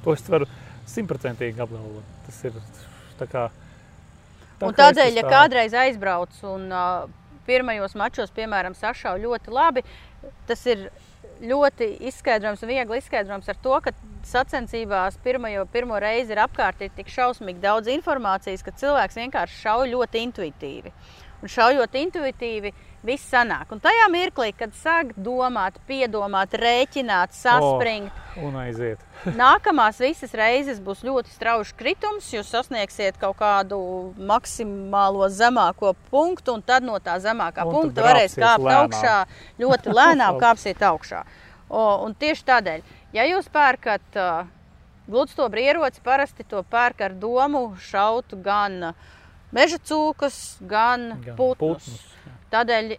To 0.03 0.15
es 0.15 0.23
varu 0.31 0.47
simtprocentīgi 0.89 1.61
apgalvot. 1.63 2.05
Tas 2.27 2.37
ir 2.47 2.55
tā 3.19 3.27
kā. 3.29 3.47
tā 4.59 4.69
Un 4.69 4.75
tādēļ, 4.75 5.11
ja 5.17 5.23
stāvu. 5.23 5.33
kādreiz 5.33 5.75
aizbrauc 5.75 6.39
un 6.47 6.69
uh, 6.71 7.09
pirmajos 7.47 7.95
mačos, 7.99 8.31
piemēram, 8.35 8.75
sašauj 8.77 9.21
ļoti 9.25 9.53
labi, 9.55 9.83
tas 10.47 10.65
ir 10.69 10.87
ļoti 11.39 11.87
izskaidrojams 12.09 12.63
un 12.63 12.71
viegli 12.71 12.99
izskaidrojams 12.99 13.47
ar 13.51 13.59
to, 13.63 13.75
ka 13.83 13.93
sacensībās 14.27 15.17
pirmajo, 15.23 15.63
pirmo 15.71 15.99
reizi 16.01 16.35
ir 16.35 16.41
apkārt 16.43 16.81
ir 16.83 16.91
tik 16.95 17.11
šausmīgi 17.11 17.63
daudz 17.63 17.91
informācijas, 17.91 18.63
ka 18.65 18.75
cilvēks 18.75 19.19
vienkārši 19.21 19.61
šauj 19.63 19.91
ļoti 19.93 20.23
intuitīvi. 20.27 20.93
Un 21.39 21.51
šaujot 21.51 21.95
intuitīvi, 21.95 22.73
viss 23.05 23.29
sanāk. 23.31 23.69
Un 23.71 23.79
tajā 23.79 24.07
mirklī, 24.11 24.49
kad 24.57 24.73
sāk 24.75 25.13
domāt, 25.15 25.77
piedomāt, 25.87 26.53
rēķināt, 26.59 27.35
saspringt, 27.37 28.11
Un 28.39 28.55
aiziet. 28.55 29.01
Nākamās 29.39 29.97
visas 29.99 30.31
reizes 30.37 30.77
būs 30.79 31.01
ļoti 31.03 31.31
strauji 31.33 31.73
kritums. 31.75 32.29
Jūs 32.31 32.51
sasniegsiet 32.53 33.17
kaut 33.19 33.35
kādu 33.41 33.79
maksimālo 34.17 35.27
zemāko 35.33 35.93
punktu, 36.11 36.53
un 36.55 36.61
tad 36.63 36.85
no 36.87 36.99
tā 37.03 37.17
zemākā 37.19 37.65
Un 37.67 37.73
punkta 37.73 38.05
varēs 38.05 38.37
kāpt 38.39 38.63
lēnām. 38.63 38.85
augšā. 38.85 39.17
Ļoti 39.59 39.95
lēnām 39.97 40.39
kāpsiet 40.45 40.85
augšā. 40.87 41.23
O, 41.69 41.81
un 42.05 42.15
tieši 42.17 42.45
tādēļ, 42.47 42.85
ja 43.13 43.25
jūs 43.29 43.49
pērkat 43.53 44.15
uh, 44.17 44.47
gludstobru 45.09 45.61
ieroci, 45.61 46.01
parasti 46.05 46.45
to 46.47 46.63
pērk 46.71 47.03
ar 47.09 47.13
domu 47.19 47.75
šaut 47.89 48.33
gan 48.45 48.93
meža 49.51 49.77
cūkas, 49.83 50.39
gan, 50.61 51.19
Gan 51.25 51.35
putnus. 51.35 51.85
putnus. 51.89 52.15
Tādēļ 52.53 52.95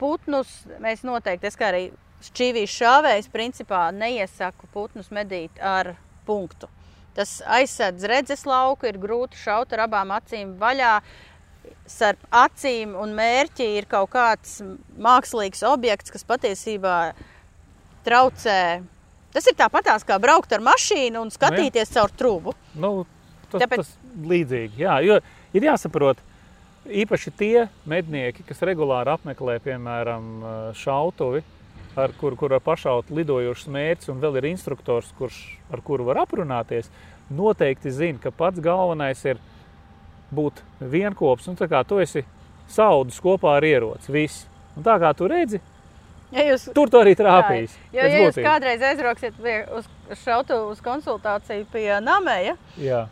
putnus 0.00 0.50
mēs 0.80 1.02
noteikti, 1.06 1.46
es 1.50 1.56
kā 1.58 1.68
arī 1.72 1.84
šķīvīs 2.24 2.74
šāvējs, 2.80 3.30
principā 3.30 3.88
neiesaku 3.94 4.68
putnus 4.74 5.10
medīt 5.14 5.58
ar 5.62 5.94
punktu. 6.26 6.68
Tas 7.18 7.38
aizsēdz 7.46 8.04
redzes 8.10 8.44
lauku, 8.46 8.86
ir 8.86 8.98
grūti 9.02 9.38
šaut 9.40 9.72
ar 9.74 9.86
abām 9.88 10.12
acīm 10.14 10.54
vaļā. 10.60 10.98
Starp 11.88 12.20
acīm 12.32 12.94
un 12.96 13.12
mērķi 13.16 13.66
ir 13.78 13.88
kaut 13.90 14.10
kāds 14.14 14.60
mākslīgs 14.96 15.64
objekts, 15.68 16.12
kas 16.14 16.24
patiesībā 16.24 16.94
traucē. 18.06 18.60
Tas 19.34 19.46
ir 19.50 19.56
tāpatās 19.58 20.06
kā 20.08 20.16
braukt 20.22 20.52
ar 20.56 20.62
mašīnu 20.64 21.20
un 21.20 21.32
skatīties 21.34 21.92
caur 21.92 22.12
trūku. 22.16 22.54
Nu, 22.80 23.04
tas, 23.50 23.60
Tāpēc- 23.62 23.82
tas 23.82 23.90
līdzīgi. 24.32 24.78
Jā, 24.80 24.96
jo 25.04 25.18
ir 25.52 25.62
jāsaprot, 25.68 26.22
īpaši 26.86 27.32
tie 27.38 27.66
mednieki, 27.88 28.44
kas 28.48 28.62
regulāri 28.66 29.12
apmeklē, 29.12 29.58
piemēram, 29.64 30.28
šautuvi, 30.78 31.42
ar 31.98 32.14
kuru 32.20 32.38
kur 32.38 32.54
pašaut 32.62 33.10
lidojošs 33.10 33.68
mērķis, 33.74 34.10
un 34.12 34.20
vēl 34.22 34.38
ir 34.38 34.50
instruktors, 34.52 35.10
kurš, 35.18 35.38
ar 35.72 35.82
kuru 35.84 36.06
var 36.08 36.22
aprunāties, 36.24 36.90
noteikti 37.34 37.92
zina, 37.92 38.20
ka 38.22 38.32
pats 38.32 38.62
galvenais 38.64 39.24
ir 39.26 39.40
būt 40.34 40.62
vienopats. 40.80 41.48
Un 41.50 41.58
tā 41.58 41.68
kā 41.70 41.82
tu 41.88 41.98
esi 42.02 42.24
saudis 42.70 43.18
kopā 43.24 43.58
ar 43.58 43.66
ieroci, 43.66 44.12
viss. 44.12 44.46
Un 44.76 44.86
tā 44.86 44.94
kā 45.02 45.12
tu 45.16 45.28
redzi, 45.28 45.60
Ja 46.28 46.44
jūs 46.44 46.66
tur 46.76 46.90
tu 46.92 46.98
arī 47.00 47.14
trāpīs. 47.16 47.72
Jo, 47.88 48.02
pēc 48.02 48.12
ja 48.12 48.24
jūs 48.26 48.38
kādreiz 48.44 48.82
aizbrauksiet 48.84 49.38
uz 49.78 49.86
šautu 50.20 50.58
uz 50.68 50.82
konsultāciju 50.84 51.64
pie 51.72 51.86
Namēja, 52.04 52.58
Jā. 52.76 53.06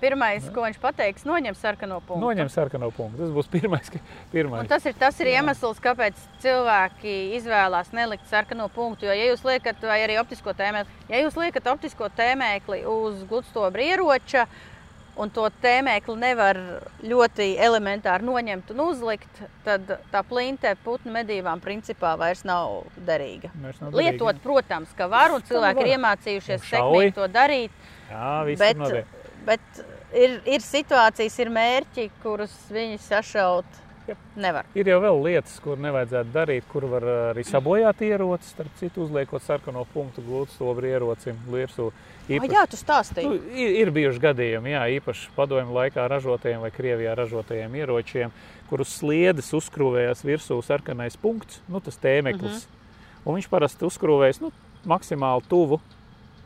Pirmais, 0.00 0.46
ko 0.54 0.64
viņš 0.64 0.78
pateiks, 0.82 1.26
noņem 1.28 1.54
sarkano 1.58 2.00
punktu. 2.00 2.22
Noņem 2.24 2.48
sarkano 2.52 2.88
punktu. 2.96 3.20
Tas 3.22 3.30
būs 3.36 3.50
pirmais. 3.52 3.90
ka- 3.92 4.00
pirmais. 4.32 4.64
Un 4.64 4.70
tas 4.70 4.86
ir, 4.86 4.94
tas 4.98 5.20
ir 5.20 5.26
iemesls, 5.34 5.80
kāpēc 5.84 6.18
cilvēki 6.44 7.14
izvēlās 7.38 7.92
nelikt 7.96 8.26
sarkano 8.30 8.68
punktu. 8.72 9.06
Jo, 9.08 9.14
ja 9.14 9.30
jūs 9.32 9.44
liekat, 9.46 9.80
vai 9.82 10.00
arī 10.06 10.18
optisko 10.20 10.54
tēmēkli, 10.56 10.90
ja 11.12 11.22
jūs 11.24 11.36
liekat 11.38 11.66
optisko 11.72 12.10
tēmēkli 12.16 12.82
uz 12.88 13.22
gludstobra 13.30 13.82
ieroča, 13.92 14.46
un 15.20 15.28
to 15.28 15.42
tēmēkli 15.60 16.14
nevar 16.16 16.56
ļoti 17.04 17.50
elementāri 17.60 18.24
noņemt 18.24 18.70
un 18.72 18.80
uzlikt, 18.86 19.40
tad 19.66 19.90
tā 20.12 20.22
plinte 20.24 20.70
putnu 20.84 21.12
medībām 21.12 21.60
principā 21.60 22.14
vairs 22.16 22.44
nav 22.48 22.84
derīga. 22.96 23.50
Vairs 23.60 23.80
nav 23.82 23.90
derīga. 23.92 24.14
Lietot, 24.14 24.40
protams, 24.44 24.94
ka 24.96 25.08
var, 25.12 25.34
un 25.36 25.42
cilvēki 25.42 25.82
var. 25.82 25.86
ir 25.90 25.96
iemācījušies 25.98 26.64
sekmīgi 26.70 27.14
to 27.18 27.26
darīt. 27.28 27.70
Jā, 28.08 28.30
viss 28.48 28.58
Bet, 28.62 28.76
ir 28.76 28.80
notiek. 28.80 29.16
Bet 29.46 29.84
ir, 30.14 30.40
ir 30.46 30.64
situācijas, 30.64 31.38
ir 31.42 31.52
mērķi, 31.54 32.10
kurus 32.22 32.56
viņi 32.72 32.98
sašaut 33.06 33.80
Nevar. 34.40 34.66
Ir 34.74 34.88
jau 34.88 34.96
vēl 35.02 35.18
lietas, 35.22 35.58
kur 35.62 35.78
nevajadzētu 35.78 36.32
darīt, 36.34 36.64
kur 36.70 36.86
var 36.90 37.04
uh, 37.06 37.18
arī 37.30 37.44
sabojāt 37.46 38.00
ieroci, 38.06 38.48
starp 38.50 38.72
citu, 38.80 39.04
uzliekot 39.04 39.44
sarkano 39.44 39.84
punktu 39.92 40.24
glūtstobri 40.26 40.90
ierocim 40.90 41.36
virsū. 41.50 41.90
Ah, 42.30 42.46
jā, 42.50 42.64
tu 42.70 42.78
stāstīji. 42.78 43.28
Nu, 43.28 43.38
ir, 43.54 43.76
ir 43.84 43.92
bijuši 43.94 44.22
gadījumi, 44.24 44.72
jā, 44.74 44.82
īpaši 44.96 45.30
padomju 45.36 45.76
laikā 45.76 46.08
ražotajiem 46.10 46.64
vai 46.64 46.72
Krievijā 46.74 47.14
ražotajiem 47.18 47.76
ieročiem, 47.82 48.34
kurus 48.70 48.96
sliedes 48.98 49.52
uzkrūvējās 49.60 50.24
virsū 50.26 50.58
sarkanais 50.66 51.18
punkts, 51.20 51.62
nu, 51.70 51.82
tas 51.84 51.98
tēmeklis. 52.02 52.64
Uh 52.64 52.66
-huh. 52.66 53.24
Un 53.26 53.38
viņš 53.38 53.50
parasti 53.52 53.86
uzkrūvējas 53.86 54.40
nu, 54.40 54.52
maksimāli 54.88 55.44
tuvu 55.48 55.80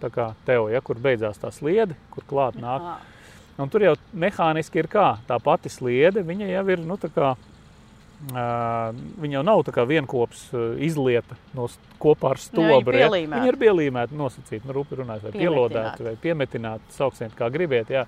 tā 0.03 0.11
kā 0.15 0.31
tev, 0.47 0.69
ja, 0.73 0.81
kur 0.85 1.01
beidzās 1.03 1.41
tā 1.41 1.51
sliede, 1.55 1.97
kur 2.15 2.27
klāt 2.29 2.59
nāk. 2.61 2.95
Ah, 2.95 3.11
Un 3.55 3.71
tur 3.71 3.85
jau 3.87 3.95
mehāniski 4.19 4.81
ir 4.83 4.89
kā 4.91 5.15
tā 5.29 5.39
pati 5.43 5.71
sliede, 5.71 6.25
viņa 6.27 6.49
jau 6.51 6.65
ir 6.75 6.87
nu, 6.87 6.99
tā 7.01 7.11
kā. 7.15 7.35
Uh, 8.25 8.95
viņa 9.21 9.35
jau 9.37 9.41
nav 9.45 9.61
tā 9.67 9.73
kā 9.75 9.83
vienopus 9.85 10.47
uh, 10.55 10.79
izlieta 10.81 11.37
no 11.53 11.67
kopā 12.01 12.31
ar 12.33 12.39
stobru. 12.41 12.95
ja. 12.97 13.11
Viņa 13.13 13.51
ir 13.51 13.59
pielīmēta, 13.61 14.17
nosacīta, 14.17 14.65
nu, 14.71 14.85
runājot, 14.89 15.27
vai 15.27 15.33
pielādēta, 15.35 16.07
vai 16.07 16.15
piemetināta, 16.23 16.95
sauciet, 16.97 17.35
kā 17.37 17.51
gribiet. 17.53 17.91
Jā. 17.93 18.07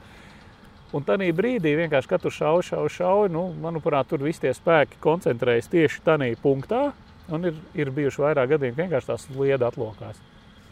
Un 0.97 1.05
tādā 1.05 1.29
brīdī, 1.37 1.75
vienkārši, 1.83 2.09
kad 2.09 2.25
tu 2.25 2.33
šauji, 2.33 2.71
šauji, 2.71 2.95
šauji, 2.97 3.35
nu, 3.35 3.45
manuprāt, 3.61 4.09
tur 4.09 4.25
viss 4.25 4.41
tie 4.41 4.55
spēki 4.57 5.03
koncentrējas 5.05 5.69
tieši 5.75 6.01
tādā 6.07 6.31
punktā. 6.41 6.87
Un 7.29 7.51
ir, 7.51 7.61
ir 7.77 7.93
bijuši 7.93 8.23
vairāk 8.23 8.55
gadījumi, 8.55 8.79
ka 8.79 8.85
vienkārši 8.87 9.13
tās 9.13 9.29
lieta 9.37 9.69
atlokās. 9.69 10.23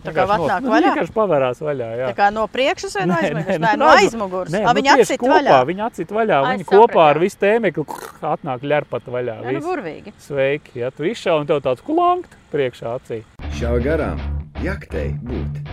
Tā 0.04 0.12
kā 0.12 0.24
Vienkārši 0.24 0.30
vatnāk 0.34 0.64
nu, 0.64 0.70
vaļā? 0.74 0.88
Vienkārši 0.90 1.14
pavērās 1.14 1.60
vaļā. 1.64 1.86
Jā. 1.96 2.08
Tā 2.10 2.16
kā 2.18 2.26
no 2.34 2.42
priekšas 2.52 2.96
vai 2.98 3.04
no 3.08 3.14
Nē, 3.14 3.20
aizmugures? 3.24 3.48
nē, 3.48 3.58
Nē, 3.64 3.70
nu, 3.72 3.80
no 3.80 3.92
aizmugures. 3.94 4.52
Nē, 4.52 4.60
nu, 4.66 4.74
Viņa 4.78 4.96
atcīt 4.98 5.20
kopā, 5.22 5.32
vaļā. 5.34 5.60
Viņa 5.70 5.86
atcīt 5.88 6.12
vaļā. 6.18 6.40
Ai, 6.44 6.50
Viņa 6.58 6.66
kopā 6.68 6.84
ar 6.84 6.90
sapratu, 6.90 7.22
visu 7.24 7.40
tēmekli 7.40 7.86
atnāk 8.34 8.66
ļerpat 8.74 9.08
vaļā. 9.16 9.38
Jā, 9.46 9.54
nu, 9.56 9.64
burvīgi. 9.64 10.12
Sveiki, 10.26 10.76
ja 10.82 10.92
tu 10.92 11.08
izšauji 11.08 11.46
un 11.46 11.48
tev 11.48 11.64
tāds 11.64 11.86
kulankt 11.86 12.36
priekšā 12.52 12.92
acī. 12.98 13.22
Šāva 13.56 13.80
garām, 13.80 14.20
jaktei 14.60 15.14
būt. 15.24 15.64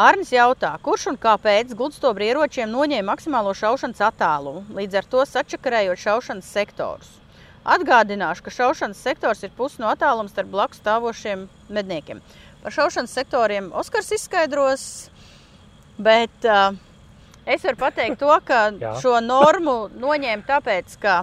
Arnis 0.00 0.30
jautā, 0.32 0.70
kurš 0.80 1.10
un 1.10 1.16
kāpēc 1.20 1.74
gudstobra 1.76 2.30
ieročiem 2.30 2.70
noņēma 2.72 3.10
maksimālo 3.10 3.52
šaušanas 3.58 4.00
attālumu, 4.08 4.62
līdz 4.72 5.02
ar 5.02 5.08
to 5.12 5.24
sačakarējot 5.28 6.00
šaušanas 6.00 6.46
sektorus. 6.48 7.18
Atgādināšu, 7.64 8.44
ka 8.46 8.52
šaušanas 8.54 9.00
sektors 9.04 9.42
ir 9.44 9.52
pusi 9.56 9.82
no 9.82 9.90
attāluma 9.92 10.30
starp 10.32 10.48
blakus 10.48 10.80
stāvošiem 10.80 11.44
medniekiem. 11.68 12.22
Par 12.62 12.72
šaušanas 12.72 13.12
sektoriem 13.12 13.68
Oskars 13.76 14.08
izskaidros, 14.16 14.84
bet 16.00 16.48
uh, 16.48 16.72
es 17.44 17.64
varu 17.64 17.76
pateikt 17.82 18.20
to, 18.20 18.32
ka 18.48 18.70
šo 19.02 19.18
normu 19.20 19.90
noņēma 19.92 20.46
tāpēc, 20.48 20.96
ka 21.02 21.20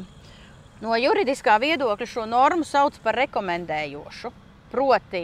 no 0.82 0.98
juridiskā 0.98 1.58
viedokļa 1.62 2.10
šo 2.10 2.26
normu 2.30 2.66
sauc 2.66 2.98
par 3.02 3.18
rekomendējošu. 3.18 4.34
Proti, 4.70 5.24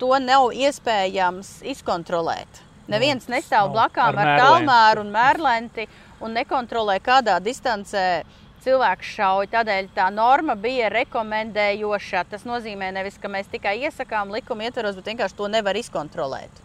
to 0.00 0.16
nav 0.22 0.52
iespējams 0.56 1.58
izkontrolēt. 1.74 2.62
Neviens 2.88 3.28
nestāv 3.32 3.68
nav 3.68 3.76
blakām 3.76 4.16
ar 4.20 4.28
ar, 4.28 4.40
tālmēru 4.40 5.04
un 5.04 5.12
mērlenti 5.12 5.86
un 6.24 6.36
nekontrolē, 6.36 6.98
kādā 7.04 7.38
distancē 7.40 8.24
cilvēks 8.64 9.12
šauj. 9.18 9.48
Tādēļ 9.52 9.90
tā 9.96 10.08
norma 10.14 10.56
bija 10.58 10.90
rekomendējoša. 10.94 12.24
Tas 12.32 12.46
nozīmē 12.48 12.90
nevis, 12.96 13.20
ka 13.20 13.30
mēs 13.32 13.50
tikai 13.52 13.76
iesakām 13.84 14.32
likuma 14.34 14.66
ietvaros, 14.68 14.98
bet 14.98 15.12
vienkārši 15.12 15.38
to 15.38 15.48
nevar 15.52 15.78
izkontrolēt. 15.80 16.62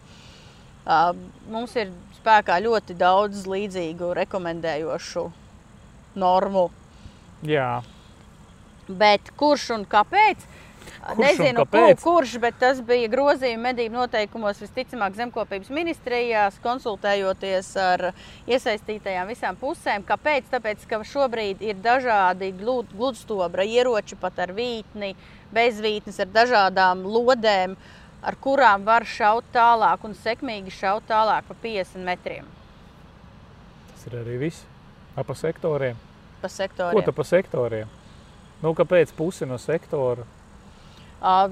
Uh, 0.80 1.12
Mums 1.52 1.76
ir 1.76 1.92
spēkā 2.16 2.56
ļoti 2.64 2.96
daudz 2.98 3.44
līdzīgu 3.48 4.14
rekomendējošu 4.16 5.28
normu. 6.20 6.68
Jā, 7.46 7.80
Bet 8.90 9.30
kurš 9.38 9.68
un 9.76 9.84
kāpēc? 9.86 10.42
Kurš 11.00 11.20
Nezinu, 11.22 11.62
kāpēc? 11.62 12.02
Kur, 12.02 12.20
kurš, 12.20 12.34
bet 12.42 12.58
tas 12.60 12.80
bija 12.86 13.08
grozījuma 13.12 13.70
medību 13.70 13.98
noteikumos 13.98 14.60
visticamāk 14.62 15.16
Zemkopības 15.18 15.70
ministrijās, 15.74 16.58
konsultējoties 16.64 17.72
ar 17.82 18.06
iesaistītajām 18.50 19.32
visām 19.32 19.58
pusēm. 19.60 20.04
Kāpēc? 20.08 20.50
Tāpēc, 20.52 20.86
ka 20.90 21.02
šobrīd 21.06 21.64
ir 21.64 21.80
dažādi 21.80 22.52
glud- 22.60 22.92
gludstobra 22.96 23.64
ieroči, 23.64 24.18
pat 24.20 24.38
ar 24.44 24.54
vītni, 24.56 25.14
bez 25.54 25.80
vītnes, 25.80 26.20
ar 26.20 26.30
dažādām 26.34 27.04
lodēm, 27.08 27.76
ar 28.22 28.40
kurām 28.40 28.84
var 28.84 29.08
šaut 29.08 29.48
tālāk 29.54 30.04
un 30.04 30.14
sekmīgi 30.14 30.74
šaut 30.82 31.08
tālāk 31.08 31.48
pa 31.48 31.56
50 31.62 32.04
metriem 32.04 32.56
tas 34.00 34.08
ir 34.08 34.20
arī 34.22 34.38
viss. 34.40 34.64
Pa 35.14 35.34
sektoriem. 35.36 35.96
pa 36.40 36.48
Ko 36.48 36.54
sektoriem. 36.54 37.04
tu 37.04 37.12
pa 37.12 37.24
sektoriem? 37.24 37.88
Nu, 38.62 38.72
kāpēc 38.72 39.12
pusi 39.12 39.44
no 39.44 39.58
sektora? 39.58 40.24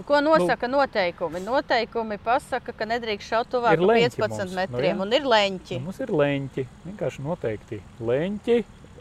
Ko 0.08 0.22
nosaka 0.24 0.68
nu. 0.70 0.78
noteikumi? 0.78 1.42
Noteikumi 1.44 2.16
pasaka, 2.24 2.72
ka 2.72 2.88
nedrīkst 2.88 3.34
šaut 3.34 3.50
tuvāk 3.52 3.76
Ir 3.76 3.84
par 3.84 3.90
leņķi 3.92 4.16
15 4.16 4.38
mums, 4.38 4.50
nu 4.50 4.60
metriem, 4.62 4.90
jā. 4.94 5.04
un 5.04 5.16
ir 5.18 5.30
leņķi. 5.34 5.78
Nu, 5.78 5.88
mums 5.90 6.00
ir 6.00 6.12
leņķi. 6.22 6.66
Vienkārši 6.88 7.24
noteikti 7.28 7.80
leņķi 8.00 8.58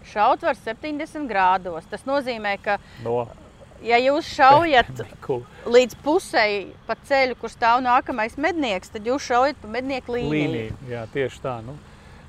Šaut 0.08 0.44
var 0.46 0.56
70 0.56 1.28
grādos. 1.28 1.88
Tas 1.92 2.06
nozīmē, 2.08 2.54
ka, 2.64 2.78
no 3.04 3.26
ja 3.84 4.00
jūs 4.02 4.30
šaujat 4.38 5.04
līdz 5.76 5.98
pusei 6.04 6.68
pa 6.88 6.96
ceļu, 7.08 7.38
kur 7.42 7.52
stāv 7.52 7.82
nākamais 7.86 8.38
mednieks, 8.42 8.92
tad 8.94 9.08
jūs 9.08 9.28
šaujat 9.28 9.60
pa 9.62 9.72
mednieku 9.78 10.16
līniju. 10.16 10.32
līniju. 10.32 10.78
Jā, 10.92 11.06
tieši 11.14 11.44
tā. 11.44 11.58
Nu, 11.66 11.78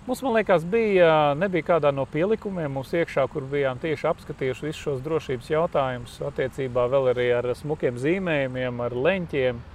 mums, 0.09 0.23
man 0.25 0.37
liekas, 0.39 0.65
bija, 0.69 1.35
nebija 1.39 1.67
kādā 1.75 1.93
no 1.95 2.07
pielikumiem 2.09 2.73
mums 2.79 2.93
iekšā, 2.97 3.27
kur 3.33 3.45
bijām 3.49 3.81
tieši 3.83 4.09
apskatījuši 4.11 4.69
visus 4.69 4.85
šos 4.87 5.03
drošības 5.05 5.51
jautājumus 5.53 6.21
attiecībā 6.31 6.87
vēl 6.93 7.11
arī 7.13 7.27
ar 7.39 7.51
smukiem 7.59 8.01
zīmējumiem, 8.01 8.81
ar 8.87 8.97
leņķiem. 9.09 9.67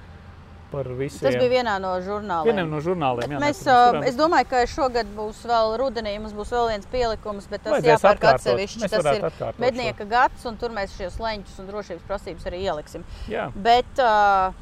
Tas 0.73 1.35
bija 1.37 1.49
vienā 1.51 1.75
no 1.77 1.91
žurnāliem. 2.01 2.47
vienam 2.49 2.71
no 2.73 2.79
žurnāliem. 2.81 3.35
Jā, 3.35 3.37
Mēs, 3.37 3.59
mēs 3.61 3.67
varam- 3.67 4.07
es 4.09 4.15
domāju, 4.17 4.47
ka 4.49 4.61
šogad 4.65 5.05
būs 5.13 5.43
vēl 5.45 5.77
rudenī, 5.77 6.15
mums 6.19 6.33
būs 6.33 6.49
vēl 6.49 6.69
viens 6.71 6.87
pielikums, 6.89 7.45
bet 7.47 7.61
tas 7.61 7.83
jāpērk 7.85 8.25
atsevišķi. 8.31 8.89
Tas 8.89 9.05
ir 9.05 9.11
atkārtot 9.11 9.53
šo. 9.53 9.61
mednieka 9.61 10.09
gads, 10.09 10.45
un 10.49 10.57
tur 10.57 10.73
mēs 10.73 10.97
šos 10.97 11.19
leņķus 11.21 11.59
un 11.59 11.67
drošības 11.69 12.07
prasības 12.09 12.49
arī 12.49 12.63
ieliksim. 12.65 13.05
Jā, 13.29 13.51
Bet, 13.53 13.85
uh, 13.99 14.53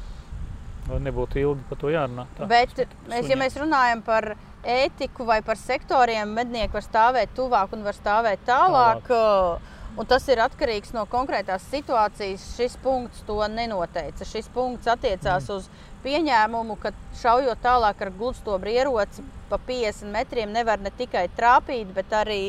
nebūtu 1.00 1.40
ilgi 1.40 1.64
par 1.70 1.78
to 1.78 1.88
jārunā. 1.88 2.26
Tā. 2.36 2.46
Bet, 2.46 2.86
mēs, 3.08 3.28
ja 3.30 3.36
mēs 3.36 3.56
runājam 3.56 4.04
par 4.04 4.34
ētiku 4.62 5.26
vai 5.26 5.40
par 5.44 5.58
sektoriem, 5.60 6.32
mednieki 6.36 6.76
var 6.76 6.86
stāvēt 6.86 7.34
tuvāk 7.36 7.74
un 7.76 7.86
var 7.86 7.98
stāvēt 7.98 8.44
tālāk. 8.46 9.06
tālāk. 9.08 9.70
Un 9.92 10.08
tas 10.08 10.24
ir 10.32 10.40
atkarīgs 10.40 10.94
no 10.96 11.02
konkrētās 11.10 11.66
situācijas. 11.68 12.44
Šis 12.56 12.78
punkts 12.80 13.24
to 13.28 13.36
nenoteica. 13.52 14.24
Šis 14.24 14.48
punkts 14.54 14.88
attiecās 14.88 15.50
mm. 15.50 15.58
uz 15.58 15.66
pieņēmumu, 16.04 16.78
ka 16.80 16.94
šaujot 17.20 17.60
tālāk 17.62 18.00
ar 18.00 18.10
gludstobru 18.16 18.72
ieroci 18.72 19.24
pa 19.50 19.58
50 19.60 20.08
metriem 20.14 20.54
nevar 20.54 20.80
ne 20.80 20.92
tikai 20.96 21.26
trāpīt, 21.36 21.92
bet 21.92 22.14
arī 22.16 22.42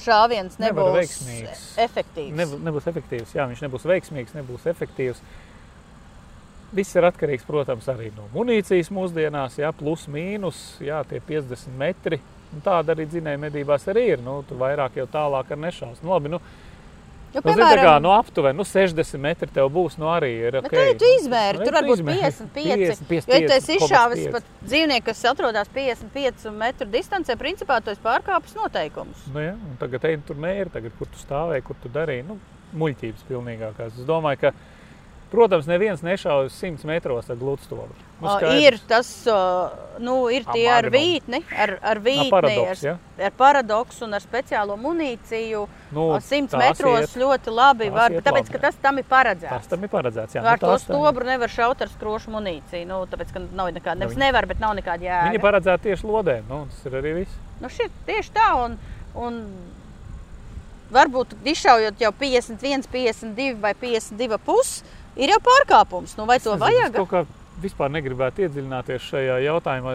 šāviens 0.00 0.60
nebūs 0.60 1.16
efektīvs. 1.80 2.36
Nebūs, 2.36 2.60
nebūs 2.68 2.90
efektīvs. 2.92 3.32
Jā, 3.38 3.48
viņš 3.48 3.64
nebūs 3.64 3.88
veiksmīgs, 3.88 4.36
nebūs 4.36 4.68
efektīvs. 4.74 5.24
Viss 6.74 6.94
ir 6.94 7.06
atkarīgs, 7.08 7.46
protams, 7.48 7.88
arī 7.90 8.12
no 8.14 8.28
munīcijas 8.34 8.92
mūsdienās, 8.94 9.58
jā, 9.58 9.72
plus 9.74 10.06
mīnus, 10.10 10.60
jā, 10.84 11.02
tie 11.10 11.18
50 11.26 11.74
metri. 11.78 12.20
Un 12.50 12.62
tāda 12.62 12.94
arī 12.94 13.06
dzinēja 13.06 13.38
medībās 13.38 13.86
arī 13.90 14.08
ir. 14.14 14.22
Nu, 14.26 14.40
tu 14.46 14.58
vairāk 14.58 14.98
jau 14.98 15.06
tālāk 15.10 15.50
ar 15.54 15.58
nešaus. 15.68 16.02
Nu, 16.02 16.10
labi, 16.14 16.32
nu, 16.32 16.40
Nu, 17.30 17.40
nu, 17.44 17.52
zini, 17.54 17.62
tā 17.62 17.78
kā, 17.78 17.90
nu, 18.02 18.10
aptuveni 18.10 18.58
nu, 18.58 18.64
60 18.66 19.20
metri 19.22 19.46
tev 19.54 19.68
būs. 19.70 19.94
Nu, 20.02 20.08
arī 20.10 20.30
ir 20.48 20.56
okay. 20.58 20.66
okay. 20.66 20.96
tu 20.98 21.10
izmēri, 21.14 21.60
Nu, 21.60 21.66
tur 21.68 21.76
var 21.76 21.86
būt 21.86 22.00
izmēri. 22.00 22.22
55. 22.24 23.04
50, 23.06 23.30
Jo, 23.30 23.36
ja 23.38 23.50
tu 23.52 23.54
esi 23.54 23.76
55,5. 23.76 23.76
izšāvis 23.76 24.24
pat 24.34 24.48
dzīvnieku, 24.64 25.06
kas 25.06 25.20
atrodas 25.30 25.70
55 25.76 26.48
metru 26.58 26.88
distancē, 26.90 27.36
principā 27.38 27.78
tu 27.84 27.94
esi 27.94 28.02
pārkāpis 28.02 28.56
noteikumus. 28.58 29.28
Nu, 29.30 29.44
ja, 29.44 29.54
un 29.54 29.78
tagad 29.78 30.08
ej, 30.10 30.18
tur 30.26 30.42
mēri, 30.42 30.72
tagad, 30.74 30.96
kur 30.98 31.10
tu 31.12 31.22
stāvēji, 31.22 31.66
kur 31.68 31.78
tu 31.78 31.92
darīji. 31.94 32.26
Nu, 32.32 32.40
muļķības 32.82 33.26
pilnīgākās. 33.30 33.94
Es 33.94 34.10
domāju, 34.10 34.42
ka, 34.42 34.52
protams, 35.30 35.66
neviens 35.70 36.02
nešaujas 36.02 36.52
100 36.58 36.84
metros 36.88 37.28
ar 37.30 37.36
gludstobru. 37.38 37.94
Nu, 38.20 38.34
ir 38.60 38.76
tas, 38.88 39.08
nu, 40.02 40.14
ir 40.28 40.44
tie 40.52 40.66
ar 40.68 40.88
vītni, 40.92 41.38
ar, 41.56 41.76
ar 41.80 42.00
vītni, 42.04 42.26
paradoks, 42.30 42.82
ja? 42.84 42.96
ar, 43.16 43.24
ar 43.30 43.36
paradoksu 43.38 44.04
un 44.04 44.18
ar 44.18 44.20
speciālo 44.20 44.76
munīciju. 44.76 45.62
Nu, 45.94 46.08
Uh, 46.10 46.20
100 46.20 46.50
tās 46.52 46.60
metros 46.60 47.06
iet. 47.14 47.16
ļoti 47.22 47.54
labi 47.54 47.88
var, 47.94 48.12
iet 48.12 48.22
tāpēc, 48.26 48.44
labi, 48.50 48.52
ka 48.52 48.58
tas 48.66 48.76
tam 48.82 48.98
ir 48.98 49.06
paredzēts. 49.08 49.54
Tas 49.56 49.66
tam 49.72 49.82
ir 49.82 49.88
paredzēts. 49.94 50.34
Jā, 50.36 50.42
Ar 50.44 50.58
nu, 50.58 50.66
to 50.66 50.66
tās 50.74 50.84
tam- 50.86 50.96
stobru 51.00 51.24
nevar 51.24 51.48
šaut 51.48 51.80
ar 51.82 51.88
skrošu 51.88 52.30
munīciju. 52.36 52.86
Nu, 52.86 53.00
tāpēc, 53.06 53.32
ka 53.32 53.40
nav 53.54 53.72
nekāda, 53.72 53.98
nevis 54.04 54.14
viņi- 54.18 54.26
nevar, 54.26 54.46
bet 54.46 54.60
nav 54.60 54.76
nekāda 54.76 55.00
jēga. 55.08 55.30
Viņi 55.32 55.42
paredzēti 55.46 55.88
tieši 55.88 56.04
lodēm. 56.10 56.44
Nu, 56.48 56.66
tas 56.70 56.86
ir 56.86 56.92
arī 57.00 57.14
viss. 57.22 57.32
Nu, 57.60 57.68
šie, 57.68 57.88
tieši 58.06 58.30
tā, 58.36 58.50
un, 58.64 58.78
un 59.14 59.40
varbūt 60.90 61.34
izšaujot 61.46 62.00
jau 62.02 62.10
51, 62.18 62.86
52 62.90 63.54
vai 63.62 63.74
52 63.78 64.38
pusi, 64.44 64.82
ir 65.20 65.34
jau 65.34 65.38
pārkāpums. 65.44 66.16
Nu, 66.18 66.26
vai 66.28 66.40
to 66.40 66.56
Nezinu, 66.56 66.64
vajag? 66.64 66.96
es 66.96 67.10
kā 67.10 67.24
vispār 67.60 67.92
negribētu 67.92 68.46
iedziļināties 68.46 69.06
šajā 69.10 69.38
jautājumā. 69.46 69.94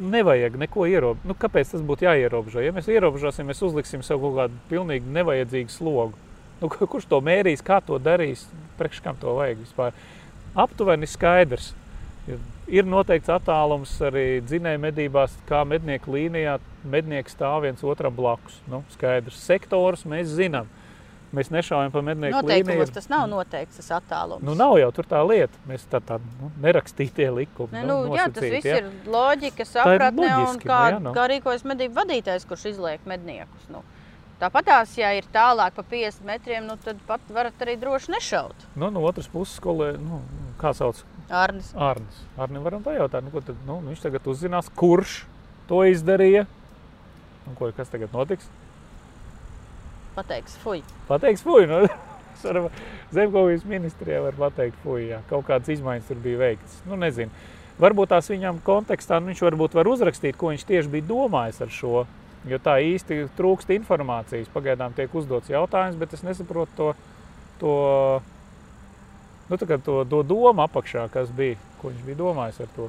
Nevajag 0.00 0.56
neko 0.62 0.86
ierobežot. 0.88 1.26
Nu, 1.28 1.36
kāpēc 1.36 1.74
tas 1.74 1.82
būtu 1.84 2.06
jāierobežo? 2.06 2.62
Ja 2.64 2.72
mēs 2.72 2.88
ierobežosim, 2.88 3.50
mēs 3.50 3.60
uzliksim 3.66 4.04
sev 4.06 4.22
kaut 4.22 4.38
kādu 4.38 4.62
pilnīgi 4.70 5.10
nevajadzīgu 5.12 5.74
slogu. 5.74 6.16
Nu, 6.60 6.70
kurš 6.70 7.08
to 7.10 7.20
mērīs, 7.24 7.64
kā 7.64 7.80
to 7.84 7.98
darīs, 8.00 8.46
priekš 8.78 9.02
kam 9.04 9.18
to 9.20 9.34
vajag 9.36 9.60
vispār? 9.64 9.96
Aptuveni 10.56 11.08
skaidrs. 11.08 11.72
Ir, 12.30 12.86
noteikts 12.86 13.32
attālums 13.32 13.92
arī 14.06 14.40
dzinēju 14.44 14.80
medībās, 14.82 15.34
kā 15.48 15.64
mednieku 15.66 16.14
līnijā 16.14 16.58
mednieki 16.84 17.32
stāv 17.32 17.64
viens 17.64 17.82
otram 17.84 18.14
blakus. 18.14 18.60
Nu, 18.70 18.84
skaidrs. 18.94 19.40
Sektorus 19.42 20.06
mēs 20.08 20.30
zinām. 20.36 20.68
Mēs 21.30 21.46
nešaujam 21.54 21.92
pa 21.94 22.00
mednieku 22.02 22.40
Noteikumos 22.40 22.74
līniju. 22.74 22.94
tas 22.96 23.06
nav 23.10 23.28
noteikts, 23.30 23.76
tas 23.78 23.92
attālums. 24.00 24.42
Nu, 24.42 24.56
nav 24.58 24.74
jau 24.80 24.88
tur 24.96 25.06
tā 25.06 25.20
lieta. 25.22 25.60
Mēs 25.70 25.84
tā 25.90 26.00
tā 26.02 26.16
nu, 26.40 26.50
nerakstītie 26.64 27.28
likumi. 27.36 27.70
Ne, 27.76 27.84
nu, 27.86 28.00
jā, 28.18 28.24
tas 28.34 28.46
viss 28.50 28.66
ja. 28.66 28.80
ir 28.80 28.88
loģika, 29.06 29.66
sapratne 29.68 30.10
un 30.10 30.24
loģiski, 30.24 30.66
kā, 30.66 30.80
nu 30.88 30.96
jā, 30.96 31.04
nu. 31.06 31.14
kā 31.14 31.28
rīkojas 31.30 31.62
medību 31.70 31.94
vadītājs, 32.00 32.48
kurš 32.50 32.66
izliek 32.72 33.06
medniekus. 33.06 33.70
Nu. 33.70 33.84
Tāpat 34.40 34.66
tās, 34.72 34.96
ja 34.98 35.12
ir 35.14 35.28
tālāk 35.30 35.76
pa 35.76 35.84
50 35.86 36.26
metriem, 36.26 36.66
nu, 36.66 36.74
tad 36.82 36.98
pat 37.06 37.30
varat 37.30 37.62
arī 37.62 37.76
droši 37.78 38.16
nešaut. 38.16 38.66
Nu, 38.74 38.88
no 38.90 39.04
otras 39.06 39.30
puses, 39.30 39.54
skolē, 39.60 39.92
nu, 40.00 40.22
kā 40.58 40.72
sauc 40.74 41.04
Arnis. 41.30 41.70
Arnis. 41.78 42.22
Arnim 42.40 42.64
varam 42.66 42.82
pajautāt, 42.82 43.22
nu, 43.22 43.30
ko 43.30 43.42
tad, 43.44 43.58
nu, 43.68 43.78
viņš 43.86 44.02
tagad 44.02 44.26
uzzinās, 44.32 44.70
kurš 44.74 45.20
to 45.70 45.84
izdarīja. 45.86 46.48
Un 47.46 47.54
ko, 47.58 47.70
kas 47.76 47.92
tagad 47.92 48.10
notiks? 48.16 48.48
Pateiks, 50.20 50.56
fuj. 50.60 50.82
Pateiks, 51.08 51.44
fuj, 51.44 51.66
nu, 51.70 51.84
zemkopības 53.16 53.64
ministrijā 53.68 54.20
var 54.24 54.36
pateikt, 54.38 54.78
fuj, 54.84 55.08
jā, 55.14 55.20
kaut 55.30 55.48
kādas 55.48 55.72
izmaiņas 55.72 56.08
tur 56.10 56.20
bija 56.22 56.40
veikts. 56.44 56.80
Nu, 56.88 56.98
nezinu. 57.00 57.32
Varbūt 57.80 58.12
tās 58.12 58.28
viņam 58.28 58.60
kontekstā, 58.64 59.20
nu, 59.20 59.30
viņš 59.32 59.40
varbūt 59.46 59.76
var 59.78 59.88
uzrakstīt, 59.88 60.36
ko 60.36 60.52
viņš 60.52 60.66
tieši 60.68 60.92
bija 60.92 61.08
domājis 61.08 61.62
ar 61.64 61.72
šo. 61.72 62.02
Jo 62.48 62.56
tā 62.60 62.78
īsti 62.80 63.26
trūkst 63.36 63.72
informācijas. 63.74 64.48
Pagaidām 64.52 64.94
tiek 64.96 65.12
uzdots 65.16 65.52
jautājums, 65.52 65.96
bet 66.00 66.12
es 66.16 66.24
nesaprotu 66.24 66.76
to, 66.76 66.88
to, 67.60 67.74
nu, 69.48 69.58
to, 69.60 69.96
to 70.08 70.22
domu 70.24 70.64
apakšā, 70.64 71.06
kas 71.12 71.32
bija, 71.36 71.58
ko 71.80 71.92
viņš 71.92 72.04
bija 72.06 72.20
domājis 72.20 72.62
ar 72.64 72.70
to. 72.76 72.88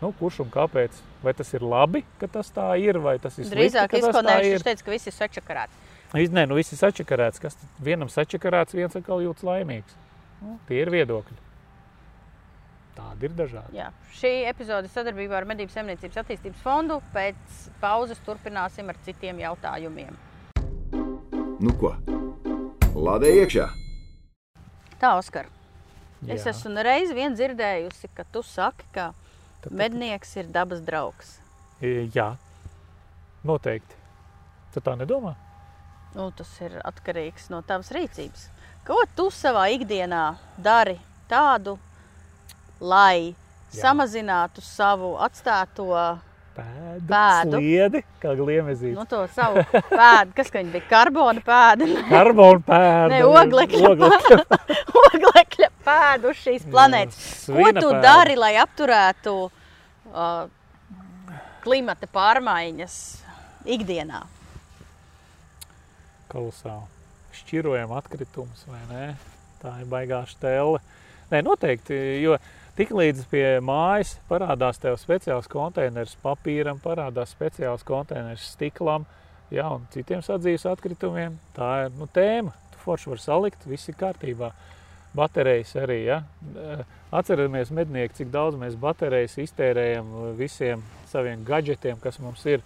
Nu, 0.00 0.12
kurš 0.16 0.42
un 0.44 0.52
kāpēc? 0.52 0.96
Vai 1.20 1.34
tas 1.36 1.52
ir 1.52 1.64
labi, 1.64 2.00
ka 2.20 2.28
tas 2.32 2.48
tā 2.56 2.70
ir, 2.80 2.96
vai 3.04 3.18
tas 3.20 3.34
ir 3.36 3.44
slikti, 3.44 3.56
Drīzāk 3.58 3.96
ir? 4.48 4.56
viņš 4.56 4.64
teica, 4.64 4.84
ka 4.86 4.94
viss 4.94 5.08
ir 5.10 5.16
sačakarēts. 5.16 5.89
Nē, 6.14 6.46
nu 6.50 6.56
viss 6.58 6.72
ir 6.74 6.80
sačakarēts. 6.80 7.38
Kas 7.42 7.56
vienam 7.82 8.08
sačakarēts, 8.10 8.74
viens 8.74 8.96
atkal 8.98 9.22
jūtas 9.22 9.44
laimīgs. 9.46 9.94
Nu, 10.42 10.56
tie 10.66 10.80
ir 10.82 10.90
viedokļi. 10.90 11.36
Tādi 12.96 13.28
ir 13.28 13.34
dažādi. 13.38 13.76
Jā. 13.78 13.90
Šī 14.18 14.32
epizode 14.50 14.90
sadarbībā 14.90 15.36
ar 15.38 15.46
Medību 15.48 15.70
saimniecības 15.72 16.18
attīstības 16.24 16.64
fondu. 16.64 16.98
Pēc 17.14 17.60
pauzes 17.80 18.18
turpināsim 18.26 18.90
ar 18.90 18.98
citiem 19.06 19.38
jautājumiem. 19.44 20.16
Nu 21.60 21.72
ko? 21.78 21.94
Lādē 22.96 23.30
iekšā! 23.44 23.68
Tā, 25.00 25.14
Oskar, 25.16 25.46
es 26.26 26.42
Jā. 26.44 26.50
esmu 26.50 26.82
reiz 26.84 27.12
vien 27.16 27.32
dzirdējusi, 27.36 28.10
ka 28.16 28.24
tu 28.32 28.42
saki, 28.44 28.84
ka 28.92 29.12
Tad- 29.12 29.70
tad- 29.70 29.72
mednieks 29.78 30.34
ir 30.36 30.50
dabas 30.52 30.80
draugs. 30.84 31.38
E, 31.80 32.08
Jā, 32.12 32.34
noteikti. 33.44 33.94
Tu 34.74 34.80
tā 34.80 34.96
nedomā? 34.98 35.36
Nu, 36.14 36.30
tas 36.34 36.50
ir 36.64 36.72
atkarīgs 36.84 37.50
no 37.52 37.60
tavas 37.62 37.92
rīcības. 37.94 38.48
Ko 38.86 38.96
tu 39.16 39.28
savā 39.30 39.68
ikdienā 39.76 40.24
dari 40.58 40.96
tādu, 41.30 41.76
lai 42.80 43.30
Jā. 43.70 43.84
samazinātu 43.84 44.64
savu 44.64 45.12
atstāto 45.22 45.86
Pēdu, 46.56 47.04
Pēdu. 47.06 47.52
sliedi, 47.60 48.00
kā 48.20 48.32
gliemezīt. 48.36 48.96
nu, 48.98 49.04
to 49.06 49.20
savu 49.36 49.62
pēdu, 49.92 50.32
kas 50.34 50.50
ka 50.50 50.64
bija 50.66 50.82
karbona 50.90 51.40
pēda, 51.46 51.86
Karbona 52.10 52.60
pēda. 52.66 53.08
ne 53.12 53.20
oglekļa, 53.24 53.92
oglekļa 53.92 54.40
pēda, 54.50 54.78
oglekļa 55.04 55.68
pēda 55.86 56.32
uz 56.32 56.42
šīs 56.42 56.66
planētas. 56.72 57.20
Ko 57.46 57.54
svina 57.54 57.80
tu 57.80 57.92
pēda. 57.94 58.02
dari, 58.02 58.34
lai 58.36 58.56
apturētu 58.64 59.36
uh, 59.46 60.50
klimata 61.62 62.10
pārmaiņas 62.10 62.98
ikdienā? 63.78 64.24
Kolosāli. 66.30 66.88
Šķirojam 67.40 67.92
atkritumus, 67.94 68.64
vai 68.70 68.80
ne? 68.90 69.04
Tā 69.60 69.76
ir 69.82 69.90
baigā 69.90 70.22
stela. 70.30 70.80
Nē, 71.30 71.42
noteikti, 71.46 71.94
jo 72.24 72.38
tiklīdz 72.78 73.26
pie 73.30 73.44
mājas 73.62 74.16
parādās 74.30 74.80
tev 74.82 74.96
speciāls 74.98 75.46
konteiners 75.50 76.16
papīram, 76.24 76.80
parādās 76.82 77.34
speciāls 77.36 77.84
konteiners 77.86 78.48
stiklam, 78.54 79.06
jā, 79.52 79.66
un 79.68 79.86
citiem 79.94 80.24
sadzīves 80.26 80.66
atkritumiem. 80.70 81.36
Tā 81.54 81.70
ir 81.84 81.94
nu, 81.98 82.08
tēma. 82.10 82.54
Tu 82.74 82.82
forši 82.82 83.12
var 83.12 83.22
salikt, 83.22 83.68
viss 83.68 83.90
ir 83.90 83.98
kārtībā. 84.00 84.50
Baterijas 85.14 85.74
arī, 85.78 86.00
ja? 86.06 86.20
Atceramies, 87.14 87.72
mednieki, 87.74 88.20
cik 88.20 88.28
daudz 88.30 88.58
mēs 88.58 88.76
baterijas 88.78 89.34
iztērējam 89.42 90.12
visiem 90.38 90.84
saviem 91.10 91.42
gadgetiem, 91.46 91.98
kas 92.02 92.20
mums 92.22 92.46
ir. 92.46 92.62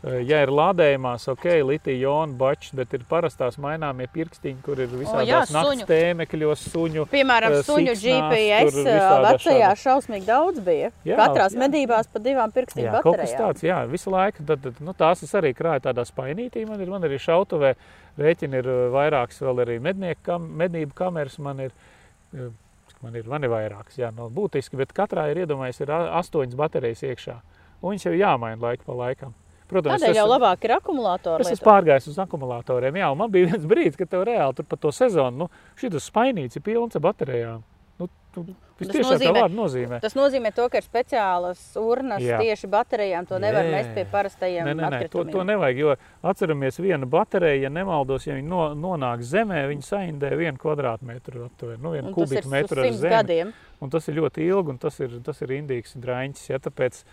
Ja 0.00 0.38
ir 0.40 0.48
lādējumās, 0.48 1.26
ok, 1.28 1.42
litija-jona 1.68 2.32
bačs, 2.40 2.70
bet 2.72 2.94
ir 2.96 3.02
parastās 3.04 3.58
maināmie 3.60 4.06
pirkstiņi, 4.08 4.62
kur 4.64 4.78
ir 4.80 4.88
visādās 4.96 5.50
suņu. 5.52 5.84
tēmekļos, 5.90 6.62
suņu. 6.72 7.04
Piemēram, 7.10 7.52
Eh, 7.58 7.64
suņu 7.66 7.92
GPS 8.00 8.78
eh, 8.80 9.10
vecajā 9.26 9.74
šausmīgi 9.82 10.24
daudz 10.24 10.62
bija. 10.64 10.88
Jā, 11.04 11.18
Katrās 11.20 11.52
jā. 11.52 11.60
medībās 11.66 12.08
pa 12.08 12.18
divām 12.24 12.48
pirkstiņu 12.54 12.86
Jā, 12.86 13.02
kaut 13.04 13.18
kas 13.20 13.28
baterijām. 13.28 13.42
tāds, 13.44 13.66
jā, 13.68 13.76
visu 13.92 14.14
laiku. 14.14 14.46
Tad, 14.48 14.62
tad, 14.64 14.80
nu, 14.80 14.94
tās 14.96 15.20
es 15.22 15.34
arī 15.36 15.52
krāju 15.58 15.84
tādā 15.90 16.06
spainītī. 16.08 16.64
Man 16.66 16.80
ir, 16.80 16.88
man 16.88 17.04
arī 17.04 17.18
šautavē 17.20 17.74
rēķini 18.24 18.56
ir 18.62 18.70
eh, 18.72 18.80
vairākas, 18.96 19.42
vēl 19.44 19.64
arī 19.66 19.76
mednieku 19.84 20.24
kam, 20.30 20.48
medību 20.64 20.96
kameras 20.96 21.36
man 21.38 21.60
ir. 21.68 21.76
eh, 22.34 22.48
Man 23.00 23.14
ir, 23.16 23.24
man 23.24 23.40
ir 23.42 23.48
vairākas, 23.48 23.94
jā, 23.96 24.10
no 24.12 24.26
būtiski, 24.28 24.76
bet 24.76 24.90
katrā 24.92 25.30
ir 25.30 25.38
iedomājies, 25.46 25.78
ir 25.80 25.88
astoņas 25.88 26.52
baterijas 26.58 27.00
iekšā. 27.08 27.36
Un 27.80 27.94
viņas 27.94 28.04
jau 28.04 28.12
jāmaina 28.12 28.60
laiku 28.60 28.84
pa 28.84 28.92
laikam. 28.92 29.32
Protams, 29.70 30.02
Tādēļ 30.02 30.14
jau 30.18 30.26
esmu- 30.26 30.34
labāk 30.36 30.64
ir 30.66 30.76
akumulātori. 30.76 31.40
Es 31.46 31.52
esmu 31.56 31.66
pārgājis 31.70 32.08
uz 32.10 32.18
akumulatoriem, 32.18 32.94
jā, 32.98 33.10
un 33.12 33.18
man 33.18 33.30
bija 33.30 33.52
viens 33.52 33.64
brīdis, 33.70 33.96
kad 33.96 34.10
tev 34.10 34.24
reāli 34.26 34.56
tur 34.58 34.64
pa 34.66 34.76
to 34.76 34.88
sezonu, 34.90 35.36
nu, 35.46 35.50
šis 35.78 36.10
spainīts 36.10 36.56
ir 36.58 36.62
pilns 36.66 36.96
ar 36.96 37.00
baterijām. 37.06 37.62
Nu, 38.00 38.08
tu, 38.32 38.42
tas 38.80 38.88
nozīmē- 38.96 39.50
nozīmē. 39.52 40.00
Tas 40.00 40.14
nozīmē, 40.16 40.54
to, 40.56 40.64
ka 40.72 40.78
ir 40.78 40.82
speciālas 40.86 41.60
urnas 41.76 42.22
Jā. 42.24 42.38
tieši 42.40 42.66
baterijām. 42.72 43.26
To 43.28 43.38
nevar 43.38 43.62
Nē. 43.62 43.70
mest 43.70 43.90
pie 43.94 44.06
parastajiem 44.10 44.64
Nē, 44.64 44.72
nē, 44.74 44.88
nē, 44.90 45.10
to, 45.10 45.24
to 45.24 45.44
nevajag, 45.44 45.76
jo 45.76 45.96
atceramies, 46.24 46.78
viena 46.80 47.04
baterija, 47.04 47.60
ja 47.62 47.68
nemaldos, 47.68 48.24
ja 48.26 48.34
viņa 48.38 48.48
no, 48.48 48.62
nonāk 48.74 49.20
zemē, 49.20 49.68
viņa 49.68 49.84
saindē 49.84 50.32
vienu 50.34 50.56
kvadrātmetru 50.56 51.44
aptuveni, 51.50 51.82
nu, 51.82 51.92
vienu 51.92 52.14
kubikmetru 52.14 52.80
ar 52.80 52.90
zemi. 52.92 53.10
gadiem. 53.10 53.52
Un 53.82 53.90
tas 53.90 54.08
ir 54.08 54.14
ļoti 54.14 54.48
ilgi, 54.48 54.68
un 54.70 54.78
tas 54.78 54.98
ir, 55.00 55.20
tas 55.22 55.42
ir 55.42 55.48
indīgs 55.48 55.92
draņķis. 56.00 56.48
Ja, 56.48 56.58
tāpēc, 56.58 57.04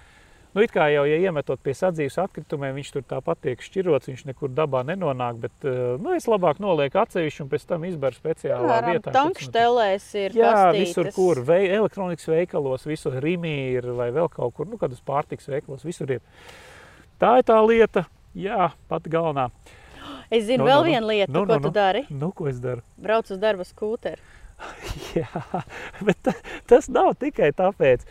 nu, 0.58 0.63
it 0.65 0.72
kā 0.74 0.88
jau, 0.89 1.04
ja 1.06 1.20
iemetot 1.22 1.62
pie 1.62 1.76
sadzīves 1.78 2.17
atkritumiem, 2.24 2.74
viņš 2.80 2.89
tur 2.96 3.04
tāpat 3.06 3.43
tiek 3.46 3.62
šķirots, 3.62 4.10
viņš 4.10 4.24
nekur 4.32 4.50
dabā 4.58 4.82
nenonāk, 4.88 5.38
bet, 5.43 5.54
eh, 5.70 5.96
nu, 6.02 6.15
es 6.17 6.26
labāk 6.30 6.58
nolieku 6.63 6.98
atsevišķi 7.04 7.43
un 7.46 7.52
pēc 7.54 7.67
tam 7.70 7.86
izberu 7.86 8.17
speciālā 8.17 8.63
Piemēram, 8.65 8.89
vietā. 8.98 9.13
tankštelēs 9.20 10.08
ir 10.24 10.38
Jā, 10.41 10.52
kastītes. 10.52 10.82
visur, 10.82 11.12
kur 11.13 11.43
vei, 11.46 11.67
elektronikas 11.78 12.26
veikalos, 12.34 12.88
visur 12.89 13.20
rīmī 13.22 13.54
ir 13.78 13.91
vai 13.93 14.10
vēl 14.15 14.32
kaut 14.34 14.56
kur, 14.58 14.65
nu, 14.67 14.80
kādas 14.82 15.00
pārtiks 15.06 15.46
veikalos, 15.54 15.86
visur 15.86 16.10
ir. 16.17 16.22
Tā 17.22 17.38
ir 17.39 17.43
tā 17.48 17.62
lieta, 17.67 18.08
jā, 18.36 18.72
pati 18.89 19.10
galvenā. 19.13 19.52
Es 20.32 20.43
zinu 20.50 20.63
Nu, 20.65 20.70
vēl 20.72 20.82
nu, 20.82 20.86
nu. 20.88 20.91
vienu 20.91 21.08
lietu, 21.08 21.32
Nu, 21.32 21.46
ko 21.46 21.54
nu, 21.54 21.60
tu 21.62 21.67
nu. 21.70 21.74
dari. 21.76 22.06
Nu, 22.10 22.32
ko 22.36 22.48
es 22.50 22.60
daru? 22.60 22.82
Brauc 22.98 23.30
uz 23.32 23.38
darba 23.39 23.63
skūteri. 23.63 24.20
Jā, 25.15 25.30
bet 26.02 26.17
ta, 26.26 26.34
tas 26.65 26.88
nav 26.89 27.13
tikai 27.22 27.52
tāpēc. 27.54 28.04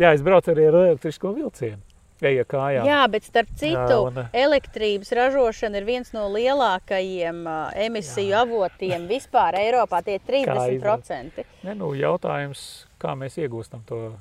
Jā, 0.00 0.10
es 0.16 0.22
braucu 0.24 0.50
arī 0.50 0.64
ar 0.68 0.74
elektrisko 0.80 1.30
vilcienu. 1.36 1.78
Eju 2.22 2.44
kājām. 2.46 2.86
Jā, 2.86 3.00
bet 3.10 3.26
starp 3.26 3.50
citu, 3.58 3.96
un, 4.06 4.18
eh, 4.22 4.28
elektrības 4.44 5.10
ražošana 5.18 5.80
ir 5.80 5.88
viens 5.88 6.12
no 6.14 6.28
lielākajiem 6.30 7.42
emisiju 7.86 8.36
avotiem 8.44 9.08
vispār 9.10 9.58
Eiropā. 9.58 10.04
Tie 10.06 10.18
ir 10.18 10.22
Kā 10.46 10.54
30%. 10.54 11.44
Ne, 11.66 11.74
nu, 11.74 11.92
jautājums, 11.98 12.86
kā 13.02 13.16
mēs 13.18 13.40
iegūstam 13.42 13.82
to 13.86 14.12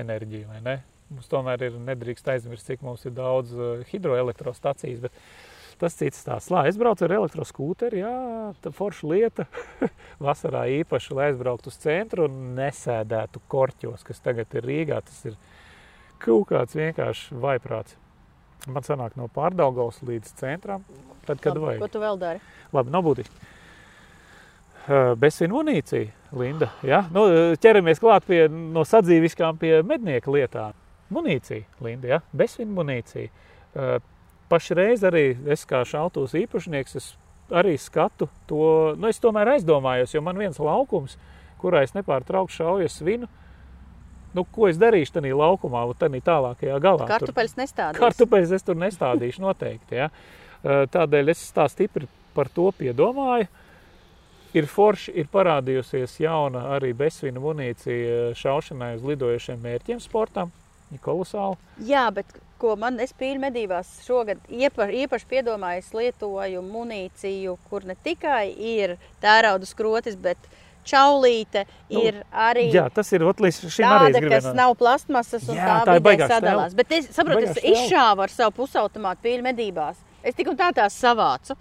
enerģiju, 0.00 0.48
vai 0.48 0.60
ne? 0.64 0.80
Mums 1.10 1.28
tomēr 1.28 1.62
ir 1.66 1.72
nedrīkst 1.72 2.28
aizmirst, 2.30 2.68
cik 2.70 2.82
mums 2.86 3.04
ir 3.04 3.12
daudz 3.16 3.52
hidroelektrostacijas, 3.90 5.00
bet 5.00 5.12
tas 5.80 5.96
cits 5.96 6.20
stāsts. 6.22 6.52
Lā, 6.52 6.66
es 6.68 6.78
braucu 6.80 7.06
ar 7.06 7.14
elektroskūteri, 7.16 8.02
jā, 8.02 8.14
tā 8.62 8.72
forša 8.74 9.08
lieta. 9.10 9.46
Vasarā 10.26 10.66
īpaši, 10.80 11.14
lai 11.16 11.30
aizbrauktu 11.30 11.72
uz 11.72 11.78
centru 11.80 12.28
un 12.28 12.54
nesēdētu 12.58 13.42
korķos, 13.50 14.04
kas 14.06 14.22
tagad 14.24 14.52
ir 14.58 14.68
Rīgā. 14.68 15.00
Tas 15.06 15.24
ir 15.30 15.38
kaut 16.20 16.50
kāds 16.50 16.76
vienkārši 16.78 17.38
vaiprāts. 17.42 17.96
Man 18.68 18.84
sanāk 18.84 19.16
no 19.16 19.28
pārdaugavas 19.32 20.02
līdz 20.04 20.34
centram, 20.36 20.84
tad, 21.24 21.40
kad 21.40 21.54
Labi, 21.54 21.64
vajag. 21.64 21.80
Ko 21.80 21.88
tu 21.88 22.02
vēl 22.02 22.20
dari? 22.20 22.42
Labi, 22.76 22.92
nav 22.92 23.04
būtiski. 23.06 23.48
Uh, 24.80 25.12
Bezsvina 25.20 25.54
munīcija, 25.54 26.10
Linda. 26.36 26.70
Ja? 26.84 27.02
Nu, 27.14 27.24
uh, 27.28 27.54
ķeramies 27.60 28.00
klāt 28.02 28.26
pie 28.28 28.44
no 28.50 28.84
sadzīviskām 28.88 29.58
pie 29.60 29.80
mednieka 29.86 30.32
lietām. 30.32 30.76
Munīcija, 31.12 31.64
Linda, 31.84 32.16
ja? 32.16 32.20
Uh, 33.70 33.96
pašreiz 34.50 35.04
arī 35.06 35.24
es 35.52 35.64
kā 35.68 35.82
šautūs 35.86 36.34
īpašnieks, 36.42 36.96
es 36.98 37.12
arī 37.50 37.76
skatu 37.78 38.28
to, 38.50 38.94
nu 38.98 39.10
es 39.10 39.20
tomēr 39.22 39.54
aizdomājos, 39.56 40.14
jo 40.14 40.22
man 40.24 40.38
viens 40.38 40.58
laukums, 40.62 41.16
kurā 41.60 41.84
es 41.86 41.94
nepārtraukti 41.94 42.58
šauju 42.60 42.90
svinu, 42.90 43.28
nu, 44.36 44.44
ko 44.44 44.68
es 44.70 44.78
darīšu 44.80 45.16
tajā 45.18 45.36
laukumā, 45.36 45.84
tādā 45.98 46.20
tālākajā 46.26 46.78
galā. 46.82 47.08
Kartupeļus 47.10 47.56
nestādīšu. 47.58 48.02
Kartupeļus 48.02 48.54
es 48.58 48.66
tur 48.66 48.78
nestādīšu 48.80 49.44
noteikti. 49.44 50.02
Ja? 50.02 50.10
Tādēļ 50.62 51.32
es 51.32 51.42
tā 51.56 51.66
stipri 51.72 52.08
par 52.36 52.50
to 52.52 52.70
piedomāju. 52.76 53.48
Ir 54.50 54.66
forši, 54.66 55.12
ir 55.14 55.28
parādījusies 55.30 56.16
jauna 56.24 56.72
arī 56.74 56.90
bezsvina 56.98 57.38
munīcija 57.42 58.32
šaušanai 58.38 58.96
uz 58.96 59.04
lidojošiem 59.06 59.60
mērķiem 59.62 60.00
sportam. 60.02 60.50
Ir 60.90 60.98
kolosāli. 61.04 61.54
Jā, 61.86 62.08
bet 62.10 62.26
ko 62.58 62.74
man 62.76 62.98
es 63.00 63.14
pīļu 63.16 63.40
medībās 63.44 63.92
šogad 64.04 64.42
iepa, 64.50 64.88
īpaši 65.04 65.28
piedomājis 65.30 65.92
lietoju 65.94 66.64
munīciju, 66.66 67.54
kur 67.70 67.86
ne 67.86 67.94
tikai 68.04 68.50
ir 68.50 68.96
tērauda 69.22 69.68
skrotis, 69.70 70.18
bet 70.18 70.50
čaulīte 70.86 71.64
nu, 71.66 72.02
ir 72.02 72.20
arī. 72.30 72.68
Jā, 72.74 72.86
tas 72.94 73.12
ir 73.12 73.24
šim 73.24 73.84
tāda, 73.84 74.20
arī 74.20 74.32
kas 74.32 74.48
nav 74.56 74.76
plastmasas 74.80 75.48
un 75.48 75.58
jā, 75.58 75.66
tā, 75.66 75.80
tā 75.88 75.98
vidē 75.98 76.30
sadalās. 76.30 76.76
Bet 76.78 76.96
es 76.96 77.10
saprotu, 77.16 77.50
es 77.50 77.60
izšāvu 77.74 78.26
ar 78.26 78.32
savu 78.34 78.56
pusautomātu 78.62 79.26
pīļu 79.26 79.46
medībās. 79.50 80.00
Es 80.22 80.36
tik 80.36 80.50
un 80.52 80.58
tā 80.58 80.70
tās 80.76 80.96
savācu. 81.00 81.56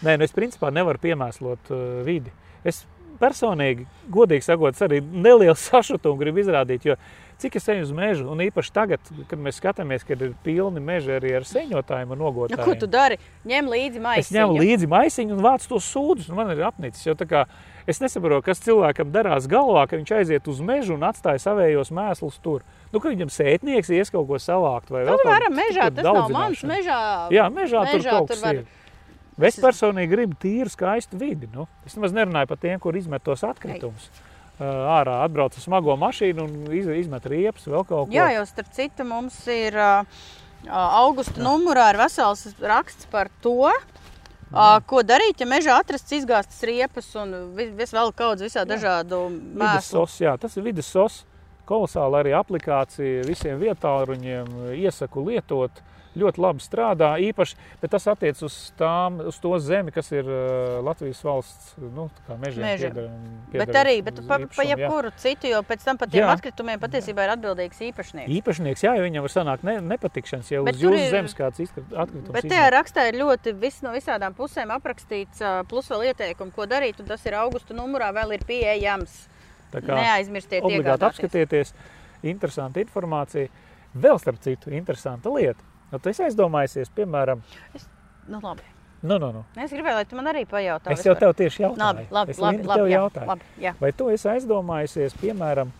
Nē, 0.00 0.16
nu 0.16 0.26
es 0.26 0.34
principā 0.34 0.72
nevaru 0.74 1.02
piemēslot 1.02 1.70
uh, 1.74 1.84
vidi. 2.06 2.32
Es 2.66 2.84
personīgi, 3.20 3.84
godīgi 4.12 4.46
sakot, 4.46 4.78
arī 4.86 5.00
nelielu 5.00 5.56
sašutumu 5.68 6.20
gribu 6.20 6.42
izrādīt, 6.42 6.86
jo 6.88 6.96
cik 7.40 7.56
es 7.56 7.68
eju 7.72 7.86
uz 7.86 7.92
mežu, 7.96 8.26
un 8.32 8.42
īpaši 8.44 8.72
tagad, 8.76 9.10
kad 9.28 9.40
mēs 9.40 9.60
skatāmies, 9.60 10.04
kad 10.08 10.20
ir 10.24 10.34
pilni 10.44 10.82
meži 10.84 11.14
arī 11.16 11.32
ar 11.38 11.46
seņotājiem 11.48 12.12
un 12.12 12.20
nogotājiem. 12.20 12.60
Nu, 12.60 12.66
ko 12.68 12.76
tu 12.80 12.88
dari? 12.90 13.16
Ņem 13.48 13.70
līdzi 13.72 14.02
maisiņu. 14.04 14.26
Es 14.26 14.34
ņemu 14.36 14.58
līdzi 14.60 14.90
maisiņu 14.92 15.36
un 15.36 15.44
vācu 15.46 15.70
tos 15.72 15.88
sūdus, 15.88 16.28
un 16.28 16.40
man 16.40 16.52
ir 16.52 16.64
apnicis, 16.68 17.06
jo 17.06 17.16
tā 17.16 17.28
kā 17.30 17.46
es 17.90 18.00
nesaprotu, 18.02 18.44
kas 18.46 18.62
cilvēkam 18.64 19.12
darās 19.14 19.48
galvā, 19.50 19.84
ka 19.90 19.98
viņš 19.98 20.14
aiziet 20.20 20.48
uz 20.50 20.62
mežu 20.64 20.96
un 20.96 21.06
atstāja 21.08 21.42
savējos 21.42 21.92
mēslus 21.96 22.40
tur. 22.44 22.64
Nu, 22.94 23.02
ka 23.02 23.12
viņam 23.12 23.30
sētnieks 23.34 23.92
ies 23.94 24.12
kaut 24.14 24.28
ko 24.30 24.40
savākt 24.42 24.90
vai 24.94 25.04
vēl 25.04 25.18
kaut 25.18 25.26
ko 25.26 25.36
tādu. 25.36 25.52
Mežā 25.58 25.90
tas 25.94 26.08
nav 26.08 26.32
mans, 26.34 26.64
mežā. 26.66 27.00
Jā, 27.34 27.50
mežā, 27.52 27.84
mežā 27.86 27.92
tur 27.92 28.08
kaut 28.08 28.32
kas 28.34 28.42
var... 28.46 28.62
ir. 28.62 28.76
Es 29.50 29.56
personīgi 29.56 30.10
gribu 30.12 30.36
tīru, 30.36 30.68
skaistu 30.68 31.16
vidi. 31.20 31.48
Nu. 31.54 31.64
Es 31.88 31.94
nemaz 31.96 32.12
nerunāju 32.12 32.50
par 32.50 32.58
tiem, 32.60 32.80
kur 32.82 32.96
izmet 32.98 33.24
tos 33.24 33.44
atkritumus. 33.46 34.10
Ei 34.12 34.28
ārā 34.60 35.22
atbrauc 35.24 35.56
ar 35.56 35.62
smago 35.64 35.96
mašīnu 36.00 36.44
un 36.44 36.74
izmet 36.74 37.26
riepas 37.30 37.64
vēl 37.64 37.84
kaut 37.88 38.08
ko. 38.08 38.14
Jā, 38.14 38.28
jau 38.36 38.44
starp 38.48 38.68
citu 38.76 39.06
mums 39.08 39.38
ir 39.48 39.76
augusta 40.68 41.40
numurā 41.40 41.90
ir 41.94 42.00
vesels 42.02 42.44
raksts 42.60 43.08
par 43.12 43.30
to, 43.44 43.70
uh, 44.52 44.76
ko 44.86 45.02
darīt, 45.06 45.40
ja 45.40 45.48
mežā 45.48 45.78
atrasts 45.80 46.16
izgāstas 46.20 46.60
riepas 46.66 47.08
un 47.20 47.34
vis, 47.56 47.92
vēl 47.94 48.12
kaut 48.12 48.36
kāds 48.36 48.46
visā 48.46 48.66
dažādu 48.68 49.26
mēslu. 49.30 50.04
Sos, 50.04 50.18
jā, 50.22 50.36
tas 50.40 50.56
ir 50.56 50.66
vidas 50.66 50.90
sos. 50.90 51.22
Kolosāla 51.70 52.24
arī 52.24 52.34
aplikācija 52.34 53.22
visiem 53.28 53.60
vietāluņiem 53.62 54.74
iesaku 54.74 55.28
lietot. 55.28 55.70
Uh, 55.70 55.99
ļoti 56.18 56.42
labi 56.42 56.62
strādā. 56.64 57.10
Īpaši, 57.22 57.56
bet 57.80 57.92
tas 57.94 58.06
attiecas 58.10 58.42
uz, 58.46 58.56
tām, 58.78 59.20
uz 59.30 59.38
to 59.42 59.52
zemi, 59.62 59.92
kas 59.94 60.10
ir 60.12 60.26
uh, 60.26 60.80
Latvijas 60.84 61.20
valsts 61.24 61.74
nu, 61.80 62.08
mežiem. 62.40 62.64
Meža. 62.64 62.90
Piedara, 62.90 63.12
piedara 63.52 63.66
bet 63.66 63.78
arī 63.82 63.94
bet 64.06 64.20
pa, 64.26 64.40
pa 64.56 64.66
jebkuru 64.66 65.12
citu, 65.20 65.50
jo 65.52 65.62
pēc 65.66 65.86
tam 65.86 66.00
par 66.00 66.10
tiem 66.10 66.24
jā. 66.24 66.32
atkritumiem 66.34 66.82
patiesībā 66.82 67.26
ir 67.26 67.34
atbildīgs 67.36 67.82
īpašnieks. 67.90 68.34
Īpašnieks, 68.40 68.84
jā, 68.86 68.96
viņam 69.06 69.26
var 69.26 69.34
sanākt 69.36 69.66
ne, 69.68 69.76
nepatikšanas, 69.92 70.50
ja 70.50 70.64
bet 70.66 70.80
uz 70.80 70.84
jūsu 70.86 70.98
ir, 70.98 71.14
zemes 71.14 71.36
kāds 71.38 71.62
atkritums. 71.62 72.34
Bet 72.34 72.50
tajā 72.50 72.66
rakstā 72.74 73.06
ir 73.12 73.20
ļoti 73.22 73.54
vis, 73.62 73.80
no 73.86 73.94
visādām 73.94 74.34
pusēm 74.38 74.74
aprakstīts, 74.74 75.44
plus 75.70 75.90
vēl 75.92 76.10
ieteikumi, 76.10 76.54
ko 76.56 76.66
darīt, 76.70 76.98
un 77.02 77.10
tas 77.10 77.24
ir 77.28 77.38
augusta 77.38 77.76
numurā 77.76 78.10
vēl 78.16 78.34
ir 78.38 78.46
pieejams. 78.48 79.22
Neaizmirstiet, 79.70 80.64
obligāti 80.66 81.06
apskatieties. 81.06 81.74
Interesanta 82.26 82.82
informācija. 82.82 83.46
Vēl 83.94 84.18
starp 84.22 84.42
citu, 84.42 84.70
interesanta 84.74 85.30
lieta 85.32 85.70
Nu, 85.90 85.98
tu 85.98 86.10
esi 86.12 86.22
aizdomājies, 86.22 86.90
piemēram, 86.94 87.42
es, 87.74 87.88
nu, 88.30 88.38
labi. 88.42 88.62
Nu, 89.00 89.16
nu, 89.16 89.30
nu. 89.32 89.42
Es 89.56 89.72
gribēju, 89.72 89.96
lai 89.96 90.06
tu 90.06 90.16
man 90.18 90.28
arī 90.28 90.42
pajautā. 90.46 90.92
Es 90.92 91.02
jau 91.06 91.14
tev 91.16 91.32
tieši 91.38 91.64
jautāju. 91.64 91.80
Labi, 91.80 92.02
labi, 92.12 92.34
es 92.34 92.40
labi, 92.42 92.66
labi, 92.68 92.90
jā, 92.92 93.04
labi 93.26 93.64
jā. 93.64 93.72
Vai 93.80 93.90
tu 93.96 94.10
esi 94.12 94.28
aizdomājies, 94.28 95.14
piemēram, 95.22 95.70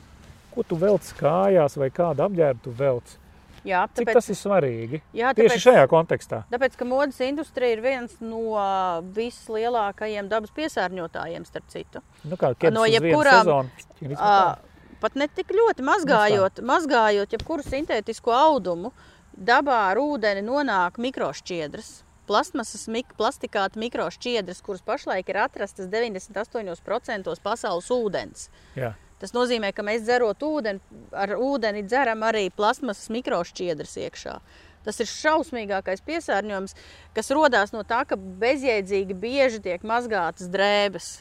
ko 0.55 0.65
tu 0.67 0.79
velc 0.81 1.11
kājās 1.19 1.77
vai 1.79 1.91
kādu 1.95 2.25
apģērbu 2.25 2.65
tu 2.65 2.73
velc? 2.79 3.13
Jā, 3.61 3.83
tāpēc, 3.93 4.09
Cik 4.09 4.17
tas 4.17 4.31
ir 4.33 4.39
svarīgi? 4.41 5.03
Jā, 5.13 5.35
tāpēc, 5.37 5.53
Tieši 5.53 5.65
šajā 5.67 5.85
kontekstā. 5.93 6.41
Tāpēc, 6.49 6.79
ka 6.81 6.89
modes 6.89 7.21
industrija 7.27 7.77
ir 7.77 7.85
viens 7.85 8.17
no 8.25 8.57
vislielākajiem 9.13 10.33
dabas 10.33 10.55
piesārņotājiem, 10.57 11.45
starp 11.45 11.69
citu. 11.69 12.01
Nu 12.25 12.41
kā, 12.41 12.55
no 12.73 12.89
jebkurām, 12.89 13.69
pat 15.05 15.21
ne 15.21 15.29
tik 15.29 15.53
ļoti 15.53 15.85
mazgājot, 15.85 16.65
mazgājot 16.73 17.37
jebkuru 17.37 17.69
sintētisku 17.69 18.33
audumu, 18.33 18.95
uh, 18.95 19.10
dabā 19.37 19.81
ar 19.91 20.01
ūdeni 20.03 20.45
nonāk 20.47 21.01
mikrošķiedras. 21.03 22.01
Plasmasas, 22.31 22.87
mik 22.87 23.17
plastikāta 23.19 23.81
mikrošķiedras, 23.83 24.61
kuras 24.63 24.85
pašlaik 24.87 25.33
ir 25.33 25.41
atrastas 25.43 25.89
98% 25.91 27.33
pasaules 27.43 27.91
ūdens. 27.91 28.49
Jā. 28.79 28.95
Tas 29.21 29.35
nozīmē, 29.37 29.75
ka 29.77 29.85
mēs 29.85 30.07
dzerot 30.07 30.41
ūdeni, 30.47 30.81
ar 31.13 31.35
ūdeni 31.37 31.83
dzeram 31.85 32.23
arī 32.25 32.47
plasmasas 32.55 33.11
mikrošķiedras 33.13 33.99
iekšā. 34.07 34.37
Tas 34.87 35.01
ir 35.03 35.11
šausmīgākais 35.11 36.01
piesārņojums, 36.07 36.77
kas 37.17 37.35
radās 37.37 37.75
no 37.75 37.83
tā, 37.85 38.05
ka 38.09 38.17
bezjēdzīgi 38.17 39.17
bieži 39.21 39.61
tiek 39.67 39.85
mazgātas 39.85 40.49
drēbes. 40.49 41.19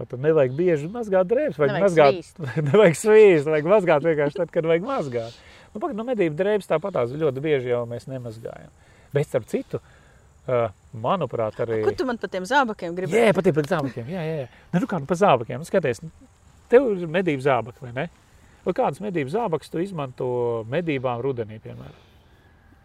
Tad 0.00 0.16
nevajag 0.16 0.56
bieži 0.56 0.88
mazgāt 0.90 1.28
drēbes, 1.28 1.58
vajag 1.60 1.74
nevajag 1.76 1.84
mazgāt, 1.84 2.18
svīst. 2.18 2.42
nevajag 2.70 2.98
svīst, 2.98 3.50
vajag 3.52 3.66
mazgāt 3.68 4.06
vienkārši 4.08 4.38
tad, 4.40 4.52
kad 4.54 4.68
vajag 4.70 4.86
mazgāt. 4.88 5.38
Nu, 5.70 5.78
pagad, 5.78 5.96
nu, 5.98 6.06
medību 6.08 6.34
drēbes 6.38 6.68
tāpatās 6.70 7.14
ļoti 7.14 7.42
bieži 7.44 7.70
jau 7.70 7.84
mēs 7.90 8.08
nemazgājam. 8.10 8.72
Bet 9.14 9.28
starp 9.28 9.46
citu, 9.50 9.78
uh, 9.80 10.72
manuprāt, 11.04 11.58
arī. 11.62 11.80
Ko 11.86 11.94
tu 11.94 12.06
man 12.08 12.18
par 12.20 12.32
tiem 12.32 12.46
zābakiem 12.48 12.96
gribi? 12.96 13.18
Jā, 13.18 13.30
patīk 13.36 13.54
par 13.58 13.70
zābakiem. 13.70 14.10
Jā, 14.10 14.24
jā. 14.26 14.48
Nu, 14.74 14.82
nu 14.82 14.90
kā 14.90 14.98
nu 15.02 15.10
par 15.10 15.20
zābakiem. 15.20 15.62
Nu, 15.62 15.68
skaties, 15.68 16.02
nu, 16.02 16.10
tev 16.72 16.90
ir 16.96 17.10
medību 17.10 17.46
zābaki, 17.46 17.82
vai 17.86 17.94
ne? 17.96 18.06
Vai 18.66 18.76
kādas 18.76 19.02
medību 19.02 19.32
zābakas 19.32 19.72
tu 19.72 19.80
izmanto 19.82 20.30
medībām 20.70 21.22
rudenī, 21.24 21.60
piemēram? 21.62 22.09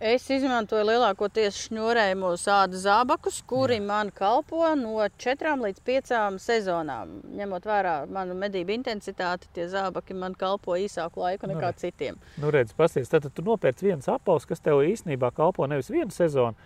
Es 0.03 0.25
izmantoju 0.27 0.83
lielākoties 0.89 1.55
šņurējumu 1.69 2.33
sādu 2.35 2.75
zābakus, 2.75 3.37
kuri 3.47 3.77
Jā. 3.77 3.85
man 3.87 4.09
kalpo 4.11 4.67
no 4.75 4.99
4 5.23 5.53
līdz 5.61 5.79
5 5.87 6.39
sezonām. 6.43 7.13
Ņemot 7.37 7.63
vērā 7.63 7.93
manu 8.11 8.35
medību 8.35 8.75
intensitāti, 8.75 9.47
tie 9.55 9.69
zābaki 9.71 10.17
man 10.19 10.35
kalpo 10.35 10.75
īsāku 10.75 11.23
laiku 11.23 11.47
nekā 11.47 11.71
nu, 11.71 11.79
citiem. 11.79 12.19
Nu, 12.43 12.51
redz, 12.51 12.75
pasties, 12.75 13.07
tad 13.07 13.29
tu 13.31 13.45
nopērci 13.47 13.87
viens 13.87 14.11
apels, 14.11 14.43
kas 14.45 14.59
tev 14.59 14.83
īstenībā 14.83 15.31
kalpo 15.31 15.67
nevis 15.71 15.87
vienu 15.93 16.11
sezonu, 16.11 16.59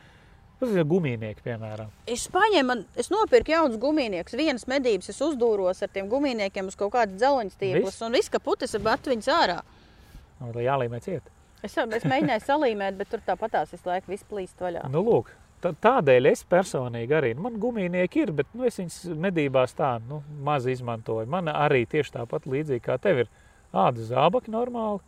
Tas 0.60 0.74
ir 0.76 0.84
gumijnieki, 0.84 1.40
piemēram. 1.40 1.88
Es 2.04 2.26
paņēmu, 2.34 2.74
es 3.00 3.08
nopirku 3.14 3.54
jaunus 3.54 3.80
gumijniekus. 3.80 4.36
Vienas 4.36 4.68
medības 4.68 5.08
es 5.14 5.22
uzdūros 5.24 5.80
ar 5.86 5.94
tiem 5.94 6.10
gumijniekiem 6.12 6.68
uz 6.68 6.76
kaut 6.76 6.92
kādas 6.98 7.16
dzeloņa 7.16 7.56
stieples, 7.56 8.02
un 8.04 8.18
viss, 8.20 8.28
ka 8.34 8.44
putas 8.44 8.76
ir 8.76 8.84
bat 8.84 9.08
viņas 9.08 9.30
ārā. 9.38 9.62
No, 10.42 10.52
tā 10.52 10.66
jālīmē 10.66 11.00
ciet. 11.06 11.32
Es, 11.66 11.76
es 11.76 12.08
mēģināju 12.08 12.46
salīmēt, 12.46 12.98
bet 13.00 13.10
tur 13.12 13.24
tāpatās 13.26 13.74
visu 13.74 13.90
laiku 13.90 14.16
plīst 14.30 14.62
vaļā. 14.64 14.86
Nu, 14.94 15.02
lūk, 15.04 15.34
tādēļ 15.64 16.32
es 16.32 16.46
personīgi 16.48 17.16
arī, 17.18 17.34
nu, 17.36 17.44
man 17.48 17.60
gumijnieki 17.60 18.24
ir, 18.24 18.32
bet 18.38 18.54
nu, 18.56 18.64
es 18.70 18.80
viņus 18.80 19.02
medībās 19.20 19.76
tā 19.76 19.98
nu, 20.06 20.22
maz 20.46 20.70
izmantoju. 20.72 21.28
Man 21.30 21.52
arī 21.52 21.84
tieši 21.90 22.16
tāpat 22.16 22.48
līdzīgi 22.48 22.86
kā 22.86 22.96
tev 23.02 23.26
ir 23.26 23.34
āda 23.76 24.06
zābaki 24.08 24.54
normāli, 24.54 25.04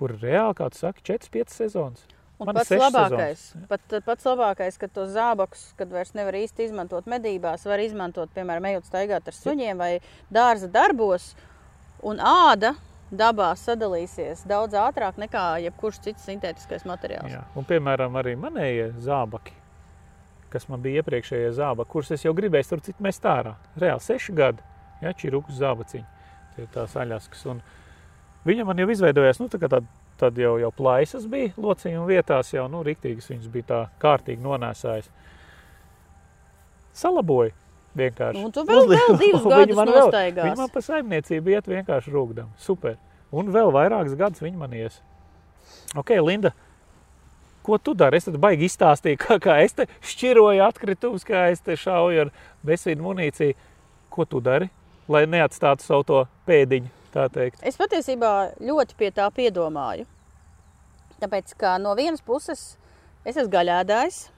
kur 0.00 0.16
reāli, 0.16 0.56
kā 0.58 0.70
tu 0.72 0.80
saki, 0.80 1.04
4-5 1.12 1.56
sezonas. 1.60 2.08
Un 2.42 2.48
Man 2.48 2.56
pats 2.56 2.72
labākais, 2.74 3.42
pat, 3.70 3.82
pats 4.02 4.24
labākais, 4.26 4.78
ka 4.80 4.88
tos 4.90 5.12
zābakus, 5.14 5.68
kad 5.78 5.92
vairs 5.94 6.10
nevar 6.18 6.34
īsti 6.40 6.64
izmantot 6.66 7.06
medībās, 7.10 7.68
var 7.68 7.82
izmantot, 7.84 8.32
piemēram, 8.34 8.66
ejot 8.72 8.88
staigāt 8.88 9.28
ar 9.30 9.36
suņiem 9.36 9.78
vai 9.78 9.92
dārza 10.32 10.66
darbos. 10.72 11.28
Un 12.02 12.18
āda 12.18 12.72
dabā 13.12 13.52
sadalīsies 13.58 14.46
daudz 14.48 14.76
ātrāk 14.78 15.18
nekā 15.20 15.46
jebkurš 15.66 16.00
cits 16.06 16.28
sintētiskais 16.28 16.86
materiāls. 16.88 17.32
Jā. 17.32 17.44
Un, 17.58 17.66
piemēram, 17.68 18.16
arī 18.20 18.34
manējie 18.40 18.90
zābaki, 19.04 19.54
kas 20.52 20.68
man 20.72 20.82
bija 20.84 21.02
iepriekšējie 21.02 21.54
zābaki, 21.58 21.92
kurus 21.92 22.12
es 22.16 22.26
jau 22.26 22.34
gribēju 22.36 22.72
tur 22.72 22.84
citu 22.88 23.04
mest 23.04 23.24
ārā. 23.28 23.54
Reāli 23.80 24.04
seši 24.04 24.36
gadi, 24.36 24.64
ja 25.04 25.14
čīrukas 25.16 25.60
zābaciņi, 25.60 26.28
tie 26.56 26.68
tās 26.72 26.96
aļaskas. 27.00 27.44
Un 27.52 27.64
viņa 28.48 28.68
man 28.68 28.80
jau 28.80 28.88
izveidojās, 28.92 29.40
nu, 29.42 29.48
tā 29.52 29.60
kā 29.60 29.70
tāda 29.72 29.88
tad 30.22 30.38
jau, 30.38 30.54
jau 30.60 30.70
plaisas 30.70 31.24
bija 31.26 31.50
locījuma 31.58 32.06
vietās, 32.06 32.52
jau 32.54 32.68
nu, 32.70 32.84
riktīgas 32.86 33.30
viņas 33.32 33.50
bija 33.50 33.68
tā 33.70 33.80
kārtīgi 34.02 34.44
nonēsājis. 34.44 35.08
Salaboja. 36.94 37.56
Vienkārši. 37.96 38.40
Nu, 38.40 38.50
tu 38.54 38.64
vēl- 38.64 38.88
vēl 38.88 39.16
divus 39.20 39.46
gadus 39.52 39.76
man 39.76 39.88
nostaigās. 39.92 40.46
Viņi 40.48 40.60
man 40.62 40.70
pa 40.72 40.80
saimniecību 40.80 41.52
iet 41.52 41.66
vienkārši 41.68 42.12
rūgdam. 42.14 42.48
Super. 42.58 42.96
Un 43.32 43.48
vēl 43.52 43.72
vairākus 43.72 44.16
gadus 44.16 44.40
viņi 44.44 44.56
man 44.60 44.72
ies. 44.76 45.00
Ok, 45.96 46.10
Linda, 46.24 46.52
ko 47.64 47.76
tu 47.78 47.92
dari? 47.94 48.16
Es 48.16 48.24
tad 48.28 48.38
baigi 48.40 48.64
izstāstīju, 48.68 49.20
kā, 49.20 49.36
kā 49.44 49.58
es 49.64 49.76
te 49.76 49.86
šķiroju 50.08 50.64
atkritumus, 50.64 51.24
kā 51.28 51.46
es 51.52 51.60
te 51.60 51.76
šauju 51.76 52.26
ar 52.26 52.32
bezsvīdu 52.64 53.04
munīciju. 53.04 53.54
Ko 54.12 54.24
tu 54.28 54.40
dari, 54.44 54.66
lai 55.08 55.24
neatstātu 55.28 55.84
savu 55.84 56.04
to 56.08 56.24
pēdiņu? 56.48 56.90
Es 57.12 57.76
patiesībā 57.76 58.56
ļoti 58.64 58.96
pie 58.96 59.10
tā 59.12 59.26
piedomāju. 59.36 60.06
Tāpēc, 61.20 61.52
ka 61.60 61.74
no 61.80 61.92
vienas 61.94 62.24
puses 62.24 62.62
es 63.24 63.36
esmu 63.36 63.50
gaļādājs, 63.52 64.30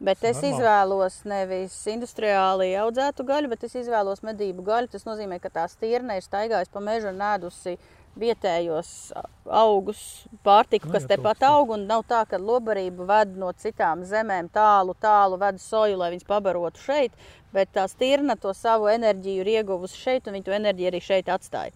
bet 0.00 0.22
es 0.24 0.38
Normāli. 0.38 0.54
izvēlos 0.54 1.20
nevis 1.24 1.76
industriāli 1.90 2.72
audzētu 2.80 3.24
gaļu, 3.28 3.48
bet 3.54 3.64
es 3.64 3.74
izvēlos 3.80 4.22
medību 4.22 4.62
gaļu. 4.66 4.90
Tas 4.92 5.04
nozīmē, 5.08 5.40
ka 5.40 5.50
tā 5.50 5.68
stirna 5.68 6.16
ir 6.18 6.22
staigājusi 6.26 6.70
pa 6.72 6.80
mežu 6.80 7.08
un 7.12 7.18
ēdusi 7.18 7.76
vietējos 8.18 9.12
augus, 9.46 10.00
pārtiku, 10.44 10.88
Nu, 10.88 10.92
kas 10.96 11.04
tepat 11.06 11.42
aug. 11.46 11.70
un 11.76 11.86
Nav 11.86 12.02
tā, 12.08 12.24
ka 12.28 12.38
lobarība 12.38 13.06
ved 13.06 13.36
no 13.38 13.52
citām 13.52 14.02
zemēm 14.04 14.48
tālu, 14.50 14.94
tālu 15.00 15.38
ved 15.38 15.60
soju, 15.62 15.96
lai 16.00 16.10
viņas 16.14 16.26
pabarotu 16.26 16.82
šeit, 16.82 17.12
bet 17.52 17.70
tā 17.74 17.86
stirna 17.88 18.34
to 18.36 18.52
savu 18.54 18.88
enerģiju 18.90 19.44
ir 19.44 19.52
ieguvusi 19.62 19.96
šeit, 19.96 20.26
un 20.26 20.34
viņa 20.34 20.44
to 20.44 20.56
enerģiju 20.56 20.90
arī 20.90 21.00
šeit 21.00 21.30
atstāja. 21.30 21.72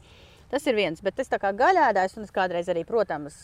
Tas 0.50 0.66
ir 0.66 0.74
viens, 0.76 1.00
bet 1.00 1.18
es 1.22 1.30
tā 1.32 1.38
kā 1.40 1.52
gaļādājs, 1.56 2.16
un 2.18 2.24
es 2.26 2.34
kādreiz 2.34 2.66
arī, 2.68 2.82
protams, 2.84 3.36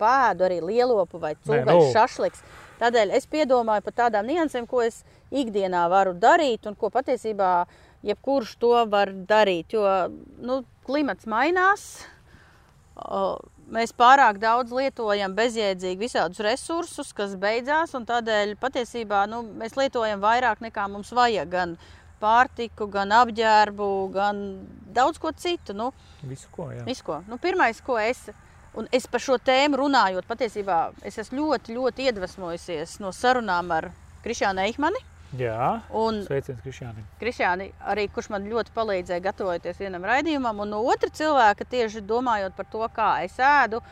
pēdu 0.00 0.46
arī 0.46 0.60
lielopu 0.64 1.18
vai 1.20 1.34
cūgaļu 1.34 1.82
nu. 1.82 1.92
šašliks. 1.92 2.40
Tādēļ 2.80 3.14
es 3.16 3.28
piedomāju 3.30 3.84
par 3.86 3.94
tādām 4.04 4.28
niansēm, 4.28 4.66
ko 4.68 4.82
es 4.84 5.02
ikdienā 5.30 5.86
varu 5.92 6.12
darīt, 6.20 6.66
un 6.68 6.76
ko 6.76 6.90
patiesībā 6.92 7.66
jebkurš 8.06 8.56
to 8.60 8.74
var 8.90 9.12
darīt. 9.28 9.72
Jo 9.72 10.10
nu, 10.42 10.60
klimats 10.86 11.26
mainās, 11.30 11.86
mēs 13.72 13.92
pārāk 13.96 14.38
daudz 14.42 14.72
lietojam 14.76 15.34
bezjēdzīgi 15.36 16.04
visādus 16.04 16.42
resursus, 16.44 17.12
kas 17.16 17.36
beidzās, 17.40 17.94
un 17.98 18.06
tādēļ 18.08 18.56
patiesībā 18.60 19.24
nu, 19.30 19.42
mēs 19.60 19.76
lietojam 19.78 20.22
vairāk 20.22 20.62
nekā 20.64 20.88
mums 20.92 21.12
vajag. 21.16 21.50
Gan 21.52 21.78
pārtiku, 22.20 22.88
gan 22.88 23.12
apģērbu, 23.12 23.88
gan 24.14 24.42
daudz 24.96 25.20
ko 25.20 25.32
citu. 25.36 25.74
Nu, 25.76 25.90
Visu 26.24 26.48
ko, 26.52 26.70
jā. 26.72 26.84
Visu, 26.86 27.04
ko. 27.04 27.20
Nu, 27.28 27.36
pirmais, 27.42 27.80
ko 27.84 27.98
es, 28.00 28.22
un 28.76 28.88
es 28.94 29.08
par 29.10 29.22
šo 29.24 29.38
tēmu 29.42 29.80
runājot, 29.80 30.26
patiesībā 30.28 30.78
es 31.06 31.18
esmu 31.22 31.42
ļoti, 31.42 31.76
ļoti 31.76 32.08
iedvesmojusies 32.10 32.98
no 33.02 33.12
sarunām 33.16 33.72
ar 33.76 33.90
Krišānu 34.24 34.64
Eikmani. 34.66 35.02
Jā, 35.36 35.82
Un 35.90 36.22
sveiciens 36.24 36.60
Krišjānim. 36.62 37.04
Krišāni, 37.20 37.70
arī 37.90 38.06
kurš 38.12 38.30
man 38.32 38.46
ļoti 38.48 38.72
palīdzēja 38.76 39.24
gatavoties 39.24 39.80
vienam 39.80 40.04
raidījumam, 40.06 40.62
un 40.62 40.70
no 40.70 40.80
otra 40.86 41.10
cilvēka 41.12 41.66
tieši 41.66 42.04
domājot 42.06 42.54
par 42.56 42.68
to, 42.70 42.82
kā 42.94 43.10
es 43.26 43.34
ēdu. 43.42 43.82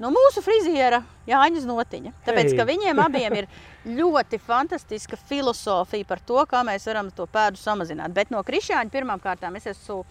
No 0.00 0.08
mūsu 0.14 0.40
friziera 0.40 1.02
Jāņa 1.28 1.64
Znotiņa. 1.66 2.12
Tāpēc, 2.24 2.54
ka 2.56 2.64
viņiem 2.64 3.02
abiem 3.02 3.34
ir 3.42 3.48
ļoti 3.98 4.38
fantastiska 4.40 5.18
filozofija 5.28 6.08
par 6.08 6.22
to, 6.24 6.38
kā 6.48 6.62
mēs 6.64 6.86
varam 6.88 7.10
to 7.12 7.26
pēdu 7.28 7.60
samazināt. 7.60 8.14
Bet 8.16 8.32
no 8.32 8.40
Krišāņa 8.46 8.94
pirmām 8.94 9.20
kārtām 9.20 9.58
es 9.60 9.68
esmu 9.74 10.04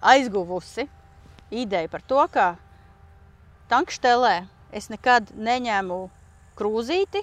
aizguvusi 0.00 0.86
ideju 1.50 1.90
par 1.92 2.04
to, 2.06 2.22
ka 2.32 2.46
tankštelē 3.70 4.36
es 4.74 4.88
nekad 4.92 5.30
neņēmu 5.36 5.98
krūzīti 6.58 7.22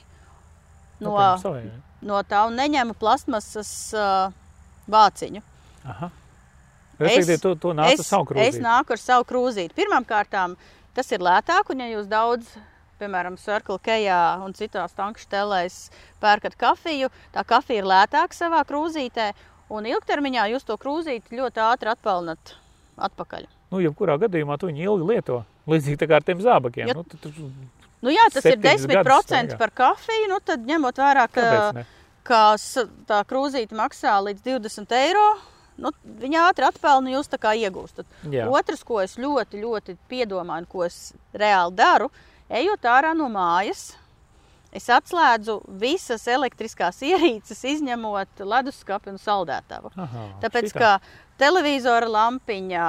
no, 1.03 1.15
savai, 1.41 1.65
jā. 1.67 1.79
no 2.05 2.21
tā 2.27 2.45
un 2.49 2.55
neņēmu 2.59 2.95
plastmasas 2.99 3.71
uh, 3.97 4.35
vāciņu. 4.91 5.43
Aha. 5.85 6.11
Respektīvi, 6.95 7.41
tu, 7.43 7.51
tu 7.59 7.73
nāc 7.75 7.97
ar 7.97 8.07
savu 8.07 8.29
krūzīti. 8.29 8.55
es 8.55 8.63
nāku 8.63 8.95
ar 8.95 9.01
savu 9.01 9.27
krūzīti. 9.27 9.75
Pirmkārt, 9.75 10.37
tas 10.95 11.11
ir 11.11 11.25
lētāk, 11.25 11.73
un 11.73 11.83
ja 11.83 11.89
jūs 11.91 12.07
daudz, 12.07 12.53
piemēram, 13.01 13.35
Circle 13.41 13.81
K 13.83 13.97
un 14.45 14.55
citās 14.55 14.95
tankštelēs 14.95 15.79
pērkat 16.23 16.55
kafiju, 16.55 17.11
tā 17.35 17.43
kafija 17.43 17.83
ir 17.83 17.89
lētāka 17.91 18.37
savā 18.37 18.63
krūzītē, 18.69 19.33
un 19.75 19.91
ilgtermiņā 19.91 20.47
jūs 20.53 20.63
to 20.63 20.79
krūzīti 20.79 21.35
ļoti 21.35 21.65
ātri 21.65 21.91
atpelnat 21.91 22.55
atpakaļ. 22.95 23.49
Nu, 23.71 23.79
jebkurā 23.81 24.15
gadījumā 24.21 24.57
tu 24.61 24.67
viņu 24.69 24.83
ilgi 24.85 25.07
lieto. 25.13 25.39
Līdzīgi 25.67 25.97
tā 25.97 26.07
kā 26.11 26.19
ar 26.19 26.23
tiem 26.27 26.39
zābakiem. 26.43 26.87
Ja- 26.87 26.93
Nu, 26.93 27.03
tu, 27.03 27.17
tu, 27.17 27.31
Nu, 28.05 28.11
jā, 28.13 28.25
tas 28.31 28.45
ir 28.45 28.53
Septiņus 28.59 28.85
gadus 28.85 29.25
10% 29.25 29.49
staigā. 29.49 29.57
par 29.57 29.71
kafiju. 29.71 30.27
Nu, 30.29 30.37
tad 30.45 30.59
ņemot 30.67 30.95
vērā, 31.01 31.23
ka, 31.31 31.83
ka 32.23 32.41
tā 33.09 33.19
krūzīte 33.25 33.73
maksā 33.73 34.13
līdz 34.27 34.43
20 34.45 34.91
eiro, 34.99 35.25
nu, 35.81 35.89
viņa 36.05 36.43
ātri 36.51 36.67
atpelna, 36.67 37.09
jūs 37.15 37.27
tā 37.31 37.39
kā 37.41 37.55
iegūstat. 37.57 38.05
Jā. 38.29 38.45
Otrs, 38.51 38.83
ko 38.83 38.99
es 39.01 39.15
ļoti, 39.17 39.57
ļoti 39.63 39.97
piedomāju, 40.11 40.67
ko 40.69 40.83
es 40.85 41.13
reāli 41.33 41.73
daru, 41.75 42.11
ejot 42.49 42.85
ārā 42.85 43.15
no 43.17 43.25
mājas, 43.27 43.95
es 44.75 44.85
atslēdzu 44.91 45.61
visas 45.81 46.27
elektriskās 46.27 47.01
ierīces, 47.09 47.63
izņemot 47.63 48.43
leduskapi 48.45 49.09
un 49.09 49.17
saldētavu. 49.17 49.91
Aha, 49.97 50.27
Tāpēc, 50.43 50.69
šitā. 50.69 50.79
ka 50.79 50.99
televizora 51.41 52.07
lampiņā 52.11 52.87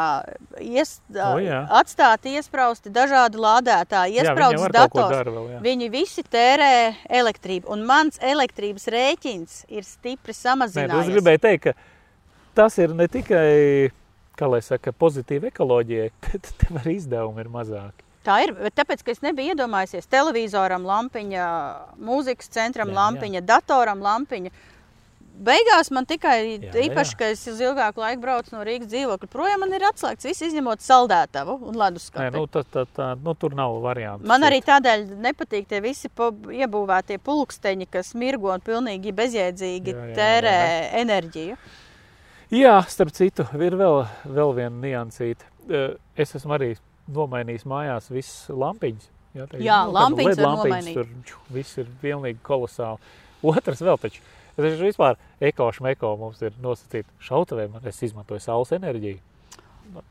ies, 0.62 0.96
O, 1.10 1.40
jā. 1.42 1.60
atstāti 1.80 2.36
iesprausti 2.38 2.92
dažādi 2.94 3.40
lādētāji, 3.42 4.20
ko 4.62 4.70
dators. 5.02 5.34
vēl, 5.34 5.50
jā. 5.56 5.60
Viņi 5.66 5.90
visi 5.92 6.22
tērē 6.22 6.72
elektrību, 7.20 7.70
un 7.74 7.84
mans 7.88 8.18
elektrības 8.22 8.88
rēķins 8.94 9.60
ir 9.68 9.86
stipri 9.86 10.32
Nē, 10.32 10.32
nu, 10.32 10.38
es 10.38 10.42
samazinājies. 10.46 11.12
gribēju 11.16 11.44
teikt, 11.46 11.68
ka 11.68 11.72
tas 12.54 12.78
ir 12.78 12.94
ne 12.94 13.08
tikai 13.10 13.46
kā 14.36 14.48
lai 14.50 14.62
saka, 14.64 14.92
pozitīvi 14.92 15.50
ekoloģijai, 15.52 16.10
bet 16.26 16.52
tev 16.60 16.80
arī 16.82 16.98
izdevumi 17.00 17.44
ir 17.44 17.52
mazāki. 17.52 18.04
Tā 18.26 18.40
ir, 18.42 18.52
bet 18.58 18.74
tāpēc, 18.74 19.04
ka 19.06 19.12
es 19.14 19.22
nebiju 19.22 19.54
iedomājies 19.54 20.08
televizoram, 20.10 20.82
lampiņa, 20.86 21.44
mūzikas 22.02 22.50
centram, 22.50 22.90
jā, 22.90 22.96
lampiņa, 22.98 23.38
jā. 23.38 23.44
datoram, 23.54 24.02
lampiņa. 24.02 24.50
Beigās 25.36 25.90
man 25.92 26.06
tikai 26.08 26.36
Jā, 26.40 26.70
jā, 26.72 26.84
īpaši, 26.86 27.12
jā. 27.12 27.18
ka 27.20 27.26
es 27.34 27.42
uz 27.50 27.58
ilgāku 27.60 28.00
laiku 28.00 28.22
braucu 28.22 28.54
no 28.54 28.62
Rīgas 28.64 28.88
dzīvokļa, 28.88 29.28
projām 29.32 29.60
man 29.64 29.74
ir 29.76 29.84
atslēgts 29.84 30.24
viss 30.24 30.44
izņemot 30.46 30.80
saldētavu 30.80 31.58
un 31.60 31.74
Nē, 31.76 31.80
leduskapi. 31.82 32.30
nu, 32.38 32.46
tā, 32.48 32.62
tā, 32.72 32.86
tā, 32.96 33.08
nu, 33.20 33.34
tur 33.36 33.52
nav 33.58 33.76
variantu. 33.84 34.24
Man 34.30 34.46
arī 34.48 34.62
tādēļ 34.64 35.04
nepatīk 35.26 35.68
tie 35.68 35.82
visi 35.84 36.08
iebūvētie 36.08 37.18
pulksteņi, 37.20 37.88
kas 37.92 38.14
mirgo 38.16 38.52
un 38.54 38.64
pilnīgi 38.64 39.12
bezjēdzīgi 39.12 39.92
Jā, 39.92 39.98
jā, 39.98 40.06
jā, 40.08 40.16
tērē 40.16 40.54
jā. 40.56 40.86
enerģiju. 41.02 41.58
Jā, 42.56 42.76
starp 42.88 43.10
citu, 43.12 43.44
ir 43.58 43.74
vēl, 43.76 44.04
vēl 44.24 44.54
viena 44.56 44.76
niansīte. 44.86 45.44
Eh, 45.68 45.94
Es 46.16 46.32
esmu 46.32 46.54
arī 46.56 46.70
nomainījis 47.12 47.66
mājās 47.68 48.06
visas 48.08 48.46
lampiņas. 48.48 49.10
Jā, 49.36 49.44
tā 49.50 49.58
Jā, 49.60 49.82
nu, 49.84 49.92
lampiņas 49.98 50.38
nomainīt. 50.40 50.94
Tur 50.96 51.36
viss 51.52 51.76
ir 51.76 51.90
pilnīgi 52.00 52.38
kolosāli. 52.46 52.96
Otrs 53.44 53.82
vēl 53.84 53.98
taču. 54.00 54.22
Es 54.56 54.64
taču 54.64 54.86
vispār 54.86 55.16
ekošu 55.40 55.82
meko 55.84 56.14
mums 56.16 56.40
ir 56.42 56.52
nosacīta 56.62 57.08
šautavē, 57.20 57.68
man 57.72 57.82
es 57.86 57.98
izmantoju 58.02 58.40
saules 58.40 58.72
enerģiju. 58.72 59.18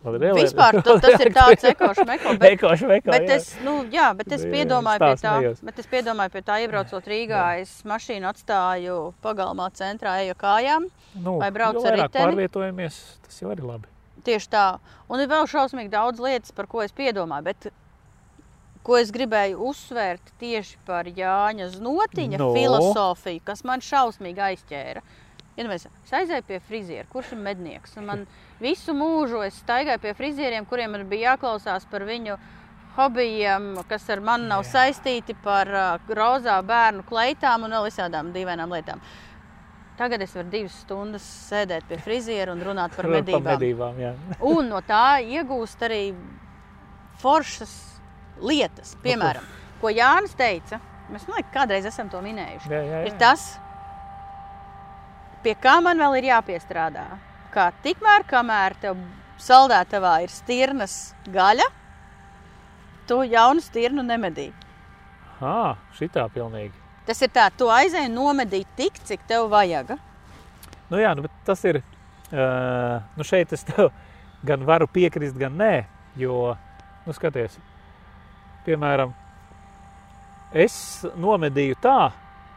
Ele- 0.06 0.30
Vispār 0.38 0.78
ta- 0.86 0.96
tas 1.04 1.20
ir 1.20 1.34
tāds 1.36 1.66
ekošs 1.68 2.06
meko, 2.08 2.36
bet 2.40 2.54
Ekošu 2.56 2.88
meko, 2.88 3.12
Bet 3.12 3.26
jā. 3.28 3.36
es, 3.36 3.50
nu, 3.66 3.74
jā, 3.92 4.06
bet 4.16 4.32
es 4.32 4.46
Jā, 4.46 4.52
piedomāju 4.54 5.02
pie 5.04 5.16
tā, 5.20 5.34
nejos. 5.42 5.60
bet 5.68 5.80
es 5.84 5.90
piedomāju 5.92 6.32
pie 6.32 6.42
tā, 6.48 6.60
iebraucot 6.64 7.10
Rīgā, 7.12 7.42
es 7.60 7.74
mašīnu 7.84 8.30
atstāju 8.30 9.00
pagalmā 9.26 9.68
centrā, 9.76 10.14
eju 10.24 10.38
kājām. 10.40 10.88
nu, 11.20 11.38
vai 11.42 11.52
brauc 11.52 11.76
jo 11.76 11.84
ar 11.90 11.98
riteni? 12.00 12.24
pārvietojamies, 12.24 13.02
tas 13.28 13.42
jau 13.42 13.52
arī 13.52 13.66
labi. 13.68 13.92
Tieši 14.26 14.48
tā. 14.50 14.64
Un 15.12 15.20
ir 15.20 15.28
vēl 15.28 15.44
šausmīgi 15.52 15.92
daudz 15.92 16.20
lietas, 16.24 16.52
par 16.56 16.66
ko 16.72 16.82
es 16.82 16.92
piedomāju, 16.96 17.44
bet 17.44 17.68
ko 18.86 18.98
es 19.02 19.10
gribēju 19.12 19.58
uzsvērt 19.72 20.32
tieši 20.42 20.78
par 20.86 21.08
Jāņa 21.10 21.72
Znotiņa 21.74 22.38
No. 22.38 22.52
no. 22.52 22.54
filozofiju, 22.54 23.42
kas 23.48 23.64
man 23.66 23.82
šausmīgi 23.82 24.44
aizķēra. 24.50 25.02
Iedomājieties, 25.56 25.88
es 26.04 26.12
aizēju 26.20 26.44
pie 26.50 26.60
friziera, 26.60 27.08
kurš 27.10 27.32
ir 27.34 27.40
mednieks. 27.40 27.96
Man 28.04 28.26
visu 28.60 28.94
mūžu 28.94 29.40
es 29.46 29.56
staigāju 29.64 30.02
pie 30.04 30.14
frizieriem, 30.14 30.66
kuriem 30.68 30.92
man 30.92 31.06
bija 31.10 31.32
jāklausās 31.34 31.86
par 31.90 32.04
viņu 32.04 32.36
hobijiem, 32.98 33.70
kas 33.90 34.10
ar 34.10 34.20
mani 34.24 34.48
nav 34.52 34.66
Jā. 34.66 34.72
saistīti 34.74 35.36
par 35.44 35.68
uh, 35.68 36.12
rozā 36.16 36.60
bērnu 36.64 37.04
kleitām 37.08 37.64
un 37.68 37.72
vēl 37.76 37.88
visādām 37.90 38.30
dīvainām 38.36 38.72
lietām. 38.76 39.02
Tagad 39.98 40.22
es 40.28 40.36
varu 40.36 40.50
divas 40.52 40.76
stundas 40.84 41.24
sēdēt 41.50 41.88
pie 41.88 41.98
friziera 42.04 42.52
un 42.52 42.60
runāt 42.64 42.92
par 42.96 43.08
Par 43.08 43.14
medībām. 43.16 43.44
medībām 43.48 44.00
jā. 44.00 44.14
Un 44.44 44.68
no 44.70 44.82
tā 44.84 45.22
iegūst 45.24 45.84
arī 45.88 46.02
foršas 47.22 47.95
lietas. 48.42 48.96
Piemēram, 49.04 49.46
ko 49.82 49.92
Jānis 49.94 50.36
teica, 50.38 50.80
mēs 51.12 51.28
liekas, 51.30 51.52
kādreiz 51.54 51.86
esam 51.90 52.10
to 52.10 52.22
minējuši. 52.24 52.72
Jā, 52.72 52.82
jā, 52.90 53.02
Ir 53.08 53.14
jā. 53.14 53.20
tas, 53.22 53.46
pie 55.46 55.56
kā 55.62 55.78
man 55.84 56.00
vēl 56.02 56.20
ir 56.20 56.30
jāpiestrādā. 56.32 57.06
Kā 57.54 57.70
tikmēr, 57.86 58.26
kamēr 58.28 58.76
tev 58.82 59.00
saldētavā 59.40 60.18
ir 60.26 60.32
stirnas 60.34 61.14
gaļa, 61.32 61.68
tu 63.08 63.22
jaunu 63.30 63.64
stirnu 63.64 64.04
nemedī. 64.04 64.50
Ah, 65.44 65.76
šitā 65.98 66.26
pilnīgi. 66.34 66.74
Tas 67.06 67.22
ir 67.22 67.30
tā, 67.30 67.50
tu 67.54 67.68
aizēji 67.70 68.10
nomedīt 68.10 68.70
tik, 68.80 68.98
cik 69.06 69.28
tev 69.30 69.50
vajag. 69.52 69.94
Nu, 70.90 70.98
jā, 70.98 71.12
nu, 71.18 71.26
bet 71.28 71.34
tas 71.46 71.62
ir. 71.68 71.84
Uh, 72.26 73.04
nu 73.14 73.24
šeit 73.28 73.52
es 73.54 73.62
tev 73.68 73.92
gan 74.50 74.64
varu 74.66 74.88
piekrist, 74.90 75.38
gan 75.38 75.54
nē. 75.60 75.86
Jo, 76.18 76.56
nu, 77.06 77.14
skaties, 77.14 77.60
piemēram, 78.66 79.14
es 80.66 80.76
nomedīju 81.20 81.80
tā, 81.84 82.00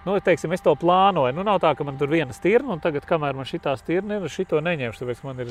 Nu, 0.09 0.15
teiksim, 0.25 0.53
es 0.57 0.63
to 0.65 0.73
plānoju. 0.79 1.35
Nu, 1.37 1.43
nav 1.45 1.59
tā, 1.61 1.75
ka 1.77 1.85
man 1.85 1.99
tur 2.01 2.09
viena 2.09 2.33
stirna, 2.33 2.71
un 2.77 2.81
tagad, 2.81 3.05
kamēr 3.05 3.35
man 3.37 3.45
šī 3.49 3.59
stirna 3.77 4.17
ir, 4.17 4.29
šito 4.33 4.61
neņemšu, 4.65 5.03
tāpēc 5.03 5.19
man 5.27 5.43
ir 5.43 5.51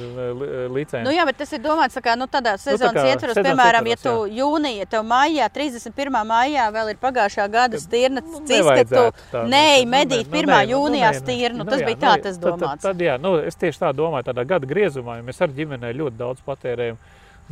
licence. 0.74 1.04
Nu, 1.06 1.12
jā, 1.14 1.26
bet 1.30 1.38
tas 1.44 1.52
ir 1.54 1.62
domāts, 1.62 2.00
ka 2.02 2.16
nu, 2.18 2.26
tādā 2.32 2.56
sezonas 2.58 2.98
nu, 2.98 3.04
ietvaros, 3.12 3.38
piemēram, 3.38 3.90
ietvaros, 3.92 3.92
ja 3.92 4.00
tu 4.08 4.32
jā. 4.32 4.40
jūnija, 4.40 4.88
tev 4.90 5.04
maijā, 5.06 5.50
31. 5.54 6.18
maijā 6.32 6.66
vēl 6.74 6.94
ir 6.94 7.02
pagājušā 7.04 7.46
gada 7.54 7.82
stirna, 7.84 8.24
cits, 8.40 8.72
ka 8.72 8.88
tu 8.90 9.44
neej 9.52 9.86
medīt 9.92 10.26
1. 10.26 10.50
Nu, 10.50 10.58
jūnijā 10.74 11.14
stirnu. 11.20 11.62
Nu, 11.62 11.70
tas 11.70 11.84
bija 11.84 12.02
tā, 12.08 12.16
tas 12.26 12.42
domāts. 12.42 12.82
Tad, 12.82 12.96
tad, 12.96 13.06
jā, 13.06 13.20
nu, 13.22 13.36
es 13.44 13.62
tieši 13.62 13.84
tā 13.84 13.94
domāju, 13.94 14.32
tādā 14.32 14.48
gada 14.48 14.70
griezumā, 14.70 15.20
jo 15.20 15.28
mēs 15.28 15.44
ar 15.44 15.54
ģimenei 15.60 15.94
ļoti 16.02 16.22
daudz 16.24 16.42
patērējam 16.48 16.98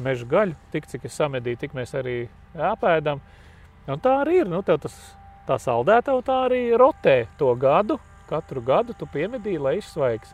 meža 0.01 0.27
gaļu, 0.29 0.55
tik 0.73 0.87
cik 0.91 1.05
es 1.09 1.17
samedīju, 1.19 1.61
tik 1.61 1.75
mēs 1.77 1.93
arī 1.97 2.17
ēpēdam. 2.55 3.21
Un 3.87 4.01
tā 4.01 4.19
arī 4.23 4.41
ir. 4.41 4.49
Nu, 4.49 4.63
tas 4.65 4.95
tā 5.45 5.59
saldētava 5.61 6.23
tā 6.25 6.39
arī 6.47 6.63
rotē 6.77 7.25
to 7.39 7.53
gadu. 7.59 7.99
Katru 8.25 8.63
gadu 8.65 8.95
tu 8.97 9.05
piemedīji, 9.13 9.61
lai 9.61 9.77
izsvaigs. 9.77 10.33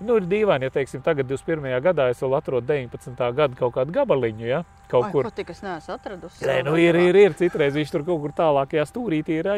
Nu, 0.00 0.16
ir 0.16 0.24
dīvaini, 0.28 0.68
ja 0.68 0.72
teiksim, 0.72 1.02
tagad 1.04 1.28
21. 1.28 1.74
gadā 1.84 2.06
es 2.12 2.20
vēl 2.24 2.36
atrodu 2.38 2.72
19. 2.72 3.18
gada 3.36 3.56
kaut 3.56 3.74
kādu 3.74 3.92
gabaliņu. 3.92 4.46
Ja? 4.48 4.62
Kaut 4.88 5.08
Ai, 5.08 5.12
kur 5.12 5.28
tādu 5.28 5.52
es 5.52 5.60
neesmu 5.64 5.96
atradusi. 5.96 6.44
Nē, 6.48 6.60
nu, 6.64 6.76
ir, 6.80 6.96
ir, 6.96 7.18
ir. 7.20 7.36
Citreiz 7.36 7.76
viņš 7.76 7.92
tur 7.92 8.04
kaut 8.06 8.22
kur 8.24 8.32
tālākajā 8.36 8.86
stūrītī 8.88 9.40
ir 9.42 9.50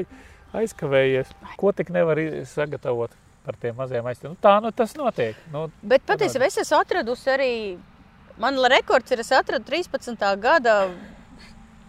aizkavējies. 0.59 1.30
Ko 1.61 1.70
tik 1.74 1.94
nevar 1.94 2.18
sagatavot 2.50 3.14
par 3.46 3.59
tiem 3.62 3.78
maziem 3.78 4.07
aizstāvjiem? 4.11 4.34
Nu, 4.34 4.42
tā 4.42 4.57
nu, 4.62 4.74
tas 4.74 4.96
notiek. 4.98 5.38
Nu, 5.55 5.68
Bet 5.82 6.07
patiesībā 6.11 6.50
es 6.50 6.59
esmu 6.64 6.82
atradusi 6.82 7.30
arī. 7.30 7.53
Man 8.43 8.59
rekords 8.59 9.12
ir, 9.14 9.20
es 9.22 9.30
atradu 9.30 9.62
13. 9.68 10.16
gada 10.43 10.76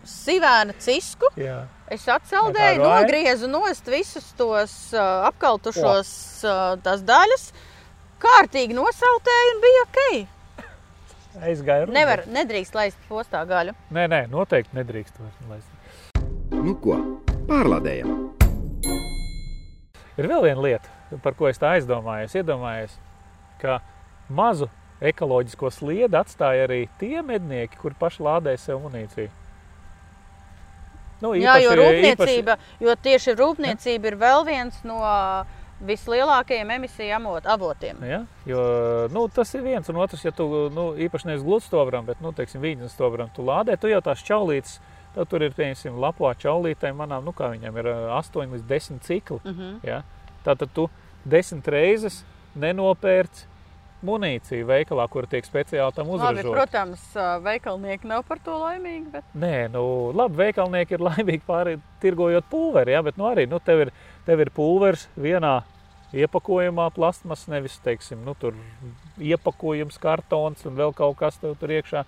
sivēna 0.05 0.75
cisku. 0.77 1.31
Jā. 1.39 1.63
Es 1.89 2.03
atsaldēju, 2.09 2.83
nogriezu 2.83 3.49
nost 3.49 3.89
visus 3.89 4.27
tos 4.37 4.73
uh, 4.93 5.25
apkaltušos 5.31 6.11
uh, 6.45 6.59
tās 6.85 7.01
daļas, 7.07 7.47
kārtīgi 8.21 8.77
nosaltēju 8.77 9.55
un 9.55 9.63
bija 9.63 9.87
ok. 9.87 10.03
Aizgāju. 11.49 11.89
Nevar, 11.93 12.23
nedrīkst 12.29 12.77
laist 12.77 13.01
postā 13.09 13.41
gaļu. 13.49 13.73
Nē, 13.93 14.05
nē, 14.13 14.21
noteikti 14.29 14.77
nedrīkst 14.77 15.17
laist. 15.49 16.13
Nu 16.53 16.75
ko, 16.83 16.99
pārlādējam. 17.49 18.13
Ir 20.21 20.29
vēl 20.29 20.45
viena 20.45 20.61
lieta, 20.61 20.93
par 21.25 21.33
ko 21.33 21.49
es 21.49 21.57
tā 21.57 21.73
aizdomājos. 21.79 22.37
Iedomājos, 22.37 22.93
ka 23.61 23.81
mazu 24.29 24.69
ekoloģisko 25.03 25.71
sliedu 25.73 26.19
atstāja 26.19 26.67
arī 26.67 26.85
tie 26.99 27.21
mednieki, 27.25 27.79
kur 27.81 27.95
paši 27.99 28.23
lādē 28.23 28.55
sev 28.59 28.81
munīciju. 28.85 29.31
Nu, 31.23 31.31
īpaši, 31.37 31.43
Jā, 31.43 31.57
jo 31.63 31.75
rūpniecība, 31.79 32.55
īpaši... 32.57 32.83
jo 32.83 32.95
tieši 33.03 33.35
rūpniecība 33.39 34.09
ir 34.09 34.17
vēl 34.19 34.41
viens 34.47 34.79
no 34.87 34.99
vislielākajiem 35.83 36.73
emisiju 36.77 37.19
avotiem. 37.53 38.01
Ja, 38.07 38.23
jo, 38.47 38.63
nu, 39.11 39.27
tas 39.31 39.53
ir 39.55 39.63
viens 39.63 39.87
un 39.91 40.01
otrs, 40.03 40.23
ja 40.25 40.33
tu 40.35 40.47
nu, 40.73 40.89
īpaši 40.99 41.31
nevis 41.31 41.45
gludstobram, 41.45 42.05
bet, 42.07 42.19
nu, 42.23 42.33
vīņas 42.35 42.95
stobram, 42.95 43.31
tu 43.35 43.45
lādē, 43.47 43.77
tu 43.79 43.91
jau 43.91 44.01
tās 44.03 44.23
čaulītes, 44.23 44.79
tad 45.15 45.31
tur 45.31 45.43
ir, 45.45 45.55
piemēram, 45.55 45.99
lapā 46.03 46.33
čaulītēm 46.43 46.99
manām, 46.99 47.23
nu, 47.23 47.35
kā 47.35 47.53
viņam 47.53 47.79
ir 47.79 47.89
8 48.19 48.57
līdz 48.57 48.67
10 48.67 49.07
cikli. 49.07 49.39
Uh 49.43 49.51
mhm. 49.51 49.61
-huh. 49.61 49.87
ja? 49.87 50.03
Tātad 50.43 50.75
tu 50.75 50.89
desmit 51.23 51.67
reizes 51.67 52.23
nenopērci 52.55 53.52
munīciju 54.05 54.67
veikalā, 54.67 55.05
kur 55.11 55.27
tiek 55.29 55.45
speciāli 55.47 55.95
tam 55.95 56.11
uzražota. 56.13 56.53
Protams, 56.53 57.03
veikalnieki 57.43 58.09
nav 58.09 58.25
par 58.27 58.41
to 58.43 58.55
laimīgi. 58.61 59.09
Bet... 59.13 59.29
Nē, 59.39 59.69
nu, 59.73 59.83
labi, 60.15 60.39
veikalnieki 60.43 60.97
ir 60.97 61.05
laimīgi 61.07 61.43
pāri 61.47 61.77
tirgojot 62.03 62.47
pulveri, 62.51 62.95
ja, 62.95 63.03
bet 63.05 63.19
nu, 63.19 63.27
arī 63.29 63.47
nu, 63.49 63.61
tev, 63.63 63.85
ir, 63.87 63.93
tev 64.27 64.43
ir 64.43 64.51
pulveris 64.55 65.07
vienā 65.15 65.61
iepakojumā, 66.13 66.89
plasmas, 66.93 67.47
nevis 67.49 67.79
teiksim, 67.85 68.21
nu, 68.25 68.35
tur 68.39 68.57
iepakojums, 69.17 69.97
kartons 70.01 70.67
un 70.69 70.77
vēl 70.77 70.93
kaut 70.97 71.17
kas 71.21 71.39
tur 71.41 71.77
iekšā. 71.79 72.05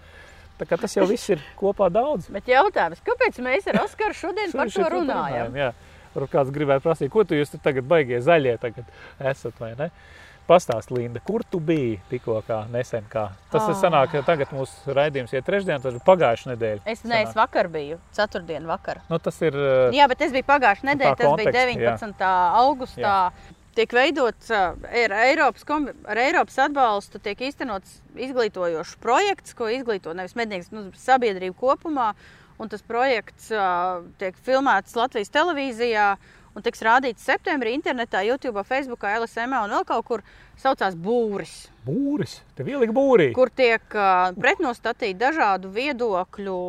Tas 0.55 0.93
jau 0.95 1.07
viss 1.09 1.33
ir 1.33 1.41
kopā 1.61 1.89
daudz. 1.91 2.29
Bet 2.31 2.47
jautājums, 2.51 3.01
kāpēc 3.05 3.41
mēs 3.43 3.71
ar 3.71 3.81
Oskaru 3.83 4.15
šodien 4.15 4.53
par 4.55 4.71
to 4.71 4.85
runājam? 4.85 5.01
runājam 5.01 5.59
jā. 5.59 5.73
Varbūt 6.15 6.31
kāds 6.31 6.51
gribētu 6.55 6.85
prasīt, 6.85 7.09
ko 7.11 7.25
tu 7.27 7.35
jūs 7.35 7.49
tagad 7.59 7.83
baigie 7.91 8.21
zaļie 8.23 8.53
tagad 8.61 8.87
esat 9.19 9.57
vai 9.59 9.73
ne? 9.75 9.89
Uh, 9.89 10.24
Pastāst, 10.45 10.91
Linda, 10.93 11.17
kur 11.25 11.41
tu 11.49 11.57
biji 11.57 11.95
tikko 12.05 12.37
nesen? 12.69 13.07
Kā? 13.09 13.31
Tas 13.49 13.63
oh. 13.65 13.73
sanāk, 13.79 14.11
ka 14.13 14.21
tagad 14.27 14.51
mūsu 14.53 14.93
raidījums 14.93 15.33
ir 15.33 15.41
trešdien, 15.45 15.81
ir 15.89 15.97
pagājušā 16.05 16.51
nedēļa. 16.51 16.83
Es 16.91 17.01
neesmu 17.01 17.39
vakar 17.39 17.69
biju, 17.73 17.97
ceturtdien 18.13 18.67
vakar. 18.69 19.01
Nu, 19.09 19.17
tas 19.17 19.41
ir. 19.41 19.57
Eh, 19.57 19.97
jā, 19.97 20.05
bet 20.11 20.21
es 20.21 20.35
biju 20.35 20.45
pagājušā 20.45 20.89
nedēļa, 20.91 21.15
tas 21.17 21.31
kontekst, 21.31 21.49
bija 21.49 21.65
19. 21.97 22.21
Jā. 22.21 22.35
augustā. 22.61 23.15
Jā. 23.17 23.57
Tiek 23.75 23.91
veidots 23.91 24.53
ar 24.55 25.17
Eiropas, 25.25 25.65
ar 26.13 26.21
Eiropas 26.21 26.61
atbalstu, 26.63 27.19
tiek 27.25 27.41
īstenots 27.49 27.97
izglītojošs 28.13 28.95
projekts, 29.03 29.57
ko 29.57 29.67
izglīto 29.73 30.13
nevis 30.15 30.37
mednieks, 30.37 30.69
nu, 30.71 30.91
sabiedrība 31.01 31.57
kopumā. 31.59 32.13
Un 32.61 32.69
tas 32.71 32.85
projekts 32.87 33.49
uh, 33.51 34.05
tiek 34.21 34.37
filmēts 34.45 34.95
Latvijas 34.95 35.33
televīzijā. 35.33 36.13
Uh, 36.15 36.34
un 36.55 36.63
tiks 36.63 36.83
rādīts 36.85 37.25
septembrī 37.27 37.75
internetā, 37.75 38.23
YouTube, 38.25 38.63
Facebook, 38.67 39.03
LSM 39.03 39.55
un 39.59 39.73
vēl 39.75 39.87
kaut 39.87 40.05
kur 40.07 40.23
saucās 40.59 40.95
būris. 40.95 41.65
Būris, 41.85 42.39
tev 42.57 42.71
ielika 42.71 42.95
būrī. 42.95 43.29
Kur 43.35 43.51
tiek 43.53 43.83
uh, 43.97 44.31
pretnostatīti 44.39 45.19
dažādu 45.19 45.71
viedokļu 45.75 46.61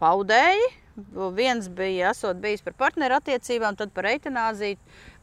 paudēji. 0.00 0.72
Viens 1.34 1.66
bija 1.74 2.12
esot 2.14 2.38
bijis 2.42 2.62
par 2.62 2.76
partneru 2.78 3.18
attiecībām, 3.18 3.74
tad 3.78 3.90
par 3.94 4.06
eitanāziju. 4.12 4.78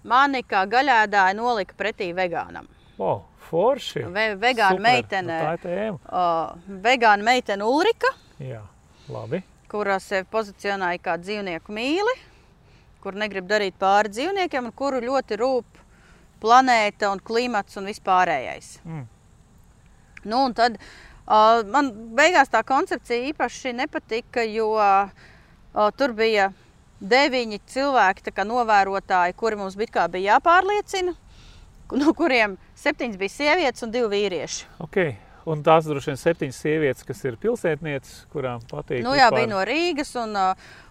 Mani 0.07 0.41
kā 0.43 0.65
gaļēdāju 0.67 1.38
nolika 1.38 1.78
pretī 1.80 2.09
vegānam. 2.17 2.67
Oh, 3.01 3.22
forši. 3.47 4.03
Ve 4.11 4.26
vegāna 4.41 4.76
Super. 4.76 4.84
meitene. 4.84 5.38
Nu, 5.38 5.45
tā 5.45 5.53
ir 5.55 5.63
tēma. 5.63 6.01
Uh, 6.09 6.82
vegāna 6.84 7.28
meitene 7.30 7.67
Ulrika. 7.67 8.11
Jā, 8.41 8.65
labi. 9.09 9.43
Kurā 9.72 10.01
sevi 10.03 10.28
pozicionēja 10.34 10.99
kā 11.05 11.15
dzīvnieku 11.22 11.72
mīli 11.72 12.17
kur 13.02 13.18
negrib 13.18 13.47
darīt 13.49 13.78
pāri 13.82 14.12
dzīvniekiem, 14.14 14.70
un 14.70 14.76
kuru 14.78 15.02
ļoti 15.04 15.38
rūp 15.41 15.82
planēta 16.41 17.12
un 17.14 17.22
klimats 17.22 17.78
un 17.78 17.89
vispārējais. 17.89 18.74
Mm. 18.86 19.06
Nu, 20.24 20.43
un 20.45 20.56
tad 20.58 20.78
uh, 20.78 21.62
man 21.70 21.91
beigās 22.18 22.52
tā 22.54 22.64
koncepcija 22.66 23.32
īpaši 23.32 23.74
nepatika, 23.78 24.45
jo 24.45 24.74
uh, 24.78 25.10
tur 25.97 26.14
bija 26.18 26.52
deviņi 27.02 27.62
cilvēki, 27.74 28.34
kā 28.36 28.45
novērotāji, 28.45 29.38
kuri 29.38 29.58
mums 29.58 29.78
bija, 29.80 30.08
bija 30.14 30.36
jāpārliecina, 30.36 31.16
no 32.02 32.14
kuriem 32.18 32.58
septiņas 32.78 33.22
bija 33.22 33.38
sievietes 33.38 33.86
un 33.86 33.93
divi 33.93 34.12
vīrieši. 34.14 34.70
Okay. 34.86 35.18
Un 35.50 35.64
tās 35.66 35.88
droši 35.89 36.12
vien 36.12 36.20
septiņas 36.22 36.58
sievietes, 36.64 37.06
kas 37.06 37.24
ir 37.26 37.38
pilsētnieces, 37.42 38.26
kurām 38.34 38.62
patīk. 38.70 39.02
Nu, 39.02 39.16
jā, 39.18 39.32
vispār... 39.32 39.39
bija 39.39 39.50
no 39.50 39.62
Rīgas. 39.66 40.12
Un, 40.22 40.38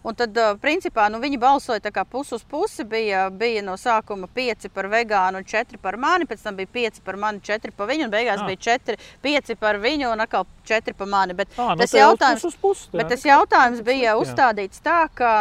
un 0.03 0.19
tad, 0.19 0.41
principā, 0.63 1.07
nu, 1.13 1.21
viņi 1.23 1.39
balsoja 1.43 1.83
tā 1.85 1.93
kā 1.95 2.03
pusi 2.09 2.35
uz 2.35 2.45
pusi. 2.51 2.87
Bija, 2.89 3.29
bija 3.31 3.63
no 3.67 3.77
sākuma 3.79 4.27
pieci 4.35 4.73
par 4.75 4.91
vegānu 4.91 5.43
un 5.43 5.47
četri 5.47 5.79
par 5.83 5.99
mani. 6.03 6.27
Pēc 6.31 6.43
tam 6.47 6.59
bija 6.59 6.73
pieci 6.73 7.05
par 7.07 7.19
mani, 7.21 7.43
četri 7.47 7.71
par 7.77 7.91
viņu. 7.93 8.09
Un 8.09 8.15
beigās 8.15 8.41
à. 8.41 8.45
Ah. 8.45 8.51
bija 8.51 8.65
četri, 8.71 8.99
pieci 9.23 9.59
par 9.61 9.79
viņu 9.83 10.11
un 10.11 10.27
atkal 10.27 10.49
četri 10.67 10.97
par 10.99 11.11
mani. 11.11 11.37
Bet, 11.39 11.55
à, 11.55 11.75
nu, 11.75 11.85
tas, 11.85 11.95
jautājums, 11.95 12.47
uz 12.51 12.59
pusi, 12.59 12.91
bet 12.97 13.13
tas 13.15 13.27
jautājums 13.27 13.85
bija 13.87 14.15
jā. 14.15 14.21
uzstādīts 14.23 14.83
tā, 14.83 15.05
ka. 15.15 15.35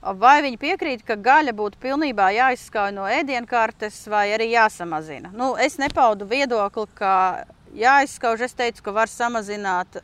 Vai 0.00 0.38
viņi 0.40 0.56
piekrīt, 0.56 1.02
ka 1.04 1.12
gaļa 1.20 1.52
būtu 1.52 1.76
pilnībā 1.76 2.30
jāizskauj 2.32 2.94
no 2.96 3.02
ēdienkartes, 3.04 3.98
vai 4.08 4.30
arī 4.32 4.46
jāsamazina? 4.54 5.28
Nu, 5.36 5.50
es 5.60 5.76
nepaudu 5.76 6.24
viedokli, 6.24 6.86
ka 6.96 7.10
jāizskauž. 7.76 8.46
Es 8.46 8.56
teicu, 8.56 8.82
ka 8.86 8.94
var 8.94 9.10
samazināt 9.10 10.00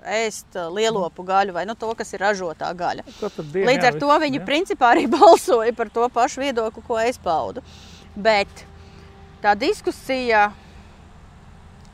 ēst 0.00 0.56
lielopu 0.72 1.24
gaļu 1.26 1.54
vai 1.56 1.66
nu, 1.68 1.76
to, 1.78 1.90
kas 1.96 2.14
ir 2.14 2.22
ražotā 2.24 2.70
gaļa. 2.76 3.04
Dien, 3.04 3.66
Līdz 3.68 3.84
ar 3.84 3.96
jā, 3.96 4.00
to 4.00 4.16
viņi 4.22 4.40
jā. 4.40 4.46
principā 4.46 4.94
arī 4.94 5.06
balsoja 5.18 5.74
par 5.76 5.92
to 5.92 6.08
pašu 6.12 6.44
viedokli, 6.44 6.84
ko 6.86 6.98
es 7.02 7.20
paudu. 7.20 7.64
Bet 8.16 8.64
tā 9.42 9.54
diskusija 9.58 10.48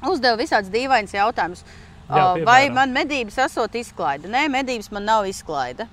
uzdeva 0.06 0.38
visādus 0.38 0.72
dīvainus 0.72 1.16
jautājumus. 1.16 1.66
Jā, 2.06 2.26
vai 2.46 2.68
man 2.70 2.92
medības 2.94 3.40
esot 3.48 3.74
izklaide? 3.74 4.30
Nē, 4.30 4.46
medības 4.52 4.92
man 4.94 5.08
nav 5.08 5.26
izklaide. 5.26 5.88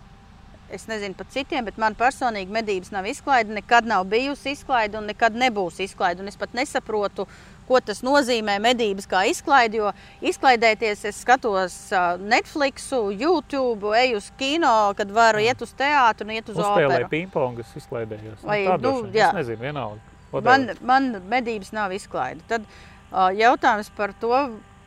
Es 0.74 0.88
nezinu 0.90 1.16
par 1.18 1.28
citiem, 1.32 1.66
bet 1.68 1.78
man 1.82 1.96
personīgi 1.98 2.54
medības 2.54 2.92
nav 2.94 3.08
izklaide, 3.10 3.54
nekad 3.54 3.88
nav 3.90 4.06
bijusi 4.10 4.56
izklaide 4.56 4.98
un 5.00 5.10
nekad 5.12 5.36
nebūs 5.38 5.80
izklaide. 5.86 6.24
Un 6.24 6.32
es 6.32 6.40
pat 6.40 6.56
nesaprotu, 6.58 7.28
ko 7.68 7.80
tas 7.80 8.02
nozīmē 8.04 8.58
medības 8.64 9.08
kā 9.10 9.24
izklaide, 9.30 9.80
jo 9.80 9.92
izklaidēties 10.26 11.06
es 11.10 11.22
skatos 11.24 11.78
Netflix, 12.20 12.90
YouTube, 12.92 13.94
eju 14.00 14.20
uz 14.20 14.32
kino, 14.40 14.74
kad 14.98 15.12
varu 15.14 15.44
iet 15.44 15.62
uz 15.64 15.72
teātru 15.78 16.28
un 16.28 16.36
iet 16.36 16.50
uz 16.52 16.60
operu. 16.60 17.08
pingpongus, 17.12 17.72
izklaidējos. 17.80 18.44
Vai, 18.44 18.64
tā 18.68 18.80
nu, 18.84 18.98
vien. 19.06 19.22
jā. 19.22 19.32
Es 19.32 19.44
nezinu, 19.44 19.64
vienalga. 19.70 20.12
Man, 20.44 20.70
man 20.82 21.10
medības 21.30 21.72
nav 21.76 21.94
izklaide. 21.94 22.42
Tad 22.50 22.66
uh, 22.66 23.30
jautājums 23.38 23.92
par 23.96 24.16
to, 24.20 24.34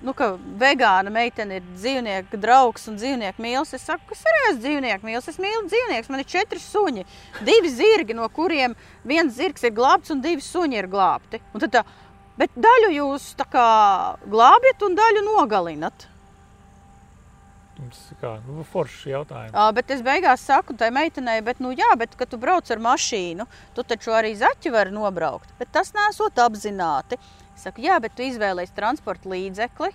nu, 0.04 0.12
ka 0.16 0.32
vegāna 0.60 1.12
meitene 1.12 1.60
ir 1.60 1.68
dzīvnieka 1.74 2.40
draugs 2.40 2.88
un 2.90 2.98
dzīvnieku 3.00 3.42
mīlis. 3.42 3.74
Es 3.76 3.86
saku, 3.88 4.10
kas 4.10 4.24
ir 4.26 4.40
es 4.50 4.58
dzīvnieku 4.64 5.08
mīlis? 5.08 5.28
Es 5.32 5.40
mīlu 5.42 5.64
dzīvniekus. 5.70 6.10
Man 6.12 6.22
ir 6.22 6.28
četri 6.30 6.60
suņi, 6.62 7.06
divi 7.46 7.70
zirgi, 7.72 8.16
no 8.16 8.28
kuriem 8.32 8.76
viens 9.06 9.36
zirgs 9.36 9.64
ir 9.66 9.76
glābts 9.76 10.12
un 10.14 10.24
divi 10.24 10.44
suņi 10.44 10.82
ir 10.82 10.90
glābti. 10.92 11.40
Tā, 11.66 11.86
bet 12.40 12.52
daļu 12.68 12.92
jūs 12.96 13.32
kā 13.52 13.70
glābjat 14.26 14.84
un 14.88 15.00
daļu 15.00 15.24
nogalinat. 15.30 16.10
Tas 17.76 18.04
ir 18.08 18.16
kā 18.22 18.30
nu, 18.46 18.62
foršs 18.64 19.02
jautājums. 19.10 19.52
Uh, 19.52 19.68
bet 19.76 19.90
es 19.92 20.00
beigās 20.04 20.44
saku 20.48 20.72
tai 20.80 20.88
meitenei, 20.94 21.42
bet, 21.44 21.58
nu, 21.60 21.74
jā, 21.76 21.90
bet, 22.00 22.14
kad 22.16 22.30
tu 22.32 22.38
brauc 22.40 22.70
ar 22.72 22.80
mašīnu, 22.80 23.44
tu 23.76 23.84
taču 23.84 24.14
arī 24.16 24.32
zaķi 24.38 24.72
vari 24.72 24.94
nobraukt. 24.96 25.52
Bet 25.60 25.74
tas 25.76 25.92
nesot 25.96 26.40
apzināti. 26.40 27.20
Saku, 27.56 27.84
jā, 27.86 27.96
bet 28.02 28.12
tu 28.16 28.24
izvēlējies 28.26 28.74
transporta 28.76 29.30
līdzekli, 29.32 29.88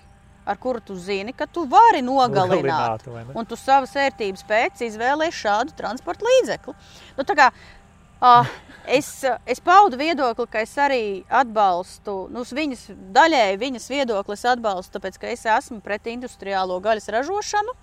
ar 0.49 0.57
kuru 0.61 0.81
tu 0.81 0.95
zini, 0.97 1.33
ka 1.37 1.45
tu 1.45 1.67
vari 1.69 2.01
nogalināt. 2.01 3.05
Nogalināt? 3.05 3.37
Un 3.37 3.47
tu 3.47 3.57
savas 3.59 3.93
vērtības 3.95 4.45
pēc 4.49 4.81
izvēlējies 4.87 5.37
šādu 5.43 5.77
transporta 5.77 6.25
līdzekli. 6.25 6.73
Nu, 7.19 7.25
tā 7.27 7.37
kā, 7.37 7.49
uh, 7.53 8.53
es, 8.99 9.11
es 9.45 9.61
paudu 9.63 9.99
viedokli, 10.01 10.47
ka 10.49 10.65
es 10.65 10.73
arī 10.81 11.03
atbalstu, 11.29 12.23
nu, 12.33 12.45
viņas 12.45 12.87
daļēji 13.13 13.61
viņas 13.61 13.89
viedokli 13.93 14.39
atbalstu, 14.55 14.97
tāpēc 14.97 15.21
ka 15.21 15.33
es 15.35 15.45
esmu 15.45 15.81
pret 15.85 16.09
industriālo 16.09 16.81
gaļas 16.81 17.11
ražošanu. 17.13 17.77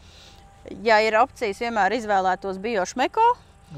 Ja 0.84 0.98
ir 1.00 1.16
opcijas, 1.16 1.62
vienmēr 1.62 1.94
izvēlētos 1.96 2.58
biošmeko, 2.60 3.34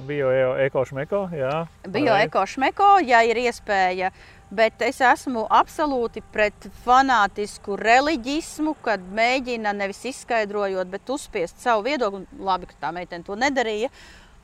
Bio 0.06 0.30
ekošmeko, 0.62 1.24
jā. 1.34 1.64
bioekošmeko, 1.90 3.00
ja 3.02 3.24
ir 3.26 3.40
iespēja. 3.42 4.12
Bet 4.50 4.82
es 4.82 4.98
esmu 4.98 5.44
absolūti 5.46 6.24
pret 6.34 6.66
fanātisku 6.82 7.76
reliģismu, 7.78 8.72
kad 8.82 9.04
mēģina 9.14 9.70
nevis 9.78 10.02
izskaidrojot, 10.10 10.90
bet 10.90 11.12
uzspiest 11.14 11.62
savu 11.62 11.84
viedokli. 11.86 12.24
Labi, 12.42 12.66
ka 12.66 12.74
tā 12.82 12.90
meitene 12.96 13.22
to 13.26 13.38
nedarīja. 13.38 13.92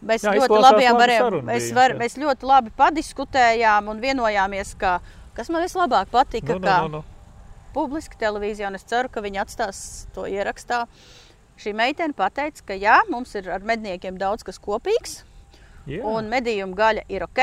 Mēs 0.06 0.22
Jā, 0.22 0.36
ļoti 0.36 0.60
labi 0.62 0.86
varējām, 0.94 1.40
mēs, 1.48 1.68
var, 1.74 1.94
jā. 1.94 1.98
mēs 1.98 2.14
ļoti 2.20 2.46
labi 2.46 2.70
padiskutējām 2.78 3.88
un 3.90 4.00
vienojāmies, 4.02 4.74
ka, 4.78 4.98
kas 5.34 5.50
man 5.50 5.64
vislabāk 5.64 6.12
patika, 6.12 6.54
Nu, 6.54 6.60
nu, 6.60 6.66
ka 6.68 6.76
nu, 6.84 7.00
nu. 7.00 7.70
publiski 7.74 8.18
televīzijā, 8.20 8.68
un 8.70 8.78
es 8.78 8.84
ceru, 8.86 9.10
ka 9.10 9.24
viņi 9.24 9.40
atstās 9.42 9.80
to 10.14 10.28
ierakstā. 10.30 10.84
Šī 11.58 11.72
meitene 11.74 12.14
pateica, 12.14 12.62
ka 12.68 12.76
jā, 12.78 13.00
mums 13.10 13.32
ir 13.40 13.48
ar 13.50 13.64
medniekiem 13.64 14.20
daudz 14.20 14.44
kas 14.46 14.60
kopīgs, 14.62 15.24
Jā, 15.88 16.04
un 16.04 16.28
medījuma 16.30 16.76
gaļa 16.76 17.06
ir 17.08 17.24
ok, 17.26 17.42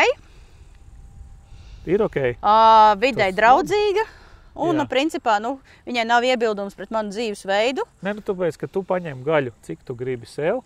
ir 1.89 2.03
ok. 2.05 2.19
uh, 2.35 2.93
vidē 3.01 3.29
Tas 3.31 3.39
draudzīga. 3.39 4.05
Un, 4.53 4.75
Jā. 4.75 4.83
nu, 4.83 4.85
principā, 4.85 5.39
nu, 5.41 5.55
viņai 5.87 6.03
nav 6.05 6.25
iebildums 6.27 6.75
pret 6.77 6.91
manu 6.93 7.09
dzīvesveidu. 7.09 7.87
Nē, 8.05 8.13
nu, 8.19 8.21
tāpēc, 8.21 8.59
ka 8.61 8.69
tu 8.69 8.83
paņem 8.85 9.23
gaļu, 9.25 9.53
cik 9.65 9.81
tu 9.87 9.95
gribi 9.97 10.29
sev, 10.29 10.61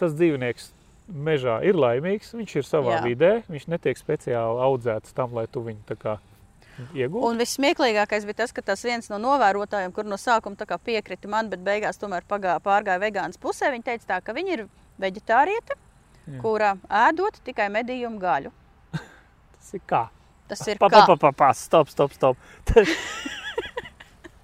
tas 0.00 0.16
dzīvnieks 0.18 0.72
mežā 1.06 1.60
ir 1.66 1.78
laimīgs, 1.78 2.32
viņš 2.34 2.56
ir 2.58 2.66
savā 2.66 2.96
Jā. 2.96 3.02
Vidē, 3.06 3.32
viņš 3.52 3.68
netiek 3.70 3.98
speciāli 4.00 4.62
audzēts 4.66 5.14
tam, 5.14 5.36
lai 5.38 5.46
tu 5.50 5.62
viņu 5.62 5.84
tā 5.86 5.96
kā 5.98 6.16
iegūtu. 6.96 7.24
Un 7.28 7.40
vissmieklīgākais 7.40 8.26
bija 8.26 8.40
tas, 8.42 8.54
ka 8.54 8.64
tas 8.72 8.82
viens 8.86 9.10
no 9.12 9.20
novērotājiem, 9.22 9.92
kur 9.94 10.08
no 10.08 10.18
sākuma 10.18 10.78
piekrita 10.84 11.30
man, 11.30 11.50
bet 11.52 11.62
beigās 11.62 12.00
tomēr 12.00 12.26
pagā, 12.28 12.56
pārgāja 12.64 13.02
vegānas 13.02 13.38
pusē, 13.38 13.70
viņa 13.74 13.88
teica, 13.90 14.08
tā, 14.14 14.20
ka 14.24 14.34
viņa 14.34 14.56
ir 14.56 14.66
veģetārieta, 15.02 15.78
Jā. 16.26 16.40
kura 16.42 16.74
ēdot 16.88 17.42
tikai 17.44 17.68
medījumu 17.70 18.18
gaļu. 18.22 18.52
Tas 18.92 19.74
ir 19.78 19.86
kā? 19.86 20.08
Tas 20.52 20.66
ir 20.68 20.80
Pa, 20.82 20.92
pa, 20.92 21.16
pa, 21.16 21.32
pa, 21.32 21.52
stop, 21.56 21.90
stop, 21.92 22.12
stop. 22.16 22.36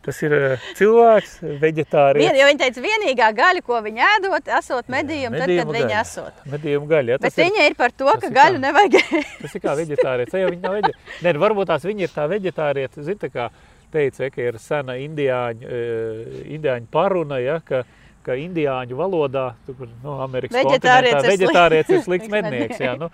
Tas 0.09 0.23
ir 0.25 0.33
eh, 0.33 0.69
cilvēks, 0.79 1.33
veģetārietis. 1.61 2.39
jo 2.41 2.45
viņa 2.49 2.61
teica, 2.63 2.81
vienīgā 2.81 3.27
gaļa, 3.37 3.63
ko 3.67 3.81
viņa 3.85 4.07
ēdot, 4.15 4.47
esot 4.57 4.87
medījuma, 4.95 5.35
tad, 5.37 5.43
kad 5.43 5.51
medījuma 5.51 5.75
viņa 5.75 5.91
gaļa. 5.91 6.05
esot. 6.07 6.39
Medījuma 6.49 6.89
gaļa. 6.95 7.13
Ja? 7.13 7.19
Bet 7.27 7.37
ir, 7.37 7.45
viņa 7.45 7.67
ir 7.69 7.77
par 7.77 7.93
to, 7.93 8.09
ka 8.23 8.31
gaļu 8.39 8.57
kā? 8.57 8.63
nevajag 8.63 8.97
tas 9.43 9.59
ir 9.59 9.65
kā 9.67 9.75
veģetārietis. 9.83 10.39
Ja 10.41 10.49
viņa 10.49 10.65
nav 10.65 10.77
veģetārietis. 10.79 11.21
Nē, 11.27 11.35
nu, 11.37 11.43
varbūt 11.45 11.69
tās 11.75 11.85
viņa 11.85 12.07
ir 12.07 12.15
tā 12.15 12.25
veģetārietis. 12.33 13.05
Zini, 13.05 13.21
tā 13.21 13.31
kā 13.35 13.51
teica, 13.93 14.31
ka 14.33 14.49
ir 14.49 14.61
sena 14.65 14.97
indiāņu, 15.03 15.69
eh, 15.77 16.43
indiāņu 16.57 16.89
paruna, 16.95 17.43
ja, 17.45 17.59
ka, 17.69 17.83
ka 18.25 18.39
indiāņu 18.41 18.97
valodā, 18.97 19.51
tu, 19.67 19.77
kur, 19.77 19.93
nu, 20.01 20.17
Amerikas 20.25 20.57
Veģetārietis 20.57 21.21
kontinentā, 21.21 21.69
ir 21.69 21.85
slikts 21.85 22.07
slikts 22.09 22.33
mednieks. 22.33 22.81
Jā, 22.81 22.97
nu, 22.97 23.13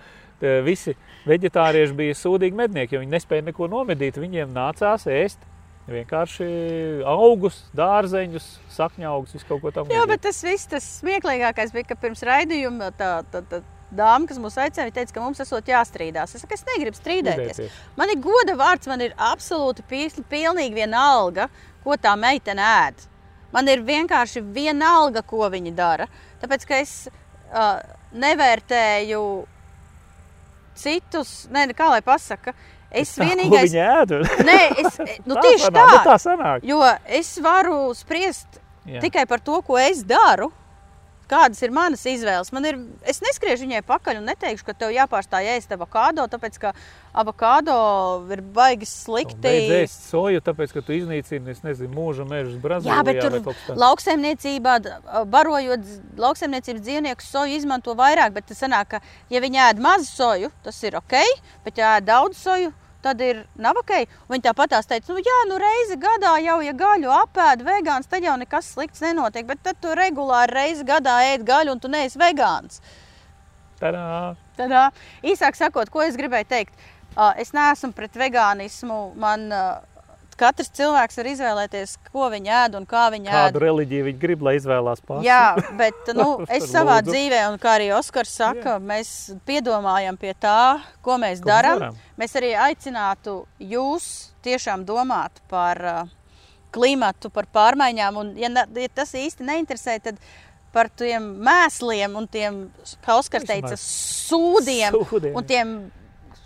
visi 0.66 0.94
veģetārieši 1.28 1.96
bija 1.98 2.14
sūdīgi 2.18 2.58
mednieki, 2.58 2.96
jo 2.96 3.02
viņi 3.04 3.14
nespēja 3.16 3.46
neko 3.50 3.68
nomedīt. 3.72 4.20
Viņiem 4.22 4.52
nācās 4.54 5.06
ēst 5.10 5.44
vienkārši 5.90 6.46
augus, 7.08 7.58
dārzeņus, 7.76 8.46
sakņaugus, 8.72 9.34
visu 9.36 9.48
kaut 9.48 9.60
ko 9.64 9.72
tādu. 9.74 9.92
Jā, 9.92 10.06
bet 10.08 10.22
tas 10.24 10.40
viss, 10.44 10.68
tas 10.70 10.86
smieklīgākais 11.02 11.74
bija, 11.74 11.90
ka 11.90 11.98
pirms 12.00 12.24
raidījuma 12.24 12.88
tā, 12.96 13.10
tā, 13.32 13.42
tā 13.50 13.60
dāma, 13.94 14.26
kas 14.30 14.40
mūs 14.42 14.56
aicināja, 14.58 14.88
viņa 14.88 14.96
teica, 14.96 15.14
ka 15.16 15.24
mums 15.24 15.42
esot 15.44 15.68
jāstrīdās. 15.70 16.34
Es 16.34 16.44
saku, 16.44 16.56
es 16.56 16.64
negribu 16.72 16.96
strīdēties. 16.98 17.60
Man 18.00 18.12
ir 18.14 18.22
goda 18.24 18.56
vārds, 18.58 18.88
man 18.90 19.04
ir 19.04 19.12
absolūti 19.20 19.84
pil- 19.90 20.24
pilnīgi 20.30 20.80
vienalga, 20.80 21.50
ko 21.84 21.98
tā 22.00 22.14
meitene 22.18 22.64
ēd. 22.64 23.04
Man 23.54 23.68
ir 23.70 23.84
vienkārši 23.86 24.40
vienalga, 24.56 25.22
ko 25.22 25.46
viņa 25.52 25.74
dara. 25.76 26.08
Tāpēc, 26.42 26.64
ka 26.66 26.80
es 26.82 26.94
uh, 27.06 27.76
nevērtēju 28.18 29.20
citus, 30.78 31.46
ne, 31.54 31.66
kā 31.76 31.88
lai 31.92 32.00
pasaka, 32.04 32.54
es 32.94 33.14
vienīgais. 33.18 33.74
Ēda. 33.74 34.20
Nē, 34.46 34.58
es, 34.82 34.98
nu, 35.28 35.36
Tā 35.36 35.46
tieši 35.46 35.68
sanāk, 35.68 35.94
nu, 35.94 36.02
tā 36.06 36.18
sanāk. 36.22 36.66
Jo 36.66 36.82
es 37.06 37.32
varu 37.42 37.78
spriest 37.96 38.60
Jā. 38.86 39.00
tikai 39.04 39.26
par 39.30 39.42
to, 39.44 39.60
ko 39.66 39.78
es 39.80 40.04
daru. 40.06 40.50
Kādas 41.34 41.62
ir 41.66 41.72
manas 41.74 42.04
izvēles? 42.06 42.52
Man 42.54 42.66
ir, 42.68 42.76
es 43.10 43.18
neskriešu 43.24 43.66
viņai 43.66 43.80
pakaļ 43.88 44.20
un 44.20 44.28
neteikšu, 44.30 44.66
ka 44.68 44.74
tev 44.78 44.92
jāpārstāj 44.94 45.48
ēst 45.56 45.72
avokado, 45.74 46.26
tāpēc 46.30 46.58
ka 46.62 46.70
avokado 47.14 47.74
ir 48.34 48.42
baigi 48.54 48.86
slikti. 48.86 49.40
Beidz 49.42 49.74
ēst 49.80 50.06
soju, 50.12 50.42
tāpēc, 50.46 50.76
ka 50.76 50.84
tu 50.86 50.94
iznīcini, 50.94 51.50
es 51.50 51.64
nezinu, 51.66 51.90
mūža 51.96 52.28
mežus 52.28 52.60
Brazīlijā. 52.62 53.00
Jā, 53.00 53.06
bet 53.08 53.18
tur 53.24 53.78
lauksaimniecībā, 53.82 54.76
barojot 55.32 55.90
lauksaimniecības 56.22 56.86
dzīvnieku 56.86 57.26
soju, 57.26 57.58
izmanto 57.58 57.96
vairāk. 57.98 58.36
Bet 58.38 58.50
tas 58.52 58.62
sanāk, 58.62 58.94
ka, 58.94 59.02
ja 59.34 59.42
viņi 59.42 59.62
ēd 59.70 59.82
mazu 59.82 60.06
soju, 60.12 60.54
tas 60.62 60.80
ir 60.86 61.00
ok, 61.00 61.18
bet 61.66 61.82
ja 61.82 61.96
ēd 61.98 62.10
daudz 62.12 62.38
soju, 62.46 62.70
tad 63.04 63.20
ir. 63.24 63.44
Un 63.58 63.70
Viņi 64.34 64.44
tāpat 64.48 64.74
teica, 64.88 65.12
nu 65.12 65.22
jā, 65.22 65.38
nu 65.50 65.58
reizi 65.60 65.98
gadā 66.00 66.34
jau, 66.42 66.58
ja 66.64 66.72
gaļu 66.76 67.12
apēd 67.20 67.64
vegāns, 67.66 68.08
tad 68.10 68.24
jau 68.24 68.36
nekas 68.40 68.72
slikts 68.74 69.04
nenotiek. 69.04 69.46
Bet 69.46 69.62
tad 69.62 69.80
tu 69.80 69.92
regulāri 69.94 70.54
reizi 70.56 70.86
gadā 70.88 71.20
ēd 71.34 71.44
gaļu 71.46 71.76
un 71.76 71.82
tu 71.82 71.90
neesi 71.92 72.20
vegāns. 72.20 72.80
Tadā! 73.80 74.34
Tad, 74.56 74.70
ā, 74.70 74.84
īsāk 75.26 75.56
sakot, 75.58 75.90
ko 75.90 76.02
es 76.04 76.16
gribēju 76.18 76.46
teikt, 76.50 76.84
es 77.40 77.52
neesmu 77.54 77.92
pret 77.94 78.16
vegānismu. 78.18 79.00
Man 79.20 79.48
ā, 79.52 79.64
katrs 80.38 80.70
cilvēks 80.74 81.18
var 81.20 81.28
izvēlēties, 81.32 81.96
ko 82.12 82.28
viņš 82.32 82.50
ēd 82.60 82.78
un 82.78 82.86
kā 82.88 83.04
viņš 83.14 83.28
ēd. 83.28 83.38
Kādu 83.48 83.62
reliģiju 83.64 84.08
viņi 84.08 84.20
grib, 84.22 84.44
lai 84.46 84.56
izvēlās 84.58 85.02
pats? 85.04 85.24
Jā, 85.26 85.54
bet 85.78 86.12
nu, 86.16 86.28
es 86.56 86.68
savā 86.72 87.00
dzīvē, 87.06 87.44
un 87.52 87.58
kā 87.62 87.76
arī 87.78 87.90
Oskars 87.96 88.34
saka, 88.40 88.76
Jā. 88.76 88.82
mēs 88.92 89.14
piedomājam 89.48 90.18
pie 90.20 90.34
tā, 90.38 90.80
ko 91.04 91.18
mēs 91.20 91.40
Ko 91.40 91.46
mēs 91.46 91.46
darām. 91.46 91.80
darām. 91.80 91.98
Mēs 92.20 92.36
arī 92.38 92.52
aicinātu 92.58 93.38
jūs 93.58 94.10
tiešām 94.44 94.84
domāt 94.86 95.40
par 95.50 95.80
uh, 95.82 96.12
klimatu, 96.74 97.30
par 97.30 97.48
pārmaiņām. 97.54 98.18
Un, 98.20 98.32
ja, 98.38 98.50
ne, 98.52 98.66
ja 98.78 98.90
tas 98.94 99.14
īsti 99.18 99.46
neinteresē, 99.46 99.98
tad 100.04 100.20
par 100.74 100.90
tiem 100.90 101.26
mēsliem 101.46 102.16
un 102.18 102.26
tiem, 102.30 102.64
kā 103.04 103.18
Oskars 103.20 103.46
teica, 103.46 103.76
sūdiem 103.78 104.96
Sūdiem, 104.98 105.36
un 105.38 105.46
tiem 105.46 105.76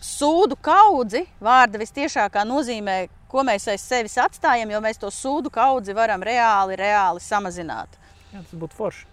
sūdu 0.05 0.59
kaudzi, 0.63 1.25
vārda 1.43 1.81
vistiešākā 1.81 2.45
nozīmē, 2.47 3.07
ko 3.31 3.45
mēs 3.47 3.69
aiz 3.71 3.85
sevis 3.85 4.17
atstājam, 4.21 4.71
jo 4.73 4.81
mēs 4.85 5.01
to 5.01 5.11
sūdu 5.13 5.53
kaudzi 5.53 5.95
varam 5.97 6.23
reāli, 6.25 6.79
reāli 6.81 7.23
samazināt. 7.25 7.99
Jā, 8.33 8.43
tas 8.43 8.55
būtu 8.61 8.77
forši. 8.79 9.07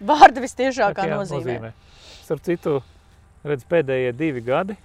Vārda 0.00 0.40
vistiešākā 0.44 1.06
Jā, 1.08 1.18
nozīmē. 1.20 1.72
Starp 2.24 2.42
citu, 2.46 2.78
redz, 3.44 3.66
pēdējie 3.68 4.14
divi 4.16 4.42
gadi. 4.44 4.76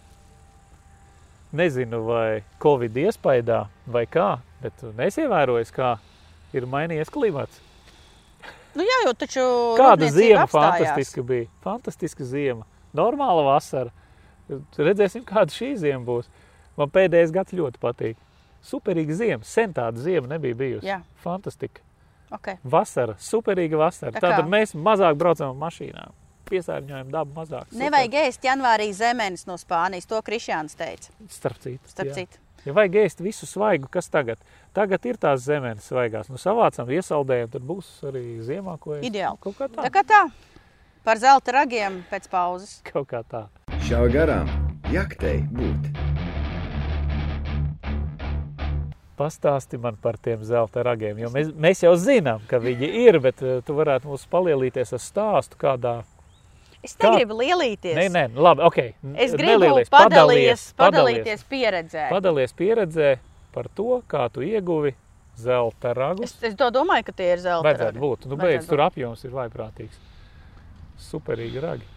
Nezinu, 1.55 2.03
vai 2.05 2.43
Covid 2.61 2.97
iespējā 3.07 3.63
vai 3.89 4.03
kā, 4.05 4.35
bet 4.61 4.83
nesievērojis, 4.99 5.71
kā 5.73 5.95
ir 6.53 6.67
mainījies 6.69 7.09
klimats. 7.13 7.61
Nu, 8.77 8.83
jā, 8.85 8.99
jo 9.07 9.13
taču 9.17 9.43
Kāda 9.79 10.11
ziema 10.13 10.43
apstājās. 10.45 10.51
fantastiska 10.53 11.23
bija? 11.25 11.47
Fantastiska 11.63 12.27
ziema. 12.27 12.67
Normāla 12.95 13.47
vasara. 13.47 13.89
Redzēsim, 14.77 15.23
kāda 15.25 15.53
šī 15.53 15.73
ziema 15.81 16.03
būs. 16.05 16.29
Man 16.77 16.91
pēdējais 16.93 17.33
gads 17.33 17.55
ļoti 17.57 17.81
patīk. 17.81 18.19
Superīga 18.65 19.15
ziema. 19.15 19.45
Sen 19.47 19.73
tāda 19.75 20.01
ziema 20.01 20.35
nebija 20.35 20.57
bijusi. 20.59 20.87
Jā. 20.89 20.99
Fantastika. 21.23 21.83
Okay. 22.29 22.59
Vasara. 22.63 23.15
Superīga 23.21 23.79
vasara. 23.79 24.13
Tā? 24.13 24.21
Tātad 24.27 24.49
mēs 24.49 24.75
mazāk 24.77 25.17
braucam 25.17 25.53
ar 25.53 25.61
mašīnām. 25.63 26.13
Piesārņojam 26.49 27.09
dabu 27.13 27.33
mazāk. 27.37 27.69
Super. 27.69 27.81
Nevajag 27.83 28.19
ēst 28.23 28.45
janvārī 28.45 28.89
zemenes 28.97 29.45
no 29.49 29.57
Spānijas. 29.61 30.07
To 30.09 30.21
Krišjāns 30.25 30.77
teica. 30.77 31.13
Starp 31.29 31.61
citu. 31.61 31.89
Starp 31.89 32.13
citu. 32.17 32.41
Ja 32.65 32.73
vajag 32.75 32.97
ēst 33.05 33.21
visu 33.23 33.47
svaigu, 33.47 33.87
kas 33.91 34.09
tagad? 34.11 34.41
Tagad 34.75 35.05
ir 35.07 35.19
tās 35.21 35.45
zemes 35.45 35.85
svaigās. 35.87 36.27
Nu, 36.29 36.41
savācam, 36.41 36.89
iesaldējam, 36.91 37.53
tad 37.55 37.65
būs 37.65 37.91
arī 38.09 38.23
ziemā, 38.45 38.75
ko 38.81 38.97
ēst. 38.97 39.07
Ideāli. 39.07 39.39
Kaut 39.45 39.57
kā 39.61 39.69
tā. 39.71 39.85
Tā 39.87 39.93
kā 39.95 40.03
tā. 40.09 40.23
Par 41.07 41.21
zelta 41.21 41.55
ragiem 41.55 42.01
pēc 42.11 42.27
pauzes. 42.29 42.79
Kaut 42.91 43.07
kā 43.13 43.23
tā. 43.23 43.47
Šā 43.87 44.03
garām 44.11 44.51
jaktei 44.91 45.39
būt. 45.55 45.93
Pastāsti 49.19 49.75
man 49.81 49.97
par 49.99 50.15
tiem 50.23 50.43
zelta 50.47 50.83
ragiem, 50.87 51.17
jo 51.19 51.29
mēs, 51.33 51.49
mēs 51.59 51.83
jau 51.83 51.91
zinām, 51.99 52.39
ka 52.47 52.61
viņi 52.63 52.87
ir, 53.01 53.17
bet 53.23 53.41
eh, 53.43 53.57
tu 53.67 53.75
varētu 53.75 54.07
mums 54.07 54.23
palielīties 54.31 54.95
ar 54.95 55.03
stāstu 55.03 55.59
kādā. 55.59 55.97
Es 56.79 56.93
Kā? 56.95 57.09
negribu 57.11 57.35
lielīties. 57.41 57.97
Nē, 57.97 58.05
nē, 58.13 58.23
labi, 58.39 58.63
ok. 58.63 58.77
Es 59.19 59.33
gribu 59.35 59.57
Nelielies, 59.65 59.91
padalīties, 59.91 59.91
padalies, 59.91 60.63
padalīties 60.79 61.43
pieredzē. 61.51 62.05
Padalies 62.13 62.55
pieredzē 62.55 63.09
par 63.51 63.67
to, 63.75 63.99
kā 64.07 64.29
tu 64.31 64.45
ieguvi 64.47 64.93
zelta 65.39 65.91
ragus. 65.97 66.37
Es, 66.39 66.53
es 66.53 66.55
domāju, 66.55 67.09
ka 67.09 67.15
tie 67.19 67.33
ir 67.33 67.43
zelta 67.43 67.67
Vajadzētu 67.67 67.91
ragi. 67.91 68.03
būt. 68.05 68.27
Nu, 68.31 68.39
beidz, 68.39 68.67
tur 68.69 68.85
apjoms 68.87 69.25
ir 69.27 69.35
vaiprātīgs. 69.35 69.99
Superīgi 71.09 71.63
ragi. 71.63 71.87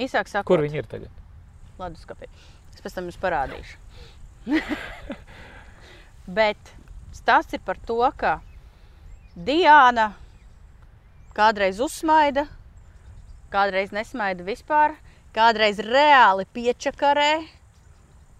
Īsāk 0.00 0.28
sakot, 0.28 0.48
Kur 0.52 0.62
viņi 0.64 0.80
ir 0.82 0.88
tagad? 0.88 1.16
leduskapī. 1.80 2.28
Es 2.74 2.84
pēc 2.84 2.96
tam 2.96 3.08
jums 3.08 3.18
parādīšu. 3.20 3.80
Bet 6.26 6.74
stāsts 7.16 7.56
ir 7.56 7.62
par 7.64 7.78
to, 7.86 8.02
ka 8.16 8.38
Diana 9.34 10.12
kādreiz 11.36 11.80
uzsmaida, 11.80 12.46
kādreiz 13.52 13.94
nesmaida 13.94 14.44
vispār, 14.46 14.96
kādreiz 15.34 15.80
reāli 15.84 16.46
piečakarē. 16.54 17.32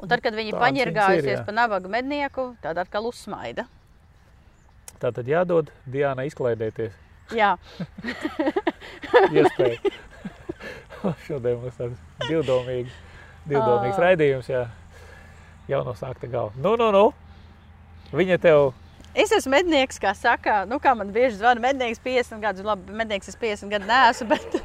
Un 0.01 0.09
tad, 0.09 0.23
kad 0.25 0.35
viņi 0.37 0.57
paņirgājusies 0.57 1.45
pa 1.45 1.53
nabaga 1.53 1.91
mednieku, 1.93 2.55
tad 2.63 2.79
atkal 2.81 3.11
uzsmaida. 3.11 3.67
Tā 5.01 5.13
tad 5.17 5.29
jādod 5.29 5.71
Diānai 5.89 6.27
izklaidēties. 6.29 6.97
Jā, 7.37 7.55
Iespēja. 9.37 9.93
Šodien 11.27 11.61
mums 11.61 11.77
tāds 11.79 12.01
divdomīgi, 12.27 12.91
divdomīgs 13.49 13.97
Ā. 13.97 14.03
raidījums, 14.05 14.51
jā. 14.51 14.65
Jau 15.71 15.85
no 15.87 15.95
sākta 15.97 16.29
galva. 16.29 16.57
Nu, 16.59 16.75
nu, 16.81 16.91
nu. 16.93 17.05
Viņa 18.13 18.39
tev 18.43 18.71
Es 19.11 19.33
esmu 19.35 19.51
mednieks, 19.57 19.99
kā 19.99 20.13
saka, 20.15 20.61
nu, 20.71 20.77
kā 20.79 20.93
man 20.95 21.09
bieži 21.11 21.41
zvana 21.41 21.59
mednieks 21.65 21.99
50 21.99 22.39
gadus. 22.45 22.63
Labi, 22.63 22.93
mednieks 22.95 23.27
es 23.33 23.35
50 23.39 23.73
gadu 23.73 23.89
neesmu, 23.89 24.29
bet 24.31 24.55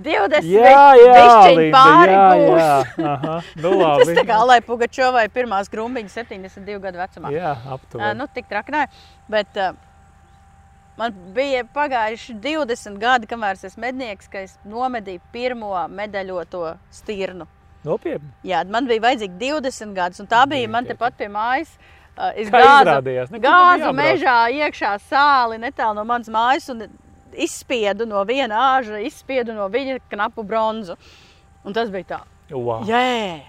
20 0.00 0.46
Jā, 0.48 0.84
jā, 0.96 1.24
Linda, 1.52 1.76
pāri 1.76 2.14
jā, 2.14 2.24
būs. 2.32 2.60
jā. 2.60 3.06
Aha, 3.10 3.34
nu 3.60 3.70
Tas 3.80 3.82
labi. 4.06 4.16
tā 4.16 4.24
kā 4.28 4.38
Alai 4.40 4.58
Pugačovai 4.64 5.26
pirmās 5.32 5.68
grumbiņas 5.72 6.16
72 6.22 6.78
gadu 6.80 7.00
vecumā. 7.02 7.32
Jā, 7.34 7.52
aptuveni. 7.76 8.16
Nu, 8.16 8.28
tik 8.32 8.48
traki 8.48 8.72
nē, 8.76 8.82
bet 9.32 9.60
uh, 9.60 9.76
man 11.00 11.16
bija 11.36 11.66
pagājuši 11.76 12.36
20 12.40 12.96
gadi, 13.02 13.28
kamēr 13.28 13.60
es 13.60 13.68
esmu 13.68 13.84
mednieks, 13.88 14.28
ka 14.32 14.44
es 14.46 14.56
nomedīju 14.68 15.20
pirmo 15.34 15.74
medaļoto 15.92 16.74
stirnu. 17.00 17.48
Nopietni. 17.86 18.28
Jā, 18.44 18.60
man 18.68 18.88
bija 18.88 19.06
vajadzīgi 19.06 19.38
20 19.40 19.94
gadus, 19.96 20.20
un 20.20 20.28
tā 20.28 20.42
bija 20.48 20.68
man 20.68 20.84
Dievs, 20.84 20.98
tepat 20.98 21.16
pie 21.16 21.30
mājas. 21.32 21.72
Es 22.36 22.50
gāzu, 22.52 23.38
gāzu 23.40 23.92
mežā 23.96 24.36
iekšā 24.52 24.96
sāli 25.06 25.56
netālu 25.62 25.96
no 25.96 26.04
manas 26.04 26.28
mājas 26.28 26.68
un 26.72 26.84
izspiedu 27.32 28.04
no 28.08 28.20
viena 28.28 28.58
āža, 28.74 28.98
izspiedu 29.06 29.54
no 29.56 29.68
viņa 29.72 30.00
knapu 30.12 30.44
bronzu. 30.44 30.98
Un 31.64 31.76
tas 31.76 31.88
bija 31.92 32.08
tā. 32.10 32.20
Wow. 32.50 32.82
Jā, 32.88 33.40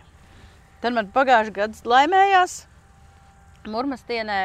tad 0.84 0.96
man 0.96 1.10
pagājušajā 1.12 1.56
gadā 1.58 1.90
laimējās 1.90 2.60
Mūrmastienē 3.72 4.38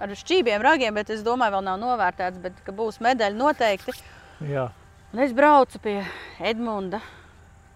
ar 0.00 0.12
šķībiem, 0.16 0.62
ragiem, 0.64 0.94
bet 0.96 1.10
es 1.12 1.24
domāju, 1.26 1.56
vēl 1.56 1.64
nav 1.66 1.80
novērtēts, 1.82 2.38
bet 2.40 2.60
ka 2.64 2.72
būs 2.72 3.00
medaļa 3.04 3.36
noteikti. 3.36 3.96
Jā. 4.48 4.68
Un 5.12 5.24
es 5.24 5.34
braucu 5.36 5.80
pie 5.82 5.98
Edmunda 6.38 7.00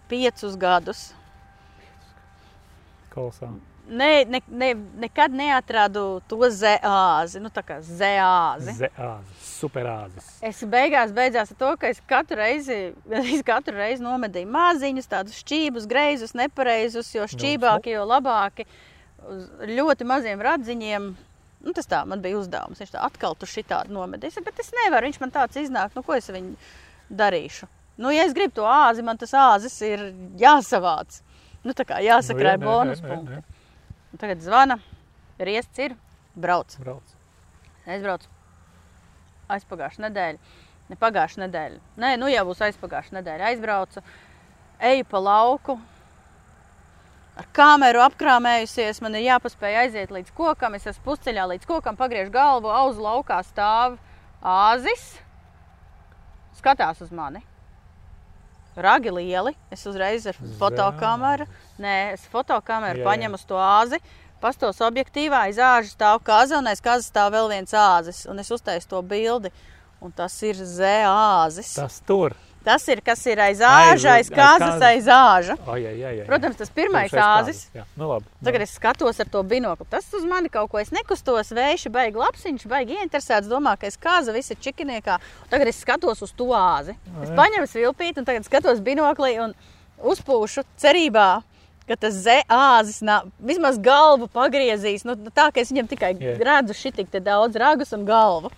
piecus 0.09 0.57
gadus. 0.61 1.11
Kolosāli. 3.13 3.61
Ne, 3.93 4.25
ne, 4.25 4.41
ne, 4.49 4.75
nekad 5.03 5.35
neatradu 5.35 6.23
to 6.31 6.39
zēāzi, 6.55 7.41
nu 7.43 7.51
tā 7.53 7.65
kā 7.67 7.81
zēāzi. 7.83 8.77
Zeāzes, 8.79 9.49
superāzes. 9.59 10.29
Es 10.49 10.63
beigās 10.71 11.11
beidzās 11.15 11.51
ar 11.53 11.59
to, 11.59 11.73
ka 11.81 11.91
es 11.91 11.99
katru 12.09 12.39
reizi, 12.39 12.79
es 13.35 13.43
katru 13.47 13.75
reizi 13.77 14.05
nomedīju 14.05 14.49
maziņus, 14.55 15.11
tādus 15.11 15.43
šķībus, 15.43 15.89
greizus, 15.91 16.37
nepareizus, 16.39 17.11
jo 17.17 17.27
šķībāki, 17.35 17.97
jo 17.97 18.07
labāki. 18.07 18.69
Uz 19.29 19.51
ļoti 19.67 20.07
maziem 20.09 20.41
radziņiem. 20.47 21.11
Nu, 21.63 21.75
tas 21.75 21.91
tā 21.91 22.01
man 22.07 22.23
bija 22.23 22.39
uzdevums. 22.39 22.81
Viņš 22.83 22.95
tā 22.95 23.03
atkal 23.07 23.37
tur 23.39 23.51
šitādi 23.51 23.95
nomedīs, 23.95 24.39
bet 24.47 24.63
es 24.63 24.73
nevaru. 24.79 25.11
Viņš 25.11 25.21
man 25.23 25.35
tāds 25.35 25.59
iznāk, 25.59 25.93
nu 25.99 26.07
ko 26.07 26.17
es 26.17 26.31
viņu 26.31 26.55
darīšu. 27.11 27.69
Nu, 28.03 28.15
ja 28.15 28.25
es 28.27 28.35
gribu 28.35 28.57
to 28.57 28.67
āzi, 28.67 29.05
man 29.05 29.21
tas 29.21 29.35
āzis 29.37 29.77
ir 29.85 30.09
jāsavāc. 30.41 31.21
Nu, 31.63 31.75
tā 31.79 31.87
kā 31.87 32.03
jāsakrāj 32.03 32.59
Nu, 32.59 32.67
jā, 32.67 32.69
bonus 32.69 33.03
punkti. 33.05 33.43
Tagad 34.19 34.45
zvana, 34.45 34.79
riests 35.41 35.83
ir, 35.83 35.97
brauc. 36.35 36.75
Brauc. 36.83 37.19
Aizbraucu 37.87 38.31
aizpagājušā 39.57 40.07
nedēļa. 40.07 40.53
Ne 40.91 40.99
pagājušā 41.01 41.43
nedēļa. 41.45 41.81
Nē, 42.03 42.13
nu 42.21 42.29
jau 42.31 42.45
būs 42.49 42.63
aizpagājušā 42.67 43.17
nedēļa. 43.19 43.51
Aizbraucu, 43.53 44.03
eju 44.93 45.09
pa 45.09 45.23
lauku. 45.23 45.79
Ar 47.39 47.47
kameru 47.57 48.03
apkrāmējusies, 48.05 49.01
man 49.05 49.17
ir 49.17 49.27
jāpaspēj 49.31 49.79
aiziet 49.87 50.13
līdz 50.13 50.35
kokam. 50.37 50.77
Es 50.77 50.89
esmu 50.91 51.07
pusceļā 51.07 51.47
līdz 51.55 51.69
kokam, 51.69 51.97
pagriežu 51.97 52.35
galvu, 52.35 52.73
auzu 52.73 53.05
laukā 53.05 53.41
stāv 53.47 53.97
āzis. 54.45 55.15
Skatās 56.59 57.01
uz 57.05 57.15
mani. 57.15 57.41
Ragi 58.77 59.13
lieli. 59.13 59.53
Es 59.71 59.85
uzreiz 59.87 60.27
ar 60.31 60.39
fotokameru, 60.59 61.47
nē, 61.83 61.97
es 62.15 62.25
fotokameru 62.33 63.01
Jā, 63.01 63.05
jā. 63.05 63.09
paņemu 63.11 63.41
uz 63.41 63.45
to 63.49 63.59
āzi. 63.61 64.01
Pastos 64.43 64.81
objektīvā 64.83 65.45
aiz 65.47 65.61
āža 65.63 65.93
stāv 65.93 66.23
kaza, 66.27 66.59
un 66.59 66.67
aiz 66.67 66.81
kaza 66.83 67.05
stāv 67.07 67.35
vēl 67.37 67.51
viens 67.53 67.75
āzis. 67.79 68.25
Un 68.31 68.43
es 68.43 68.51
uztaisu 68.51 68.89
to 68.91 69.03
bildi, 69.07 69.53
un 70.03 70.11
tas 70.17 70.35
ir 70.43 70.57
zēāzis. 70.57 71.77
Tas 71.79 72.01
tur. 72.09 72.35
Tas 72.65 72.85
ir 72.89 73.01
kas 73.03 73.25
ir 73.27 73.41
aiz 73.43 73.59
Aiz- 73.59 73.97
āža, 73.99 74.13
aiz 74.15 74.29
aiz 74.29 74.31
kazas, 74.31 74.63
kazas. 74.63 74.83
aiz 74.87 75.07
āža. 75.11 75.57
Ai, 75.67 75.81
ai, 75.87 75.95
ai, 76.05 76.15
ai. 76.21 76.27
Protams, 76.29 76.57
tas 76.61 76.71
pirmais 76.71 77.11
āzis. 77.11 77.65
Jā, 77.75 77.85
nu 77.99 78.09
labi. 78.11 78.27
Tagad 78.45 78.63
es 78.63 78.75
skatos 78.79 79.21
ar 79.21 79.31
to 79.33 79.43
binokli. 79.43 79.87
Tas 79.91 80.07
uz 80.15 80.25
mani 80.29 80.49
kaut 80.53 80.71
ko 80.71 80.79
es 80.79 80.93
nekustos. 80.95 81.51
Vējš 81.57 81.89
beigas 81.91 82.23
labs, 82.23 82.45
viņš 82.47 82.67
beigas 82.71 82.99
ieinteresēts. 83.01 83.51
Domā, 83.51 83.75
ka 83.79 83.87
es 83.91 83.99
kāza 83.99 84.35
visi 84.35 84.55
čikiniekā. 84.55 85.19
Tagad 85.51 85.71
es 85.73 85.81
skatos 85.83 86.23
uz 86.23 86.33
to 86.39 86.51
āzi. 86.55 86.95
Es 87.23 87.31
jā. 87.31 87.39
paņemu 87.39 87.71
svilpīti 87.71 88.23
un 88.23 88.29
tagad 88.29 88.47
skatos 88.47 88.81
binoklī 88.81 89.39
un 89.43 89.57
uzpūšu 89.99 90.63
cerībā. 90.79 91.31
Ka 91.89 91.97
tas 91.99 92.15
zēāzis 92.15 93.03
vismaz 93.43 93.81
galvu 93.83 94.29
pagriezīs. 94.31 95.03
Nu, 95.05 95.17
tā 95.35 95.49
kā 95.51 95.65
es 95.65 95.73
viņam 95.75 95.89
tikai 95.91 96.15
Jā. 96.15 96.37
redzu 96.39 96.93
te 97.11 97.19
daudz 97.19 97.59
ragus 97.59 97.91
un 97.93 98.07
galvu. 98.07 98.53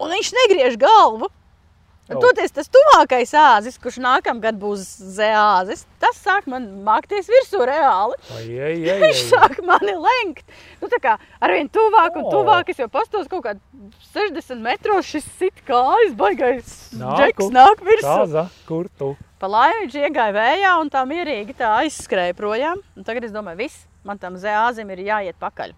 Un 0.00 0.08
viņš 0.08 0.32
negriež 0.32 0.78
galvu. 0.80 1.28
Toties 2.10 2.50
tas 2.56 2.66
tuvākais 2.74 3.32
āzis, 3.38 3.76
kurš 3.78 4.00
nākamgad 4.02 4.56
būs 4.58 4.82
zēāzis, 5.14 5.84
tas 6.02 6.16
sāk 6.18 6.48
man 6.50 6.64
mākties 6.86 7.28
virsū 7.30 7.60
reāli. 7.68 8.16
Viņš 9.04 9.20
sāk 9.32 9.60
mani 9.62 9.94
lenkt. 9.94 10.42
Nu, 10.82 10.88
tā 10.90 10.98
kā 11.02 11.12
ar 11.38 11.54
vien 11.54 11.70
tuvāk 11.70 12.16
un 12.18 12.26
tuvāk 12.32 12.72
es 12.72 12.80
jau 12.82 12.88
pastos 12.90 13.28
kaut 13.30 13.44
kādā 13.46 13.60
60 14.14 14.58
metros. 14.64 15.06
Šis 15.06 15.28
sit 15.38 15.62
kājas, 15.68 16.16
baigais 16.18 16.72
džeks 16.96 17.52
nāk 17.54 17.84
virsū. 17.86 18.06
Kāza, 18.08 18.48
kur 18.66 18.88
tu? 18.98 19.12
Pa 19.40 19.48
laimi 19.48 19.86
viņš 19.86 19.94
iegāja 20.02 20.34
vējā 20.36 20.72
un 20.82 20.90
tā 20.92 21.04
mierīgi 21.08 21.54
tā 21.56 21.70
aizskrēja 21.84 22.34
projām. 22.36 22.82
Un 22.98 23.06
tagad 23.06 23.24
es 23.24 23.32
domāju, 23.32 23.62
viss, 23.62 23.86
man 24.04 24.18
tam 24.20 24.34
zēāzim 24.40 24.90
ir 24.92 25.04
jāiet 25.06 25.38
pakaļ. 25.40 25.72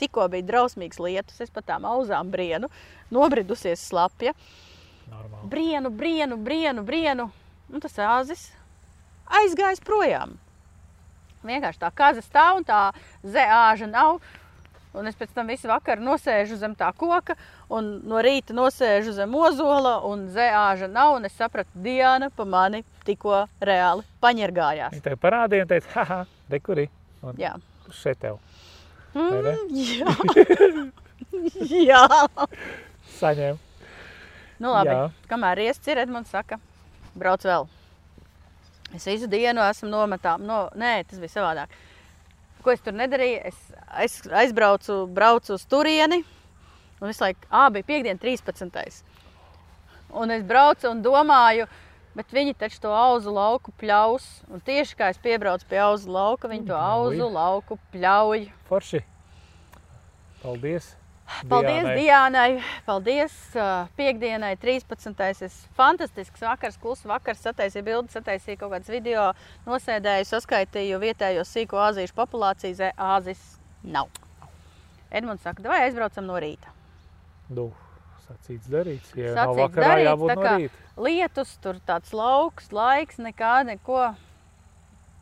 Tikko 0.00 0.24
bija 0.32 0.46
drausmīgs 0.48 0.98
lietus, 1.02 1.36
es 1.44 1.52
pat 1.54 1.66
tām 1.68 1.84
auzām 1.86 2.30
brienu, 2.32 2.70
nobridusies 3.14 3.82
slapja. 3.90 4.32
Normāli. 5.10 5.48
Brienu, 5.50 5.90
brienu, 5.90 6.36
brienu, 6.36 6.84
brienu. 6.86 7.28
Un 7.72 7.82
tas 7.82 7.96
āzis 7.98 8.48
aizgājis 9.40 9.82
projām. 9.84 10.36
Vienkārši 11.44 11.80
tā 11.82 11.90
kaza 11.94 12.22
stāv 12.24 12.60
un 12.60 12.66
tā 12.68 12.80
zēāža 13.24 13.88
nav. 13.90 14.20
Un 14.94 15.10
es 15.10 15.16
pēc 15.18 15.32
tam 15.34 15.48
visu 15.50 15.66
vakaru 15.66 16.04
nosēžu 16.06 16.54
zem 16.60 16.76
tā 16.78 16.92
koka, 16.94 17.34
un 17.66 17.88
no 18.06 18.20
rīta 18.22 18.54
nosēžu 18.54 19.10
zem 19.16 19.32
ozola, 19.34 19.96
un 20.06 20.28
zēāža 20.30 20.86
nav. 20.86 21.16
Un 21.18 21.26
es 21.26 21.34
sapratu, 21.34 21.70
Diana 21.74 22.30
pa 22.30 22.46
mani 22.46 22.84
tikko 23.04 23.42
reāli 23.58 24.06
paņirgājās. 24.22 24.94
Viņa 24.94 25.08
tev 25.08 25.18
parādīja 25.24 25.66
un 25.66 25.72
teica, 25.74 25.90
haha, 25.96 26.20
dekuri. 26.52 26.86
Un 27.24 27.40
Jā, 27.40 27.56
šeit 27.90 28.20
tev 28.22 28.38
mm, 29.14 29.74
jā. 29.74 30.14
jā. 31.90 32.02
saņēma. 33.18 33.58
Nu, 34.64 34.72
labi. 34.72 34.94
Jā. 34.96 35.08
Kamēr 35.28 35.60
iests 35.66 35.90
ir, 35.92 36.00
Edmunds 36.00 36.32
saka, 36.32 36.56
brauc 37.12 37.42
vēl. 37.44 37.66
Es 38.96 39.04
visu 39.04 39.28
dienu 39.28 39.60
esmu 39.64 39.90
nometā. 39.92 40.38
No, 40.40 40.68
nē, 40.78 41.02
tas 41.10 41.20
bija 41.20 41.34
savādāk. 41.34 41.74
Ko 42.64 42.72
es 42.72 42.80
tur 42.80 42.96
nedarīju? 42.96 43.42
Es, 43.50 43.58
es 44.06 44.14
aizbraucu 44.32 45.02
braucu 45.12 45.58
uz 45.58 45.66
turieni. 45.68 46.22
Un 47.02 47.10
visu 47.10 47.26
laiku, 47.26 47.44
ah, 47.50 47.68
bija 47.74 47.84
piekdiena, 47.90 48.16
13. 48.22 49.02
Un 50.14 50.32
es 50.32 50.44
braucu 50.48 50.88
un 50.88 51.02
domāju, 51.04 51.68
bet 52.16 52.32
viņi 52.32 52.56
taču 52.56 52.80
to 52.86 52.94
auzu 52.96 53.34
lauku 53.34 53.74
pļaus. 53.82 54.30
Un 54.48 54.64
tieši 54.64 54.96
kā 54.96 55.12
es 55.12 55.20
piebraucu 55.20 55.68
pie 55.68 55.82
auzu 55.84 56.14
lauka, 56.14 56.48
viņi 56.48 56.70
to 56.70 56.78
auzu 56.78 57.28
lauku 57.34 57.76
pļauj. 57.92 58.46
Forši. 58.70 59.04
Paldies. 60.40 60.94
Paldies 61.48 61.84
Diānai. 61.84 61.94
Diānai, 61.96 62.48
paldies 62.84 63.34
uh, 63.56 63.86
piekdienai, 63.96 64.54
13. 64.60 65.14
Es 65.46 65.56
fantastisks 65.76 66.44
vakars, 66.44 66.76
kluss 66.80 67.06
vakars, 67.08 67.40
sataisīju 67.46 67.86
bildi, 67.86 68.12
sataisīju 68.12 68.60
kaut 68.60 68.74
kādas 68.74 68.92
video, 68.92 69.30
nosēdēju, 69.68 70.28
saskaitīju 70.28 71.00
vietējo 71.00 71.46
sīko 71.48 71.80
āzīšu 71.86 72.16
populāciju, 72.18 72.76
zē, 72.80 72.92
āzis 73.16 73.40
nav. 73.82 74.12
Edmunds 75.14 75.44
saka, 75.46 75.64
vai 75.64 75.86
aizbraucam 75.86 76.28
no 76.28 76.38
rīta. 76.44 76.72
Nu, 77.48 77.70
sacīts 78.26 78.68
darīts. 78.68 79.16
Ja 79.16 79.32
Sacīts 79.32 79.40
nav 79.40 79.58
vakarā 79.62 79.90
darīts, 79.90 80.08
jābūt 80.10 80.36
no 80.36 80.54
rīta. 80.60 80.86
Lietus, 81.08 81.58
tur 81.64 81.82
tāds 81.88 82.16
lauks, 82.16 82.72
laiks, 82.74 83.20
nekā, 83.22 83.58
neko. 83.72 84.08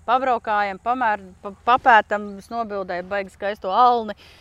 Pabraukājam, 0.03 0.83
pamēr, 0.83 1.29
pa, 1.45 1.53
papētam, 1.67 2.33
es 2.43 2.51
nobildēju 2.51 3.07
baigi 3.07 3.37
skaisto 3.37 3.71
alni. 3.71 4.19
Uh, 4.19 4.41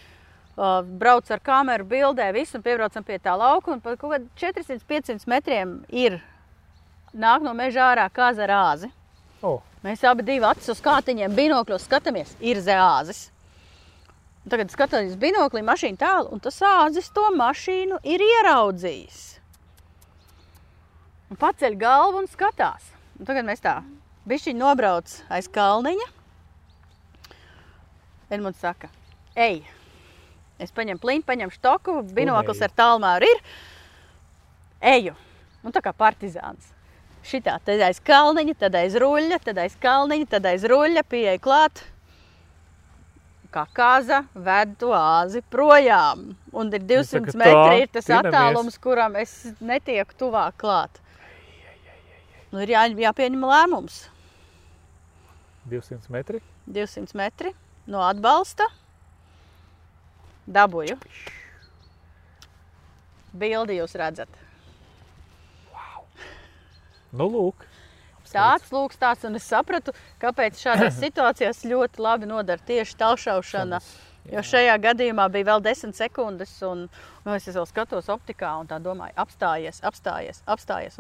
brauc 0.56 1.32
ar 1.32 1.42
kameru, 1.44 1.88
bildē, 1.88 2.32
visu 2.36 2.60
un 2.60 2.66
piebraucam 2.66 3.06
pie 3.08 3.20
tā 3.24 3.34
lauka. 3.38 3.74
Un 3.74 3.82
pa 3.84 3.96
kaut 3.96 4.14
kādiem 4.14 4.30
400-500 4.38 5.28
metriem 5.32 5.76
ir 5.90 6.20
nāk 7.14 7.44
no 7.46 7.54
meža 7.58 7.92
ārā 7.92 8.08
kāza 8.14 8.48
rāzi. 8.50 8.92
O, 9.42 9.60
Mēs 9.82 10.04
abi 10.06 10.22
divi 10.22 10.46
acis 10.46 10.76
uz 10.76 10.82
kātiņiem, 10.86 11.34
binokļos 11.34 11.88
skatāmies, 11.88 12.36
ir 12.38 12.60
zēāzis. 12.62 13.32
Un 14.44 14.54
Tagad 14.54 14.74
skatāmies 14.74 15.18
binoklī, 15.18 15.64
mašīna 15.66 15.98
tālu, 16.02 16.30
un 16.36 16.42
tas 16.42 16.60
āzis 16.66 17.10
to 17.14 17.24
mašīnu 17.34 17.98
ir 18.06 18.22
ieraudzījis. 18.22 19.24
Un 21.34 21.40
paceļ 21.42 21.78
galvu 21.82 22.22
un 22.22 22.30
skatās. 22.30 22.92
Un 23.18 23.30
tagad 23.30 23.48
mēs 23.48 23.62
tā 23.64 23.80
bišķiņi 24.30 24.60
nobrauc 24.60 25.14
aiz 25.34 25.50
kalniņa. 25.50 26.08
Edmunds 28.32 28.62
saka, 28.62 28.90
ej, 29.34 29.64
es 30.62 30.74
paņemu 30.76 31.02
pliņu, 31.02 31.26
paņemu 31.28 31.56
štoku, 31.56 31.98
binoklis 32.16 32.62
ar 32.66 32.74
tālmēru 32.78 33.30
ir. 33.30 33.42
Eju, 34.92 35.16
un 35.66 35.74
tā 35.76 35.84
kā 35.86 35.94
partizāns. 35.94 36.72
Šitā, 37.26 37.60
tad 37.62 37.82
aiz 37.86 38.00
kalniņa, 38.02 38.56
tad 38.64 38.76
aiz 38.80 38.96
ruļļa, 38.98 39.38
tad 39.46 39.60
aiz 39.62 39.76
kalniņa, 39.82 40.28
tad 40.32 40.48
aiz 40.50 40.66
ruļļa, 40.70 41.04
pieeja 41.10 41.42
klāt. 41.42 41.84
Kā 43.54 43.66
kāza 43.76 44.24
ved 44.34 44.78
to 44.82 44.94
āzi 44.96 45.44
projām. 45.54 46.32
Un 46.56 46.72
ir 46.72 46.86
200 46.88 47.12
saka, 47.12 47.34
tā, 47.36 47.40
metri, 47.44 47.84
ir 47.84 47.92
tas 47.92 48.08
tinamies. 48.08 48.32
attālums, 48.32 48.78
kuram 48.82 49.18
es 49.20 49.36
netieku 49.60 50.18
tuvāk 50.18 50.58
klāt. 50.62 51.02
Nu, 52.52 52.64
ir 52.64 52.74
jā, 52.74 52.88
jāpieņem 53.06 53.44
lēmums. 53.48 54.06
200 55.70 56.10
metri. 56.16 56.42
200 56.66 57.20
metri 57.20 57.54
no 57.92 58.02
atbalsta. 58.08 58.66
Dabūju. 60.50 60.98
Bildi 63.32 63.78
jūs 63.78 63.94
redzat. 64.00 64.42
Nu, 67.12 67.28
lūk. 67.28 67.68
Tāds 68.32 68.70
lūks 68.72 69.00
tāds, 69.00 69.26
un 69.28 69.36
es 69.36 69.44
sapratu, 69.44 69.92
kāpēc 70.22 70.60
šādās 70.62 71.00
situācijās 71.04 71.66
ļoti 71.68 72.00
labi 72.04 72.30
nodara 72.30 72.64
tieši 72.68 72.96
talšaušana. 73.02 73.82
Jo 74.32 74.44
šajā 74.46 74.76
gadījumā 74.78 75.26
bija 75.34 75.48
vēl 75.48 75.64
10 75.66 75.98
sekundes, 75.98 76.52
un 76.64 76.84
nu, 76.86 77.34
es 77.34 77.48
vēl 77.50 77.66
skatos 77.66 78.08
optikā 78.14 78.52
un 78.62 78.70
tā 78.70 78.78
domāju, 78.80 79.16
apstājies, 79.20 79.82
apstājies, 79.84 80.44
apstājies. 80.46 81.00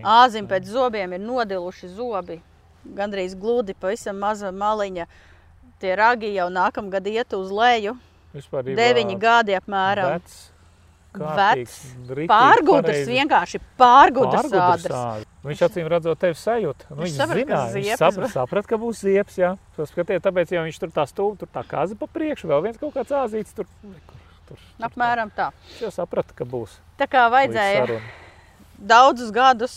Āzim 0.00 0.48
pēc 0.48 0.70
zobiem 0.72 1.12
ir 1.12 1.20
nodiluši 1.20 1.90
zobi, 1.92 2.38
gandrīz 2.96 3.36
gludi, 3.38 3.76
pavisam 3.76 4.16
maza 4.18 4.48
maliņa. 4.48 5.06
Tie 5.82 5.92
ragi 5.98 6.32
jau 6.32 6.48
nākamgad 6.54 7.06
iet 7.12 7.36
uz 7.36 7.52
leju, 7.52 7.98
Vispār 8.32 8.72
deviņi 8.72 9.18
gadi 9.20 9.56
apmēram. 9.58 10.16
Vecs. 10.16 10.40
Vecs, 11.12 11.72
ritīgi 12.08 12.28
Pārgudrs, 12.30 12.86
pareizi. 12.88 13.12
vienkārši 13.18 13.58
Pārgudrs 13.76 14.46
ādrs. 14.48 14.94
ādrs. 14.96 15.26
Viņš 15.44 15.60
acīm 15.66 15.90
redzot, 15.92 16.16
tevi 16.22 16.38
sajūta. 16.40 16.86
Nu, 16.88 17.02
Viņš 17.02 17.16
ka 17.18 17.26
zināja, 17.34 17.74
viņš 17.74 17.90
saprat, 18.00 18.30
saprat, 18.32 18.68
ka 18.70 18.78
būs 18.80 19.02
ziepes. 19.04 19.36
Jā, 19.36 19.50
Paskatiet, 19.76 20.22
tāpēc, 20.24 20.54
ja 20.56 20.62
viņš 20.64 20.78
tur 20.80 20.94
tā 20.94 21.04
stūma, 21.10 21.36
tur 21.36 21.50
tā 21.52 21.66
kaza 21.68 21.98
pa 22.00 22.08
priekšu, 22.08 22.48
vēl 22.48 22.64
viens 22.64 22.80
kaut 22.80 22.94
kāds 22.96 23.12
āzīts 23.12 23.52
tur. 23.52 23.68
Tur, 23.82 24.16
tur, 24.48 24.62
Apmēram 24.88 25.28
tā. 25.36 25.50
Viņš 25.74 25.84
jau 25.84 25.92
saprata, 25.98 26.32
ka 26.38 26.48
būs. 26.48 26.78
Tā 26.96 27.10
kā 27.12 27.26
vajadzēja 27.34 28.00
daudzus 28.80 29.28
gadus, 29.36 29.76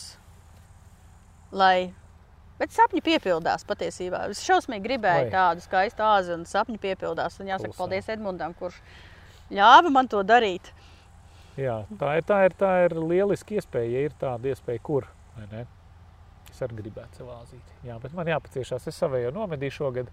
lai. 1.52 1.92
Bet 2.60 2.72
sapņi 2.72 3.02
piepildās 3.04 3.66
patiesībā. 3.68 4.22
Es 4.32 4.44
šausmīgi 4.46 4.86
gribēju 4.86 5.28
Vai. 5.28 5.32
tādu 5.34 5.64
skaistu 5.66 6.06
āzi, 6.08 6.32
un 6.38 6.46
sapņi 6.48 6.80
piepildās. 6.80 7.36
Un 7.44 7.50
jāsaka, 7.52 7.74
Klusā. 7.74 7.80
paldies 7.82 8.08
Edmundam, 8.14 8.54
kurš 8.56 8.78
ļāva 9.52 9.92
man 9.92 10.08
to 10.12 10.24
darīt. 10.24 10.72
Jā, 11.60 11.82
tā 12.00 12.18
ir, 12.20 12.24
tā 12.28 12.40
ir, 12.48 12.56
tā 12.60 12.72
ir 12.86 12.96
lieliski 13.00 13.60
iespēja, 13.60 13.92
ja 13.92 14.08
ir 14.08 14.16
tāda 14.20 14.52
iespēja, 14.52 14.82
kur. 14.84 15.08
Es 16.52 16.62
arī 16.64 16.78
gribētu 16.80 17.20
sev 17.20 17.32
āzīt. 17.36 17.76
Jā, 17.84 17.98
bet 18.00 18.14
man 18.16 18.28
jāpaciešās. 18.32 18.88
Es 18.88 19.00
savējo 19.02 19.34
nomedīju 19.36 19.76
šogad. 19.76 20.12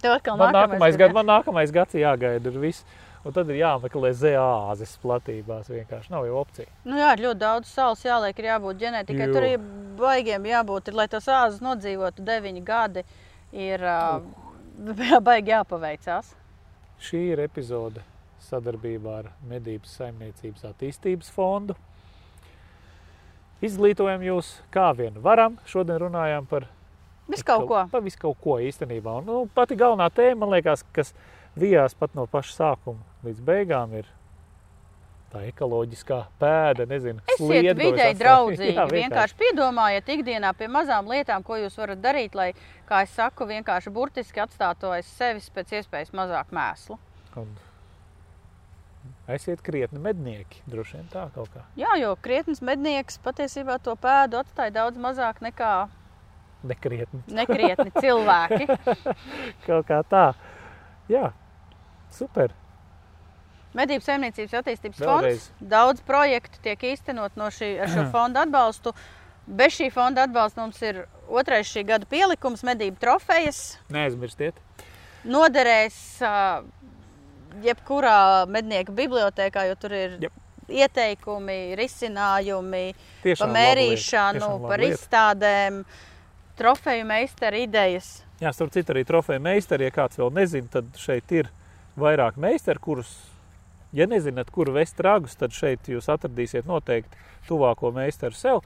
Tev 0.00 0.16
atkal 0.16 0.38
Man 0.40 0.52
nākamais, 0.56 0.96
ir, 0.96 1.00
gad, 1.00 1.12
jā? 1.12 1.16
man 1.16 1.28
nākamais 1.28 1.72
gads 1.72 1.96
jāgaida 1.96 2.52
ir 2.52 2.58
viss. 2.60 2.84
Un 3.24 3.32
tad 3.32 3.48
ir 3.48 3.56
jāmeklē 3.56 4.10
zēāzes 4.12 4.98
platībās. 5.00 5.70
Vienkārši 5.72 6.12
nav 6.12 6.26
jau 6.28 6.42
opcija. 6.42 6.68
Nu 6.84 6.98
jā, 7.00 7.14
ir 7.16 7.22
ļoti 7.24 7.40
daudz 7.40 7.70
saules 7.72 8.02
jāliek, 8.04 8.36
ir 8.36 8.50
jābūt 8.50 8.82
ģenētikai. 8.82 9.28
Tur 9.32 9.46
ir 9.48 9.62
baigiem 9.96 10.48
jābūt, 10.50 10.90
ir, 10.90 10.98
lai 10.98 11.06
tas 11.08 11.28
āzis 11.32 11.62
nodzīvotu 11.64 12.24
deviņi 12.26 12.64
gadi. 12.66 13.04
Ir 13.56 13.80
uh, 13.80 14.18
baigi 15.24 15.54
jāpaveicās. 15.54 16.34
Šī 17.00 17.22
ir 17.32 17.40
epizode 17.46 18.04
sadarbībā 18.44 19.16
ar 19.22 19.32
Medības 19.48 19.96
saimniecības 20.02 20.68
attīstības 20.74 21.32
fondu. 21.32 21.78
Izglītojam 23.64 24.20
jūs, 24.26 24.52
kā 24.74 24.90
vien 24.98 25.16
varam. 25.24 25.56
Šodien 25.64 26.02
runājām 26.02 26.44
par 26.50 26.68
Viss 27.24 27.40
kaut 27.40 27.64
ko. 27.70 27.80
Par 27.88 28.04
visu 28.04 28.20
kaut 28.20 28.36
ko 28.44 28.58
īstenībā. 28.60 29.16
Un, 29.22 29.24
nu, 29.24 29.40
pati 29.56 29.80
galvenā 29.80 30.10
tēma, 30.12 30.42
man 30.42 30.52
liekas, 30.58 30.84
kas 30.92 31.14
vijās 31.56 31.96
pat 31.96 32.12
no 32.12 32.26
paša 32.28 32.52
sākuma 32.58 33.13
līdz 33.26 33.42
beigām, 33.44 33.92
ir 34.00 34.08
tā 35.34 35.42
ekoloģiskā 35.48 36.20
pēda. 36.38 36.86
Nezinu, 36.90 37.24
Esiet 37.34 37.78
vidēji 37.80 38.16
draudzīgi. 38.22 38.76
Jā, 38.76 38.86
vienkārši 38.90 39.38
piedomājiet 39.40 40.10
ikdienā 40.18 40.52
pie 40.58 40.68
mazām 40.70 41.10
lietām, 41.10 41.42
ko 41.46 41.58
jūs 41.58 41.76
varat 41.80 42.02
darīt, 42.04 42.36
lai, 42.38 42.52
kā 42.88 43.02
es 43.06 43.14
saku, 43.18 43.48
vienkārši 43.50 43.92
burtiski 43.94 44.44
atstātu 44.44 44.92
aiz 44.94 45.10
sevis 45.18 45.50
pēc 45.54 45.78
iespējas 45.80 46.14
mazāk 46.14 46.54
mēslu. 46.54 46.98
Un 47.40 47.50
Esiet 49.28 49.62
krietni 49.64 49.96
mednieki, 50.04 50.58
droši 50.68 50.98
vien 50.98 51.06
tā 51.08 51.22
kaut 51.32 51.48
kā. 51.52 51.62
Jā, 51.80 51.94
jo 51.96 52.10
krietnes 52.20 52.60
mednieks 52.64 53.16
patiesībā 53.24 53.78
to 53.80 53.94
pēdu 53.96 54.36
atstāja 54.42 54.72
daudz 54.82 55.00
mazāk 55.00 55.40
nekā 55.44 55.70
Nekrietni. 56.68 57.22
nekrietni 57.32 57.88
cilvēki. 58.04 58.66
Kaut 59.64 59.88
kā 59.88 60.02
tā. 60.08 60.26
Jā, 61.08 61.30
super. 62.12 62.52
Medību 63.74 64.04
saimniecības 64.06 64.54
attīstības 64.60 65.00
Vēlreiz. 65.02 65.48
fonds. 65.48 65.68
Daudz 65.74 66.04
projektu 66.06 66.60
tiek 66.62 66.78
īstenot 66.92 67.34
no 67.36 67.50
šī, 67.50 67.72
ar 67.82 67.90
šo 67.90 68.06
fondu 68.14 68.38
atbalstu. 68.44 68.94
Bez 69.46 69.74
šī 69.76 69.90
fonda 69.92 70.24
atbalsta 70.28 70.62
mums 70.62 70.78
ir 70.82 71.02
otrais 71.28 71.68
šī 71.68 71.82
gada 71.88 72.06
pielikums, 72.08 72.62
medību 72.64 72.96
trofejas. 73.02 73.76
Neaizmirstiet. 73.92 74.56
Noderēs 75.24 75.98
ā, 76.24 76.62
jebkurā 77.64 78.46
mednieku 78.50 78.94
bibliotekā, 78.96 79.66
jo 79.70 79.76
tur 79.80 79.94
ir 79.96 80.16
Jep. 80.26 80.32
ieteikumi, 80.68 81.74
risinājumi 81.78 82.84
Tiešām 83.24 83.50
lieta, 83.50 83.58
mērīšanu, 83.58 84.50
par 84.68 84.84
izstādēm, 84.86 85.82
trofeju 86.58 87.04
meistaru 87.08 87.62
idejas. 87.66 88.22
Jā, 88.42 88.52
starp 88.52 88.72
citu 88.74 88.94
arī 88.94 89.04
trofeja 89.08 89.40
meistari, 89.42 89.86
ja 89.88 89.94
kāds 89.94 90.18
vēl 90.20 90.32
nezina, 90.34 90.68
tad 90.72 90.88
šeit 91.00 91.30
ir 91.32 91.50
vairāk 92.00 92.36
meistaru, 92.40 92.82
kurus, 92.82 93.12
ja 93.94 94.08
nezināt, 94.10 94.50
kur 94.54 94.72
vest 94.74 95.00
ragus, 95.04 95.36
tad 95.38 95.54
šeit 95.54 95.88
jūs 95.90 96.10
atradīsiet 96.12 96.66
noteikti 96.68 97.20
tuvāko 97.48 97.92
meistaru 97.94 98.36
sev. 98.36 98.62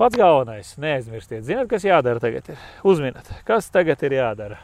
Pats 0.00 0.16
galvenais, 0.16 0.72
neaizmirstiet, 0.80 1.44
zināt, 1.44 1.68
kas 1.68 1.84
jādara 1.84 2.22
tagad 2.22 2.46
ir. 2.54 2.60
Uzminiet, 2.88 3.26
kas 3.44 3.68
tagad 3.72 4.00
ir 4.08 4.16
jādara. 4.16 4.56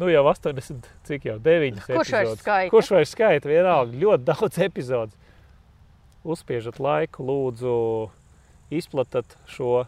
Nu 0.00 0.08
jau 0.10 0.24
80, 0.26 0.88
cik 1.04 1.26
jau 1.28 1.36
9 1.44 1.82
Kurš 1.84 2.10
vairs 2.16 2.38
skaita? 2.40 2.70
Kurš 2.72 2.90
vairs 2.94 3.10
skaita? 3.14 3.50
Vienalga, 3.50 3.98
ļoti 4.00 4.26
daudz 4.26 4.58
epizodes. 4.64 5.16
Uzspiežat 6.24 6.80
laiku, 6.80 7.24
lūdzu, 7.28 7.74
izplatat 8.74 9.36
šo, 9.48 9.84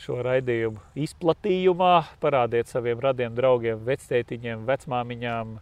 šo 0.00 0.20
raidījumu 0.24 0.80
izplatījumā, 1.06 1.92
parādiet 2.22 2.70
saviem 2.70 3.02
radiem 3.02 3.34
draugiem, 3.36 3.82
vectētiņiem, 3.86 4.64
vecmāmiņām, 4.68 5.56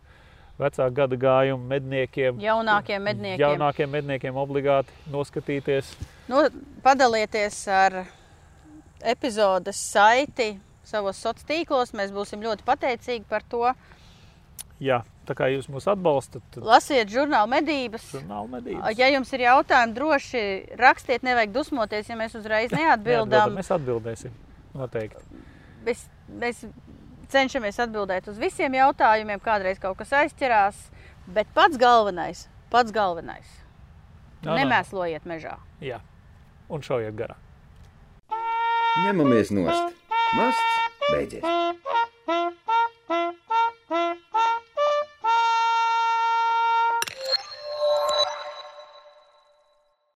vecāku 0.61 0.95
gadu 0.95 1.19
gājumu 1.21 1.67
medniekiem. 1.71 2.39
Jaunākiem 2.43 3.03
medniekiem. 3.03 3.43
Jaunākiem 3.43 3.91
medniekiem 3.91 4.37
obligāti 4.39 4.95
noskatīties. 5.13 5.95
Nu, 6.31 6.45
padalieties 6.85 7.59
ar 7.69 8.05
epizodes 9.05 9.81
saiti 9.91 10.55
savos 10.85 11.19
sociālos 11.19 11.49
tīklos. 11.49 11.93
Mēs 11.97 12.13
būsim 12.15 12.45
ļoti 12.45 12.65
pateicīgi 12.67 13.27
par 13.29 13.45
to. 13.51 13.67
Jā, 14.83 15.01
tā 15.29 15.37
kā 15.39 15.47
jūs 15.53 15.69
mūs 15.71 15.87
atbalstat, 15.89 16.43
tad 16.53 16.65
Lasiet 16.67 17.09
žurnālu 17.13 17.49
medības. 17.53 18.09
žurnāla 18.13 18.49
medības. 18.57 18.99
Ja 18.99 19.09
jums 19.13 19.31
ir 19.33 19.45
jautājumi, 19.47 19.95
droši 19.97 20.43
rakstiet, 20.81 21.23
nevajag 21.25 21.53
dusmoties, 21.55 22.09
ja 22.11 22.17
mēs 22.19 22.35
uzreiz 22.39 22.75
Neatbildam, 22.75 23.31
neatbildam. 23.31 23.55
Mēs 23.61 23.71
atbildēsim. 23.77 24.35
Noteikti. 24.75 25.23
Mēs, 25.87 26.03
mēs 26.43 26.65
cenšamies 27.35 27.81
atbildēt 27.85 28.31
uz 28.31 28.39
visiem 28.41 28.77
jautājumiem, 28.79 29.43
kādreiz 29.43 29.81
kaut 29.83 29.99
kas 30.01 30.15
aizķerās. 30.23 30.89
Bet 31.27 31.49
pats 31.57 31.79
galvenais, 31.81 32.47
pats 32.73 32.93
galvenais 32.95 33.49
nā, 34.45 34.59
nemēslojiet 34.61 35.27
mežā. 35.29 35.57
Jā, 35.85 36.01
un 36.69 36.85
šaujiet 36.85 37.17
garā. 37.19 37.39
Ņemamies 39.05 39.51
nost! 39.57 40.03
Masts 40.35 41.11
beidzies! 41.11 41.45